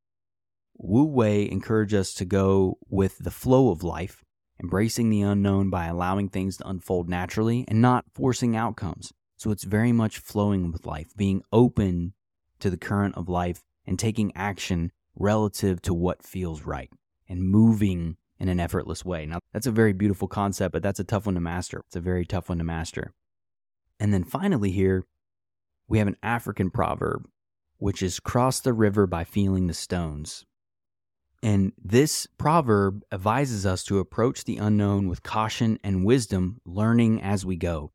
Wu 0.78 1.04
Wei 1.04 1.50
encourages 1.50 2.00
us 2.00 2.14
to 2.14 2.24
go 2.24 2.78
with 2.88 3.18
the 3.18 3.30
flow 3.30 3.70
of 3.70 3.82
life, 3.82 4.24
embracing 4.62 5.10
the 5.10 5.20
unknown 5.20 5.68
by 5.68 5.86
allowing 5.86 6.30
things 6.30 6.56
to 6.56 6.68
unfold 6.68 7.08
naturally 7.08 7.66
and 7.68 7.82
not 7.82 8.06
forcing 8.14 8.56
outcomes. 8.56 9.12
So 9.36 9.50
it's 9.50 9.64
very 9.64 9.92
much 9.92 10.18
flowing 10.18 10.72
with 10.72 10.86
life, 10.86 11.08
being 11.16 11.42
open 11.52 12.14
to 12.60 12.70
the 12.70 12.78
current 12.78 13.14
of 13.16 13.28
life 13.28 13.62
and 13.86 13.98
taking 13.98 14.32
action 14.34 14.90
relative 15.14 15.82
to 15.82 15.92
what 15.92 16.22
feels 16.22 16.62
right 16.62 16.90
and 17.28 17.42
moving 17.42 18.16
in 18.40 18.48
an 18.48 18.58
effortless 18.58 19.04
way. 19.04 19.26
Now, 19.26 19.38
that's 19.52 19.66
a 19.66 19.70
very 19.70 19.92
beautiful 19.92 20.26
concept, 20.26 20.72
but 20.72 20.82
that's 20.82 20.98
a 20.98 21.04
tough 21.04 21.26
one 21.26 21.34
to 21.34 21.40
master. 21.40 21.82
It's 21.86 21.96
a 21.96 22.00
very 22.00 22.24
tough 22.24 22.48
one 22.48 22.58
to 22.58 22.64
master. 22.64 23.12
And 24.00 24.14
then 24.14 24.24
finally, 24.24 24.70
here, 24.70 25.04
we 25.86 25.98
have 25.98 26.08
an 26.08 26.16
African 26.22 26.70
proverb, 26.70 27.28
which 27.76 28.02
is 28.02 28.18
cross 28.18 28.60
the 28.60 28.72
river 28.72 29.06
by 29.06 29.24
feeling 29.24 29.66
the 29.66 29.74
stones. 29.74 30.46
And 31.42 31.72
this 31.82 32.26
proverb 32.38 33.02
advises 33.12 33.64
us 33.66 33.84
to 33.84 33.98
approach 33.98 34.44
the 34.44 34.56
unknown 34.56 35.08
with 35.08 35.22
caution 35.22 35.78
and 35.84 36.04
wisdom, 36.04 36.60
learning 36.64 37.22
as 37.22 37.44
we 37.44 37.56
go. 37.56 37.92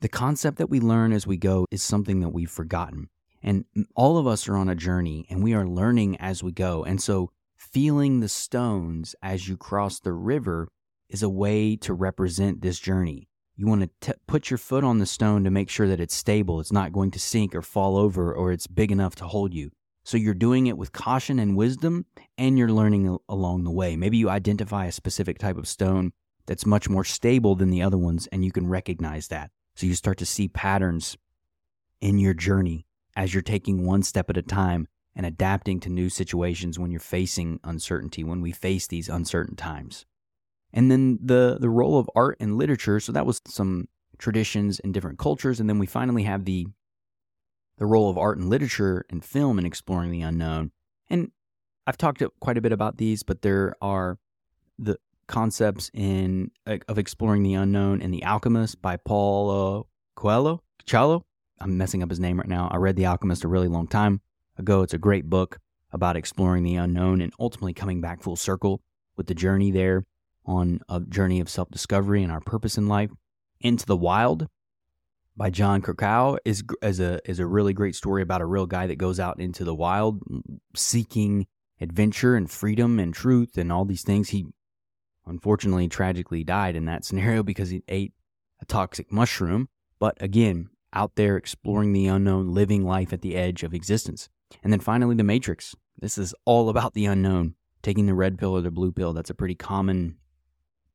The 0.00 0.08
concept 0.08 0.58
that 0.58 0.70
we 0.70 0.80
learn 0.80 1.12
as 1.12 1.26
we 1.26 1.36
go 1.36 1.66
is 1.70 1.82
something 1.82 2.20
that 2.20 2.30
we've 2.30 2.50
forgotten. 2.50 3.08
And 3.42 3.64
all 3.94 4.18
of 4.18 4.26
us 4.26 4.48
are 4.48 4.56
on 4.56 4.68
a 4.68 4.74
journey 4.74 5.26
and 5.28 5.42
we 5.42 5.54
are 5.54 5.66
learning 5.66 6.16
as 6.16 6.42
we 6.42 6.52
go. 6.52 6.84
And 6.84 7.00
so 7.00 7.30
feeling 7.72 8.20
the 8.20 8.28
stones 8.28 9.14
as 9.22 9.48
you 9.48 9.56
cross 9.56 9.98
the 9.98 10.12
river 10.12 10.68
is 11.08 11.22
a 11.22 11.28
way 11.28 11.74
to 11.76 11.94
represent 11.94 12.60
this 12.60 12.78
journey. 12.78 13.28
You 13.56 13.66
want 13.66 13.82
to 13.82 14.12
t- 14.12 14.18
put 14.26 14.50
your 14.50 14.58
foot 14.58 14.84
on 14.84 14.98
the 14.98 15.06
stone 15.06 15.44
to 15.44 15.50
make 15.50 15.70
sure 15.70 15.88
that 15.88 16.00
it's 16.00 16.14
stable, 16.14 16.60
it's 16.60 16.72
not 16.72 16.92
going 16.92 17.10
to 17.12 17.18
sink 17.18 17.54
or 17.54 17.62
fall 17.62 17.96
over, 17.96 18.32
or 18.32 18.52
it's 18.52 18.66
big 18.66 18.92
enough 18.92 19.14
to 19.16 19.24
hold 19.24 19.54
you. 19.54 19.70
So 20.04 20.16
you're 20.16 20.34
doing 20.34 20.66
it 20.66 20.76
with 20.76 20.92
caution 20.92 21.38
and 21.38 21.56
wisdom, 21.56 22.06
and 22.36 22.58
you're 22.58 22.72
learning 22.72 23.16
along 23.28 23.64
the 23.64 23.70
way. 23.70 23.96
Maybe 23.96 24.16
you 24.16 24.28
identify 24.28 24.86
a 24.86 24.92
specific 24.92 25.38
type 25.38 25.56
of 25.56 25.68
stone 25.68 26.12
that's 26.46 26.66
much 26.66 26.88
more 26.88 27.04
stable 27.04 27.54
than 27.54 27.70
the 27.70 27.82
other 27.82 27.98
ones, 27.98 28.26
and 28.32 28.44
you 28.44 28.52
can 28.52 28.66
recognize 28.66 29.28
that. 29.28 29.50
So 29.76 29.86
you 29.86 29.94
start 29.94 30.18
to 30.18 30.26
see 30.26 30.48
patterns 30.48 31.16
in 32.00 32.18
your 32.18 32.34
journey 32.34 32.84
as 33.16 33.32
you're 33.32 33.42
taking 33.42 33.86
one 33.86 34.02
step 34.02 34.28
at 34.28 34.36
a 34.36 34.42
time 34.42 34.88
and 35.14 35.26
adapting 35.26 35.80
to 35.80 35.90
new 35.90 36.08
situations 36.08 36.78
when 36.78 36.90
you're 36.90 37.00
facing 37.00 37.60
uncertainty, 37.64 38.24
when 38.24 38.40
we 38.40 38.52
face 38.52 38.86
these 38.86 39.08
uncertain 39.08 39.56
times. 39.56 40.06
And 40.72 40.90
then 40.90 41.18
the, 41.22 41.58
the 41.60 41.68
role 41.68 41.98
of 41.98 42.08
art 42.14 42.38
and 42.40 42.56
literature. 42.56 42.98
So 42.98 43.12
that 43.12 43.26
was 43.26 43.40
some 43.46 43.88
traditions 44.18 44.80
in 44.80 44.92
different 44.92 45.18
cultures. 45.18 45.60
And 45.60 45.68
then 45.68 45.78
we 45.78 45.86
finally 45.86 46.22
have 46.22 46.44
the, 46.44 46.66
the 47.76 47.86
role 47.86 48.08
of 48.08 48.16
art 48.16 48.38
and 48.38 48.48
literature 48.48 49.04
and 49.10 49.22
film 49.22 49.58
in 49.58 49.66
exploring 49.66 50.10
the 50.10 50.22
unknown. 50.22 50.70
And 51.10 51.30
I've 51.86 51.98
talked 51.98 52.22
quite 52.40 52.56
a 52.56 52.62
bit 52.62 52.72
about 52.72 52.96
these, 52.96 53.22
but 53.22 53.42
there 53.42 53.74
are 53.82 54.18
the 54.78 54.98
concepts 55.26 55.90
in 55.92 56.50
of 56.66 56.98
exploring 56.98 57.42
the 57.42 57.54
unknown 57.54 58.00
in 58.00 58.10
The 58.10 58.24
Alchemist 58.24 58.80
by 58.80 58.96
Paulo 58.96 59.88
Coelho. 60.14 60.62
Chalo. 60.86 61.22
I'm 61.60 61.76
messing 61.76 62.02
up 62.02 62.10
his 62.10 62.18
name 62.18 62.38
right 62.38 62.48
now. 62.48 62.68
I 62.72 62.76
read 62.76 62.96
The 62.96 63.06
Alchemist 63.06 63.44
a 63.44 63.48
really 63.48 63.68
long 63.68 63.86
time 63.86 64.20
ago. 64.58 64.82
It's 64.82 64.94
a 64.94 64.98
great 64.98 65.28
book 65.28 65.58
about 65.92 66.16
exploring 66.16 66.62
the 66.62 66.76
unknown 66.76 67.20
and 67.20 67.32
ultimately 67.38 67.74
coming 67.74 68.00
back 68.00 68.22
full 68.22 68.36
circle 68.36 68.80
with 69.16 69.26
the 69.26 69.34
journey 69.34 69.70
there 69.70 70.04
on 70.44 70.80
a 70.88 71.00
journey 71.00 71.40
of 71.40 71.48
self 71.48 71.70
discovery 71.70 72.22
and 72.22 72.32
our 72.32 72.40
purpose 72.40 72.78
in 72.78 72.88
life. 72.88 73.10
Into 73.60 73.86
the 73.86 73.96
Wild 73.96 74.48
by 75.36 75.50
Jon 75.50 75.80
Krakauer 75.80 76.40
is, 76.44 76.64
is, 76.82 77.00
a, 77.00 77.20
is 77.24 77.38
a 77.38 77.46
really 77.46 77.72
great 77.72 77.94
story 77.94 78.22
about 78.22 78.40
a 78.40 78.46
real 78.46 78.66
guy 78.66 78.86
that 78.86 78.98
goes 78.98 79.20
out 79.20 79.40
into 79.40 79.64
the 79.64 79.74
wild 79.74 80.20
seeking 80.74 81.46
adventure 81.80 82.36
and 82.36 82.50
freedom 82.50 82.98
and 82.98 83.14
truth 83.14 83.56
and 83.56 83.70
all 83.72 83.84
these 83.84 84.02
things. 84.02 84.30
He 84.30 84.46
unfortunately 85.26 85.88
tragically 85.88 86.44
died 86.44 86.76
in 86.76 86.86
that 86.86 87.04
scenario 87.06 87.42
because 87.42 87.70
he 87.70 87.82
ate 87.88 88.12
a 88.60 88.64
toxic 88.64 89.12
mushroom. 89.12 89.68
But 89.98 90.20
again, 90.20 90.68
out 90.92 91.16
there 91.16 91.36
exploring 91.36 91.92
the 91.92 92.06
unknown, 92.06 92.52
living 92.52 92.84
life 92.84 93.12
at 93.12 93.22
the 93.22 93.36
edge 93.36 93.62
of 93.62 93.72
existence. 93.72 94.28
And 94.62 94.72
then 94.72 94.80
finally, 94.80 95.16
The 95.16 95.24
Matrix. 95.24 95.74
This 95.98 96.18
is 96.18 96.34
all 96.44 96.68
about 96.68 96.94
the 96.94 97.06
unknown, 97.06 97.54
taking 97.82 98.06
the 98.06 98.14
red 98.14 98.38
pill 98.38 98.56
or 98.56 98.60
the 98.60 98.70
blue 98.70 98.92
pill. 98.92 99.12
That's 99.12 99.30
a 99.30 99.34
pretty 99.34 99.54
common 99.54 100.16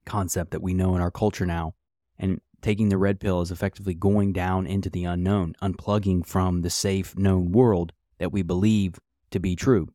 concept 0.06 0.52
that 0.52 0.62
we 0.62 0.74
know 0.74 0.96
in 0.96 1.02
our 1.02 1.12
culture 1.12 1.46
now. 1.46 1.76
And 2.18 2.42
taking 2.62 2.90
the 2.90 2.98
red 2.98 3.20
pill 3.20 3.42
is 3.42 3.52
effectively 3.52 3.94
going 3.94 4.34
down 4.34 4.66
into 4.66 4.90
the 4.90 5.06
unknown, 5.06 5.56
unplugging 5.62 6.26
from 6.26 6.62
the 6.62 6.70
safe, 6.70 7.18
known 7.18 7.52
world 7.52 7.94
that 8.18 8.32
we 8.32 8.42
believe 8.42 9.00
to 9.32 9.40
be 9.40 9.56
true. 9.56 9.90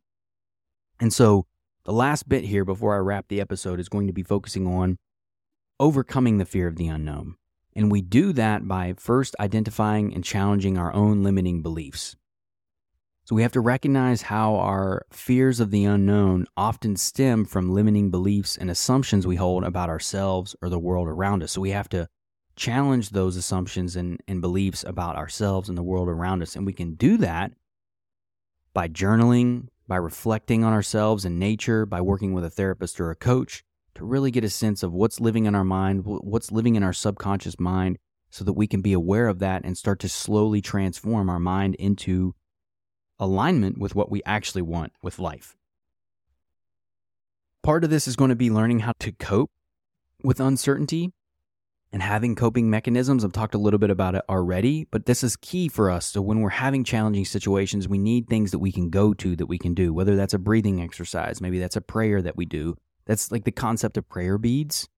And 1.01 1.13
so, 1.13 1.47
the 1.85 1.93
last 1.93 2.29
bit 2.29 2.45
here 2.45 2.65
before 2.65 2.95
I 2.95 2.99
wrap 2.99 3.27
the 3.27 3.41
episode 3.41 3.81
is 3.81 3.89
going 3.89 4.07
to 4.07 4.13
be 4.13 4.23
focusing 4.23 4.69
on 4.69 4.99
overcoming 5.81 6.39
the 6.39 6.45
fear 6.45 6.69
of 6.69 6.77
the 6.77 6.87
unknown. 6.87 7.35
And 7.75 7.91
we 7.91 8.03
do 8.03 8.33
that 8.35 8.69
by 8.69 8.95
first 8.97 9.35
identifying 9.41 10.15
and 10.15 10.23
challenging 10.23 10.79
our 10.79 10.95
own 10.95 11.25
limiting 11.25 11.63
beliefs. 11.63 12.15
So 13.25 13.37
we 13.37 13.43
have 13.43 13.53
to 13.53 13.61
recognize 13.61 14.23
how 14.23 14.57
our 14.57 15.07
fears 15.13 15.61
of 15.61 15.71
the 15.71 15.85
unknown 15.85 16.47
often 16.57 16.97
stem 16.97 17.45
from 17.45 17.73
limiting 17.73 18.11
beliefs 18.11 18.57
and 18.57 18.69
assumptions 18.69 19.27
we 19.27 19.37
hold 19.37 19.63
about 19.63 19.89
ourselves 19.89 20.57
or 20.61 20.69
the 20.69 20.79
world 20.79 21.07
around 21.07 21.43
us. 21.43 21.53
So 21.53 21.61
we 21.61 21.71
have 21.71 21.89
to 21.91 22.09
challenge 22.57 23.11
those 23.11 23.37
assumptions 23.37 23.95
and, 23.95 24.21
and 24.27 24.41
beliefs 24.41 24.85
about 24.85 25.17
ourselves 25.17 25.69
and 25.69 25.79
the 25.79 25.85
world 25.85 26.09
around 26.09 26.43
us. 26.43 26.57
And 26.57 26.67
we 26.67 26.73
can 26.73 26.95
do 26.95 27.17
that 27.19 27.53
by 28.75 28.89
journaling, 28.89 29.69
by 29.87 29.97
reflecting 29.97 30.65
on 30.65 30.73
ourselves 30.73 31.25
and 31.25 31.39
nature, 31.39 31.87
by 31.87 32.01
working 32.01 32.33
with 32.33 32.45
a 32.45 32.51
therapist 32.51 33.01
or 33.01 33.11
a 33.11 33.17
coach, 33.17 33.63
to 33.95 34.05
really 34.05 34.33
get 34.33 34.43
a 34.43 34.51
sense 34.51 34.83
of 34.83 34.93
what's 34.93 35.21
living 35.21 35.47
in 35.47 35.55
our 35.55 35.65
mind, 35.65 36.03
what's 36.05 36.51
living 36.51 36.75
in 36.75 36.83
our 36.83 36.93
subconscious 36.93 37.61
mind, 37.61 37.99
so 38.31 38.43
that 38.43 38.55
we 38.55 38.67
can 38.67 38.81
be 38.81 38.95
aware 38.95 39.29
of 39.29 39.39
that 39.39 39.65
and 39.65 39.79
start 39.79 40.01
to 40.01 40.09
slowly 40.09 40.61
transform 40.61 41.31
our 41.31 41.39
mind 41.39 41.77
into 41.77 42.35
alignment 43.23 43.79
with 43.79 43.95
what 43.95 44.11
we 44.11 44.21
actually 44.27 44.63
want 44.63 44.93
with 45.01 45.21
life. 45.21 45.57
Part 47.63 47.85
of 47.85 47.91
this 47.91 48.09
is 48.09 48.17
going 48.17 48.31
to 48.31 48.37
be 48.37 48.51
learning 48.51 48.81
how 48.81 48.95
to 48.99 49.13
cope 49.13 49.53
with 50.25 50.41
uncertainty 50.41 51.13
and 51.93 52.03
having 52.03 52.35
coping 52.35 52.69
mechanisms. 52.69 53.25
I've 53.25 53.33
talked 53.33 53.55
a 53.55 53.59
little 53.59 53.79
bit 53.79 53.91
about 53.91 54.17
it 54.17 54.23
already, 54.29 54.89
but 54.91 55.07
this 55.07 55.23
is 55.23 55.37
key 55.37 55.69
for 55.69 55.89
us. 55.89 56.07
So 56.07 56.21
when 56.21 56.41
we're 56.41 56.49
having 56.49 56.83
challenging 56.83 57.25
situations, 57.25 57.87
we 57.87 57.99
need 57.99 58.29
things 58.29 58.51
that 58.51 58.59
we 58.59 58.73
can 58.73 58.91
go 58.91 59.15
to 59.15 59.37
that 59.37 59.47
we 59.47 59.59
can 59.59 59.73
do, 59.73 59.95
whether 59.95 60.17
that's 60.17 60.35
a 60.35 60.39
breathing 60.39 60.83
exercise, 60.83 61.41
maybe 61.41 61.61
that's 61.61 61.77
a 61.77 61.81
prayer 61.81 62.23
that 62.23 62.37
we 62.37 62.45
do. 62.45 62.77
That's 63.07 63.31
like 63.31 63.45
the 63.45 63.53
concept 63.53 63.97
of 63.97 64.09
prayer 64.09 64.37
beads. 64.37 64.89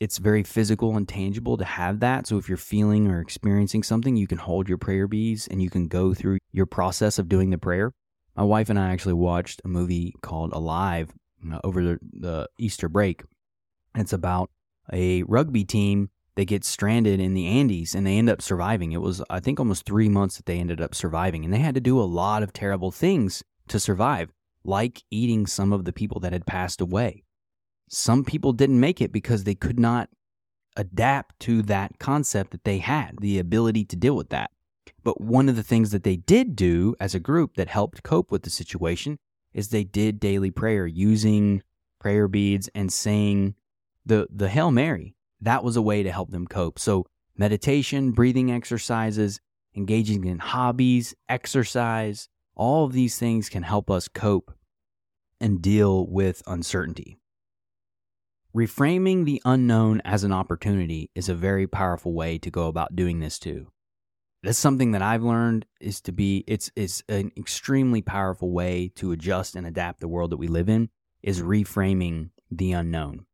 It's 0.00 0.18
very 0.18 0.44
physical 0.44 0.96
and 0.96 1.08
tangible 1.08 1.56
to 1.56 1.64
have 1.64 2.00
that. 2.00 2.26
So 2.26 2.38
if 2.38 2.48
you're 2.48 2.56
feeling 2.56 3.08
or 3.08 3.20
experiencing 3.20 3.82
something, 3.82 4.16
you 4.16 4.28
can 4.28 4.38
hold 4.38 4.68
your 4.68 4.78
prayer 4.78 5.08
beads 5.08 5.48
and 5.48 5.60
you 5.60 5.70
can 5.70 5.88
go 5.88 6.14
through 6.14 6.38
your 6.52 6.66
process 6.66 7.18
of 7.18 7.28
doing 7.28 7.50
the 7.50 7.58
prayer. 7.58 7.92
My 8.36 8.44
wife 8.44 8.70
and 8.70 8.78
I 8.78 8.92
actually 8.92 9.14
watched 9.14 9.60
a 9.64 9.68
movie 9.68 10.14
called 10.22 10.52
Alive 10.52 11.12
uh, 11.52 11.58
over 11.64 11.82
the, 11.82 11.98
the 12.12 12.48
Easter 12.58 12.88
break. 12.88 13.24
It's 13.96 14.12
about 14.12 14.50
a 14.92 15.24
rugby 15.24 15.64
team 15.64 16.10
that 16.36 16.44
gets 16.44 16.68
stranded 16.68 17.18
in 17.18 17.34
the 17.34 17.48
Andes 17.48 17.96
and 17.96 18.06
they 18.06 18.16
end 18.16 18.30
up 18.30 18.40
surviving. 18.40 18.92
It 18.92 19.00
was, 19.00 19.20
I 19.28 19.40
think, 19.40 19.58
almost 19.58 19.84
three 19.84 20.08
months 20.08 20.36
that 20.36 20.46
they 20.46 20.60
ended 20.60 20.80
up 20.80 20.94
surviving. 20.94 21.44
And 21.44 21.52
they 21.52 21.58
had 21.58 21.74
to 21.74 21.80
do 21.80 22.00
a 22.00 22.02
lot 22.02 22.44
of 22.44 22.52
terrible 22.52 22.92
things 22.92 23.42
to 23.66 23.80
survive, 23.80 24.30
like 24.62 25.02
eating 25.10 25.48
some 25.48 25.72
of 25.72 25.84
the 25.84 25.92
people 25.92 26.20
that 26.20 26.32
had 26.32 26.46
passed 26.46 26.80
away. 26.80 27.24
Some 27.88 28.24
people 28.24 28.52
didn't 28.52 28.80
make 28.80 29.00
it 29.00 29.12
because 29.12 29.44
they 29.44 29.54
could 29.54 29.78
not 29.78 30.08
adapt 30.76 31.40
to 31.40 31.62
that 31.62 31.98
concept 31.98 32.52
that 32.52 32.64
they 32.64 32.78
had, 32.78 33.16
the 33.20 33.38
ability 33.38 33.84
to 33.86 33.96
deal 33.96 34.16
with 34.16 34.30
that. 34.30 34.50
But 35.02 35.20
one 35.20 35.48
of 35.48 35.56
the 35.56 35.62
things 35.62 35.90
that 35.90 36.04
they 36.04 36.16
did 36.16 36.56
do 36.56 36.94
as 37.00 37.14
a 37.14 37.20
group 37.20 37.56
that 37.56 37.68
helped 37.68 38.02
cope 38.02 38.30
with 38.30 38.42
the 38.42 38.50
situation 38.50 39.18
is 39.52 39.68
they 39.68 39.84
did 39.84 40.20
daily 40.20 40.50
prayer 40.50 40.86
using 40.86 41.62
prayer 41.98 42.28
beads 42.28 42.68
and 42.74 42.92
saying 42.92 43.54
the 44.06 44.28
the 44.30 44.48
Hail 44.48 44.70
Mary. 44.70 45.14
That 45.40 45.64
was 45.64 45.76
a 45.76 45.82
way 45.82 46.02
to 46.02 46.12
help 46.12 46.30
them 46.30 46.46
cope. 46.46 46.78
So 46.78 47.06
meditation, 47.36 48.12
breathing 48.12 48.50
exercises, 48.50 49.40
engaging 49.74 50.24
in 50.24 50.38
hobbies, 50.38 51.14
exercise, 51.28 52.28
all 52.54 52.84
of 52.84 52.92
these 52.92 53.18
things 53.18 53.48
can 53.48 53.62
help 53.62 53.90
us 53.90 54.08
cope 54.08 54.52
and 55.40 55.62
deal 55.62 56.06
with 56.06 56.42
uncertainty. 56.46 57.18
Reframing 58.58 59.24
the 59.24 59.40
unknown 59.44 60.02
as 60.04 60.24
an 60.24 60.32
opportunity 60.32 61.12
is 61.14 61.28
a 61.28 61.34
very 61.36 61.68
powerful 61.68 62.12
way 62.12 62.38
to 62.38 62.50
go 62.50 62.66
about 62.66 62.96
doing 62.96 63.20
this 63.20 63.38
too. 63.38 63.68
That's 64.42 64.58
something 64.58 64.90
that 64.90 65.00
I've 65.00 65.22
learned 65.22 65.64
is 65.80 66.00
to 66.00 66.12
be 66.12 66.42
it's 66.48 66.68
it's 66.74 67.04
an 67.08 67.30
extremely 67.36 68.02
powerful 68.02 68.50
way 68.50 68.90
to 68.96 69.12
adjust 69.12 69.54
and 69.54 69.64
adapt 69.64 70.00
the 70.00 70.08
world 70.08 70.32
that 70.32 70.38
we 70.38 70.48
live 70.48 70.68
in 70.68 70.88
is 71.22 71.40
reframing 71.40 72.30
the 72.50 72.72
unknown 72.72 73.26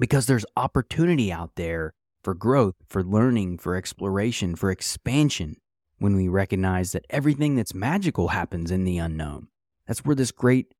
because 0.00 0.24
there's 0.24 0.46
opportunity 0.56 1.30
out 1.30 1.56
there 1.56 1.92
for 2.22 2.32
growth, 2.32 2.76
for 2.88 3.04
learning, 3.04 3.58
for 3.58 3.76
exploration, 3.76 4.56
for 4.56 4.70
expansion 4.70 5.56
when 5.98 6.16
we 6.16 6.28
recognize 6.28 6.92
that 6.92 7.04
everything 7.10 7.56
that's 7.56 7.74
magical 7.74 8.28
happens 8.28 8.70
in 8.70 8.84
the 8.84 8.96
unknown. 8.96 9.48
That's 9.86 10.02
where 10.02 10.16
this 10.16 10.32
great 10.32 10.72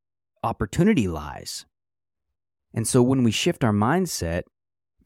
opportunity 0.42 1.08
lies. 1.08 1.66
And 2.74 2.86
so 2.86 3.02
when 3.02 3.22
we 3.22 3.30
shift 3.30 3.64
our 3.64 3.72
mindset 3.72 4.42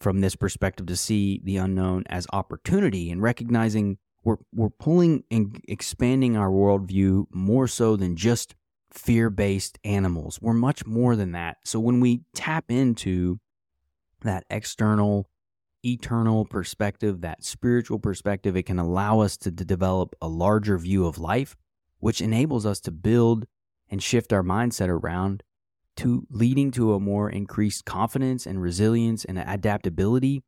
from 0.01 0.21
this 0.21 0.35
perspective 0.35 0.87
to 0.87 0.97
see 0.97 1.41
the 1.45 1.57
unknown 1.57 2.05
as 2.09 2.27
opportunity 2.33 3.11
and 3.11 3.23
recognizing 3.23 3.99
we're, 4.25 4.37
we're 4.55 4.71
pulling 4.71 5.25
and 5.31 5.61
expanding 5.69 6.37
our 6.37 6.51
worldview 6.51 7.27
more 7.33 7.67
so 7.69 7.97
than 7.97 8.17
just 8.17 8.55
fear 8.91 9.31
based 9.31 9.79
animals. 9.85 10.41
We're 10.41 10.53
much 10.53 10.85
more 10.87 11.17
than 11.17 11.33
that. 11.33 11.59
So 11.65 11.81
when 11.81 12.01
we 12.01 12.23
tap 12.35 12.65
into 12.69 13.39
that 14.23 14.45
external, 14.51 15.29
eternal 15.85 16.45
perspective, 16.45 17.21
that 17.23 17.45
spiritual 17.45 17.99
perspective, 17.99 18.57
it 18.57 18.65
can 18.65 18.79
allow 18.79 19.21
us 19.21 19.37
to, 19.39 19.51
to 19.51 19.65
develop 19.65 20.15
a 20.21 20.29
larger 20.29 20.77
view 20.77 21.07
of 21.07 21.19
life, 21.19 21.57
which 21.99 22.21
enables 22.21 22.67
us 22.67 22.81
to 22.81 22.91
build 22.91 23.47
and 23.89 24.03
shift 24.03 24.33
our 24.33 24.43
mindset 24.43 24.89
around 24.89 25.43
to 26.01 26.27
leading 26.31 26.71
to 26.71 26.95
a 26.95 27.01
more 27.01 27.29
increased 27.29 27.85
confidence 27.85 28.47
and 28.47 28.63
resilience 28.63 29.23
and 29.27 29.39
adaptability 29.39 30.43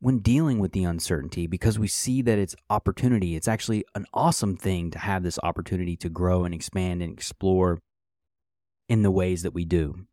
when 0.00 0.18
dealing 0.18 0.58
with 0.58 0.72
the 0.72 0.82
uncertainty 0.82 1.46
because 1.46 1.78
we 1.78 1.86
see 1.86 2.20
that 2.20 2.36
it's 2.36 2.56
opportunity. 2.68 3.36
It's 3.36 3.46
actually 3.46 3.84
an 3.94 4.06
awesome 4.12 4.56
thing 4.56 4.90
to 4.90 4.98
have 4.98 5.22
this 5.22 5.38
opportunity 5.44 5.96
to 5.98 6.08
grow 6.08 6.44
and 6.44 6.52
expand 6.52 7.00
and 7.00 7.12
explore 7.12 7.78
in 8.88 9.02
the 9.02 9.10
ways 9.12 9.42
that 9.42 9.54
we 9.54 9.64
do. 9.64 10.06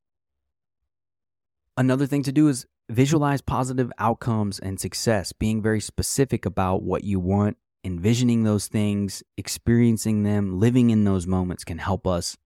Another 1.75 2.05
thing 2.05 2.21
to 2.21 2.31
do 2.31 2.47
is 2.47 2.67
visualize 2.87 3.41
positive 3.41 3.91
outcomes 3.97 4.59
and 4.59 4.79
success, 4.79 5.33
being 5.33 5.63
very 5.63 5.81
specific 5.81 6.45
about 6.45 6.83
what 6.83 7.03
you 7.03 7.19
want, 7.19 7.57
envisioning 7.83 8.43
those 8.43 8.67
things, 8.67 9.23
experiencing 9.35 10.21
them, 10.21 10.59
living 10.59 10.91
in 10.91 11.05
those 11.05 11.25
moments 11.25 11.63
can 11.63 11.79
help 11.79 12.05
us 12.05 12.37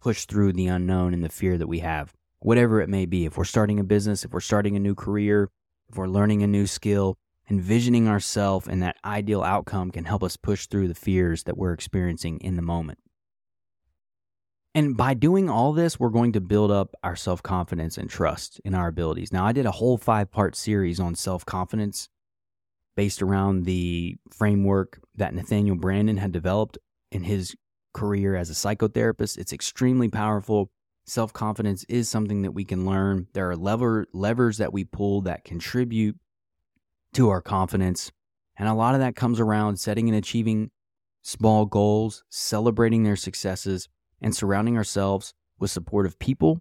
push 0.00 0.26
through 0.26 0.52
the 0.52 0.66
unknown 0.66 1.14
and 1.14 1.24
the 1.24 1.28
fear 1.28 1.58
that 1.58 1.66
we 1.66 1.80
have, 1.80 2.12
whatever 2.40 2.80
it 2.80 2.88
may 2.88 3.06
be. 3.06 3.24
If 3.24 3.36
we're 3.36 3.44
starting 3.44 3.80
a 3.80 3.84
business, 3.84 4.24
if 4.24 4.32
we're 4.32 4.40
starting 4.40 4.76
a 4.76 4.80
new 4.80 4.94
career, 4.94 5.50
if 5.88 5.96
we're 5.96 6.08
learning 6.08 6.42
a 6.42 6.46
new 6.46 6.66
skill, 6.66 7.16
envisioning 7.50 8.08
ourselves 8.08 8.68
and 8.68 8.82
that 8.82 8.96
ideal 9.04 9.42
outcome 9.42 9.90
can 9.90 10.04
help 10.04 10.22
us 10.22 10.36
push 10.36 10.66
through 10.66 10.88
the 10.88 10.94
fears 10.94 11.44
that 11.44 11.56
we're 11.56 11.72
experiencing 11.72 12.38
in 12.40 12.56
the 12.56 12.62
moment. 12.62 12.98
And 14.74 14.96
by 14.96 15.14
doing 15.14 15.48
all 15.48 15.72
this, 15.72 15.98
we're 15.98 16.10
going 16.10 16.32
to 16.32 16.40
build 16.40 16.70
up 16.70 16.94
our 17.02 17.16
self 17.16 17.42
confidence 17.42 17.98
and 17.98 18.08
trust 18.08 18.60
in 18.64 18.74
our 18.74 18.88
abilities. 18.88 19.32
Now, 19.32 19.44
I 19.44 19.52
did 19.52 19.66
a 19.66 19.72
whole 19.72 19.96
five 19.96 20.30
part 20.30 20.54
series 20.54 21.00
on 21.00 21.14
self 21.14 21.44
confidence 21.44 22.08
based 22.94 23.22
around 23.22 23.64
the 23.64 24.16
framework 24.30 25.00
that 25.16 25.34
Nathaniel 25.34 25.76
Branden 25.76 26.18
had 26.18 26.32
developed 26.32 26.78
in 27.10 27.24
his 27.24 27.56
career 27.92 28.36
as 28.36 28.50
a 28.50 28.54
psychotherapist. 28.54 29.38
It's 29.38 29.52
extremely 29.52 30.08
powerful. 30.08 30.70
Self 31.06 31.32
confidence 31.32 31.84
is 31.88 32.08
something 32.08 32.42
that 32.42 32.52
we 32.52 32.64
can 32.64 32.84
learn. 32.84 33.28
There 33.32 33.50
are 33.50 33.56
lever, 33.56 34.06
levers 34.12 34.58
that 34.58 34.72
we 34.72 34.84
pull 34.84 35.22
that 35.22 35.44
contribute 35.44 36.16
to 37.14 37.30
our 37.30 37.40
confidence. 37.40 38.12
And 38.56 38.68
a 38.68 38.74
lot 38.74 38.94
of 38.94 39.00
that 39.00 39.16
comes 39.16 39.40
around 39.40 39.78
setting 39.78 40.08
and 40.08 40.18
achieving 40.18 40.70
small 41.22 41.66
goals, 41.66 42.24
celebrating 42.28 43.04
their 43.04 43.16
successes, 43.16 43.88
and 44.20 44.34
surrounding 44.34 44.76
ourselves 44.76 45.32
with 45.58 45.70
supportive 45.70 46.18
people 46.18 46.60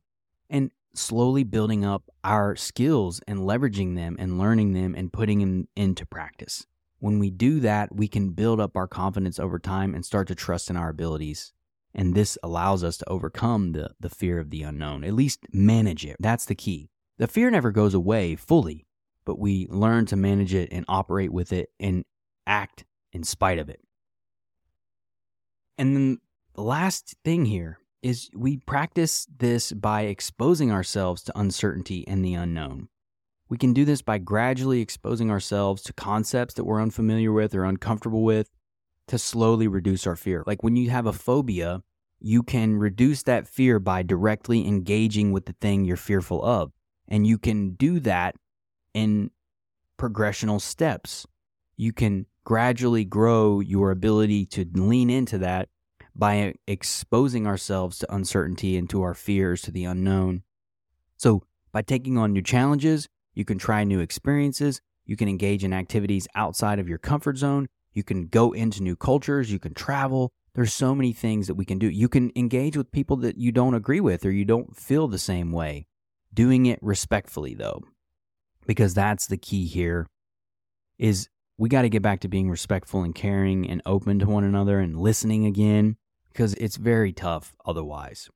and 0.50 0.72
slowly 0.94 1.44
building 1.44 1.86
up 1.86 2.04
our 2.24 2.56
skills 2.56 3.22
and 3.28 3.40
leveraging 3.40 3.96
them 3.96 4.16
and 4.20 4.40
learning 4.40 4.74
them 4.74 4.96
and 4.96 5.14
putting 5.14 5.40
them 5.40 5.68
into 5.76 6.06
practice. 6.06 6.66
When 7.00 7.20
we 7.20 7.30
do 7.30 7.60
that, 7.60 7.96
we 7.96 8.08
can 8.08 8.32
build 8.32 8.60
up 8.60 8.76
our 8.76 8.88
confidence 8.88 9.40
over 9.40 9.60
time 9.60 9.94
and 9.94 10.06
start 10.06 10.28
to 10.30 10.36
trust 10.36 10.70
in 10.70 10.78
our 10.78 10.90
abilities. 10.90 11.54
And 11.94 12.14
this 12.14 12.38
allows 12.44 12.84
us 12.84 12.98
to 12.98 13.10
overcome 13.10 13.72
the, 13.72 13.92
the 14.00 14.10
fear 14.10 14.40
of 14.40 14.50
the 14.50 14.64
unknown, 14.64 15.04
at 15.04 15.14
least 15.14 15.46
manage 15.52 16.06
it. 16.06 16.18
That's 16.20 16.46
the 16.46 16.56
key. 16.56 16.90
The 17.18 17.28
fear 17.28 17.50
never 17.50 17.72
goes 17.72 17.94
away 17.94 18.36
fully, 18.36 18.86
but 19.26 19.40
we 19.40 19.68
learn 19.70 20.06
to 20.08 20.16
manage 20.16 20.54
it 20.54 20.70
and 20.72 20.86
operate 20.88 21.32
with 21.32 21.52
it 21.54 21.70
and 21.80 22.06
act 22.46 22.86
in 23.12 23.24
spite 23.24 23.60
of 23.60 23.70
it. 23.70 23.82
And 25.78 25.96
then 25.96 26.18
the 26.56 26.62
last 26.62 27.16
thing 27.24 27.46
here 27.46 27.80
is 28.02 28.30
we 28.36 28.58
practice 28.58 29.28
this 29.38 29.72
by 29.72 30.04
exposing 30.04 30.72
ourselves 30.72 31.24
to 31.24 31.40
uncertainty 31.40 32.08
and 32.08 32.24
the 32.24 32.34
unknown. 32.34 32.90
We 33.50 33.58
can 33.58 33.74
do 33.74 33.86
this 33.86 34.02
by 34.02 34.18
gradually 34.18 34.82
exposing 34.82 35.32
ourselves 35.32 35.82
to 35.84 35.94
concepts 35.94 36.56
that 36.56 36.66
we're 36.66 36.82
unfamiliar 36.82 37.32
with 37.32 37.56
or 37.56 37.64
uncomfortable 37.64 38.24
with 38.24 38.50
to 39.08 39.18
slowly 39.18 39.68
reduce 39.68 40.06
our 40.06 40.16
fear. 40.16 40.44
Like 40.46 40.64
when 40.64 40.76
you 40.76 40.90
have 40.90 41.06
a 41.06 41.14
phobia, 41.14 41.82
you 42.20 42.44
can 42.44 42.78
reduce 42.78 43.24
that 43.24 43.48
fear 43.48 43.80
by 43.80 44.04
directly 44.04 44.68
engaging 44.68 45.32
with 45.32 45.46
the 45.46 45.56
thing 45.62 45.86
you're 45.86 45.96
fearful 45.96 46.44
of. 46.44 46.72
And 47.08 47.26
you 47.26 47.38
can 47.38 47.72
do 47.72 48.00
that 48.02 48.36
in 48.94 49.32
progressional 49.98 50.60
steps. 50.60 51.26
You 51.78 51.94
can 51.94 52.26
gradually 52.44 53.06
grow 53.06 53.60
your 53.60 53.92
ability 53.92 54.46
to 54.48 54.66
lean 54.74 55.10
into 55.10 55.38
that 55.38 55.70
by 56.16 56.56
exposing 56.66 57.46
ourselves 57.46 58.00
to 58.00 58.14
uncertainty 58.14 58.76
and 58.76 58.90
to 58.90 59.04
our 59.04 59.14
fears, 59.14 59.62
to 59.62 59.72
the 59.72 59.86
unknown. 59.86 60.42
So, 61.18 61.44
by 61.72 61.84
taking 61.84 62.18
on 62.18 62.34
new 62.34 62.42
challenges, 62.42 63.08
you 63.38 63.46
can 63.46 63.60
try 63.60 63.84
new 63.84 64.00
experiences, 64.00 64.82
you 65.06 65.16
can 65.16 65.30
engage 65.30 65.64
in 65.64 65.72
activities 65.72 66.28
outside 66.34 66.80
of 66.80 66.90
your 66.90 66.98
comfort 66.98 67.38
zone, 67.38 67.68
you 67.94 68.04
can 68.04 68.26
go 68.26 68.52
into 68.52 68.82
new 68.82 68.96
cultures, 68.96 69.52
you 69.52 69.60
can 69.60 69.76
travel. 69.76 70.32
There's 70.56 70.74
so 70.74 70.96
many 70.96 71.14
things 71.14 71.46
that 71.46 71.54
we 71.54 71.64
can 71.64 71.78
do. 71.78 71.88
You 71.88 72.10
can 72.10 72.32
engage 72.36 72.76
with 72.76 72.92
people 72.92 73.16
that 73.18 73.38
you 73.38 73.52
don't 73.52 73.76
agree 73.76 74.00
with 74.00 74.26
or 74.26 74.32
you 74.32 74.44
don't 74.44 74.76
feel 74.76 75.08
the 75.08 75.20
same 75.20 75.52
way. 75.52 75.86
doing 76.34 76.66
it 76.66 76.80
respectfully 76.82 77.54
though 77.54 77.82
because 78.66 78.94
that's 78.94 79.28
the 79.28 79.38
key 79.38 79.66
here 79.66 80.08
is 81.00 81.30
we 81.58 81.70
got 81.70 81.84
to 81.84 81.90
get 81.90 82.02
back 82.02 82.20
to 82.20 82.28
being 82.28 82.50
respectful 82.50 83.02
and 83.04 83.16
caring 83.16 83.70
and 83.70 83.82
open 83.86 84.20
to 84.20 84.28
one 84.28 84.44
another 84.44 84.80
and 84.80 85.00
listening 85.00 85.46
again 85.46 85.96
because 86.32 86.54
it's 86.56 86.76
very 86.76 87.14
tough 87.14 87.56
otherwise 87.66 88.30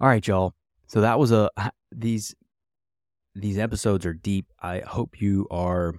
all 0.00 0.08
right 0.08 0.26
y'all 0.26 0.54
so 0.86 1.00
that 1.00 1.18
was 1.18 1.32
a 1.32 1.50
these 1.92 2.34
these 3.34 3.58
episodes 3.58 4.06
are 4.06 4.14
deep. 4.14 4.52
I 4.60 4.80
hope 4.80 5.20
you 5.20 5.46
are 5.50 5.94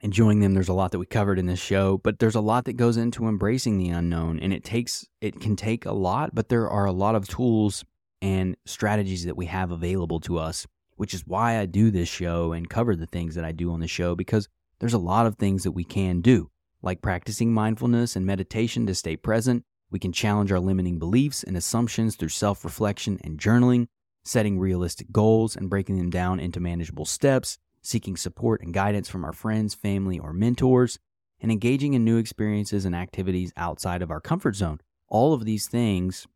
enjoying 0.00 0.40
them. 0.40 0.54
There's 0.54 0.68
a 0.68 0.74
lot 0.74 0.92
that 0.92 0.98
we 0.98 1.06
covered 1.06 1.38
in 1.38 1.46
this 1.46 1.58
show 1.58 1.98
but 1.98 2.18
there's 2.18 2.34
a 2.34 2.40
lot 2.40 2.64
that 2.64 2.76
goes 2.76 2.96
into 2.96 3.26
embracing 3.26 3.78
the 3.78 3.88
unknown 3.88 4.38
and 4.40 4.52
it 4.52 4.64
takes 4.64 5.06
it 5.20 5.40
can 5.40 5.56
take 5.56 5.86
a 5.86 5.92
lot 5.92 6.34
but 6.34 6.48
there 6.48 6.68
are 6.68 6.84
a 6.84 6.92
lot 6.92 7.14
of 7.14 7.28
tools 7.28 7.84
and 8.22 8.56
strategies 8.64 9.24
that 9.24 9.36
we 9.36 9.46
have 9.46 9.70
available 9.70 10.20
to 10.20 10.38
us 10.38 10.66
which 10.98 11.14
is 11.14 11.26
why 11.26 11.58
I 11.58 11.66
do 11.66 11.90
this 11.90 12.08
show 12.08 12.52
and 12.52 12.68
cover 12.68 12.96
the 12.96 13.06
things 13.06 13.36
that 13.36 13.44
I 13.44 13.52
do 13.52 13.72
on 13.72 13.80
the 13.80 13.86
show 13.86 14.16
because 14.16 14.48
there's 14.80 14.94
a 14.94 14.98
lot 14.98 15.26
of 15.26 15.36
things 15.36 15.62
that 15.62 15.72
we 15.72 15.84
can 15.84 16.20
do, 16.20 16.50
like 16.82 17.00
practicing 17.00 17.54
mindfulness 17.54 18.16
and 18.16 18.26
meditation 18.26 18.84
to 18.86 18.94
stay 18.94 19.16
present. 19.16 19.64
We 19.90 20.00
can 20.00 20.12
challenge 20.12 20.52
our 20.52 20.60
limiting 20.60 20.98
beliefs 20.98 21.42
and 21.44 21.56
assumptions 21.56 22.16
through 22.16 22.28
self 22.30 22.64
reflection 22.64 23.18
and 23.22 23.38
journaling, 23.38 23.86
setting 24.28 24.58
realistic 24.58 25.10
goals 25.10 25.56
and 25.56 25.70
breaking 25.70 25.96
them 25.96 26.10
down 26.10 26.38
into 26.38 26.60
manageable 26.60 27.06
steps, 27.06 27.58
seeking 27.82 28.16
support 28.16 28.60
and 28.60 28.74
guidance 28.74 29.08
from 29.08 29.24
our 29.24 29.32
friends, 29.32 29.74
family, 29.74 30.18
or 30.18 30.32
mentors, 30.32 30.98
and 31.40 31.50
engaging 31.50 31.94
in 31.94 32.04
new 32.04 32.18
experiences 32.18 32.84
and 32.84 32.94
activities 32.94 33.52
outside 33.56 34.02
of 34.02 34.10
our 34.10 34.20
comfort 34.20 34.54
zone. 34.54 34.80
All 35.08 35.32
of 35.32 35.44
these 35.44 35.66
things 35.66 36.26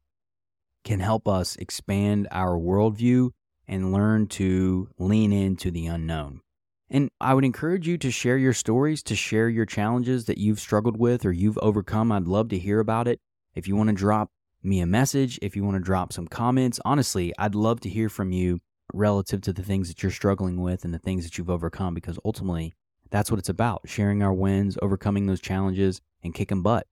can 0.85 1.01
help 1.01 1.29
us 1.29 1.57
expand 1.57 2.29
our 2.31 2.57
worldview 2.57 3.31
and 3.69 3.93
learn 3.93 4.27
to 4.27 4.89
lean 4.99 5.33
into 5.33 5.71
the 5.71 5.87
unknown. 5.87 6.41
And 6.89 7.11
I 7.21 7.35
would 7.35 7.45
encourage 7.45 7.87
you 7.87 7.99
to 7.99 8.11
share 8.11 8.39
your 8.39 8.53
stories, 8.53 9.03
to 9.05 9.15
share 9.15 9.49
your 9.49 9.67
challenges 9.67 10.25
that 10.27 10.39
you've 10.39 10.61
struggled 10.61 10.99
with 10.99 11.25
or 11.25 11.33
you've 11.33 11.59
overcome. 11.59 12.11
I'd 12.13 12.27
love 12.27 12.49
to 12.51 12.59
hear 12.59 12.81
about 12.81 13.09
it. 13.09 13.21
If 13.55 13.69
you 13.69 13.77
want 13.77 13.89
to 13.89 13.95
drop 13.95 14.31
me 14.65 14.81
a 14.81 14.87
message, 14.87 15.39
if 15.43 15.57
you 15.57 15.65
want 15.65 15.77
to 15.77 15.83
drop 15.83 16.13
some 16.13 16.29
comments, 16.29 16.81
honestly, 16.85 17.33
I'd 17.39 17.55
love 17.55 17.81
to 17.81 17.89
hear 17.89 18.09
from 18.09 18.33
you 18.33 18.61
relative 18.93 19.41
to 19.43 19.53
the 19.53 19.63
things 19.63 19.89
that 19.89 20.03
you're 20.03 20.13
struggling 20.13 20.61
with 20.61 20.85
and 20.85 20.93
the 20.93 20.99
things 20.99 21.25
that 21.25 21.39
you've 21.39 21.51
overcome 21.51 21.95
because 21.95 22.19
ultimately 22.25 22.75
that's 23.11 23.31
what 23.31 23.39
it's 23.39 23.49
about 23.49 23.83
sharing 23.85 24.23
our 24.23 24.33
wins, 24.33 24.79
overcoming 24.83 25.27
those 25.27 25.41
challenges, 25.41 26.01
and 26.23 26.35
kicking 26.35 26.63
butt 26.63 26.87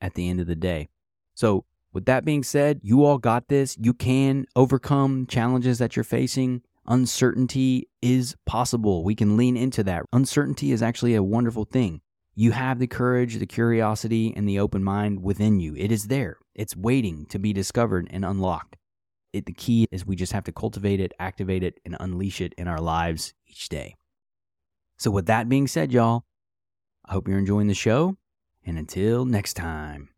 at 0.00 0.14
the 0.14 0.28
end 0.28 0.40
of 0.40 0.46
the 0.46 0.56
day. 0.56 0.88
So 1.34 1.64
with 1.92 2.04
that 2.06 2.24
being 2.24 2.42
said, 2.42 2.80
you 2.82 3.04
all 3.04 3.18
got 3.18 3.48
this. 3.48 3.76
You 3.80 3.94
can 3.94 4.46
overcome 4.54 5.26
challenges 5.26 5.78
that 5.78 5.96
you're 5.96 6.04
facing. 6.04 6.62
Uncertainty 6.86 7.88
is 8.02 8.36
possible. 8.44 9.02
We 9.02 9.14
can 9.14 9.36
lean 9.36 9.56
into 9.56 9.82
that. 9.84 10.04
Uncertainty 10.12 10.72
is 10.72 10.82
actually 10.82 11.14
a 11.14 11.22
wonderful 11.22 11.64
thing. 11.64 12.00
You 12.38 12.50
have 12.50 12.78
the 12.78 12.86
courage, 12.86 13.36
the 13.36 13.46
curiosity, 13.46 14.34
and 14.36 14.46
the 14.46 14.60
open 14.60 14.84
mind 14.84 15.22
within 15.22 15.58
you. 15.58 15.74
It 15.74 15.90
is 15.90 16.08
there. 16.08 16.36
It's 16.54 16.76
waiting 16.76 17.24
to 17.30 17.38
be 17.38 17.54
discovered 17.54 18.08
and 18.10 18.26
unlocked. 18.26 18.76
It, 19.32 19.46
the 19.46 19.54
key 19.54 19.86
is 19.90 20.04
we 20.04 20.16
just 20.16 20.34
have 20.34 20.44
to 20.44 20.52
cultivate 20.52 21.00
it, 21.00 21.12
activate 21.18 21.62
it, 21.62 21.80
and 21.86 21.96
unleash 21.98 22.42
it 22.42 22.52
in 22.58 22.68
our 22.68 22.80
lives 22.80 23.32
each 23.46 23.70
day. 23.70 23.94
So, 24.98 25.10
with 25.10 25.24
that 25.26 25.48
being 25.48 25.66
said, 25.66 25.92
y'all, 25.92 26.24
I 27.06 27.14
hope 27.14 27.26
you're 27.26 27.38
enjoying 27.38 27.68
the 27.68 27.74
show. 27.74 28.18
And 28.66 28.78
until 28.78 29.24
next 29.24 29.54
time. 29.54 30.10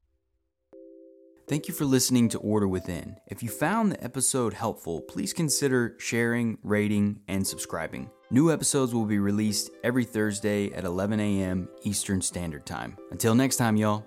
Thank 1.48 1.66
you 1.66 1.72
for 1.72 1.86
listening 1.86 2.28
to 2.28 2.38
Order 2.40 2.68
Within. 2.68 3.16
If 3.26 3.42
you 3.42 3.48
found 3.48 3.92
the 3.92 4.04
episode 4.04 4.52
helpful, 4.52 5.00
please 5.00 5.32
consider 5.32 5.96
sharing, 5.98 6.58
rating, 6.62 7.20
and 7.26 7.46
subscribing. 7.46 8.10
New 8.30 8.52
episodes 8.52 8.92
will 8.92 9.06
be 9.06 9.18
released 9.18 9.70
every 9.82 10.04
Thursday 10.04 10.70
at 10.72 10.84
11 10.84 11.18
a.m. 11.20 11.66
Eastern 11.84 12.20
Standard 12.20 12.66
Time. 12.66 12.98
Until 13.12 13.34
next 13.34 13.56
time, 13.56 13.78
y'all. 13.78 14.04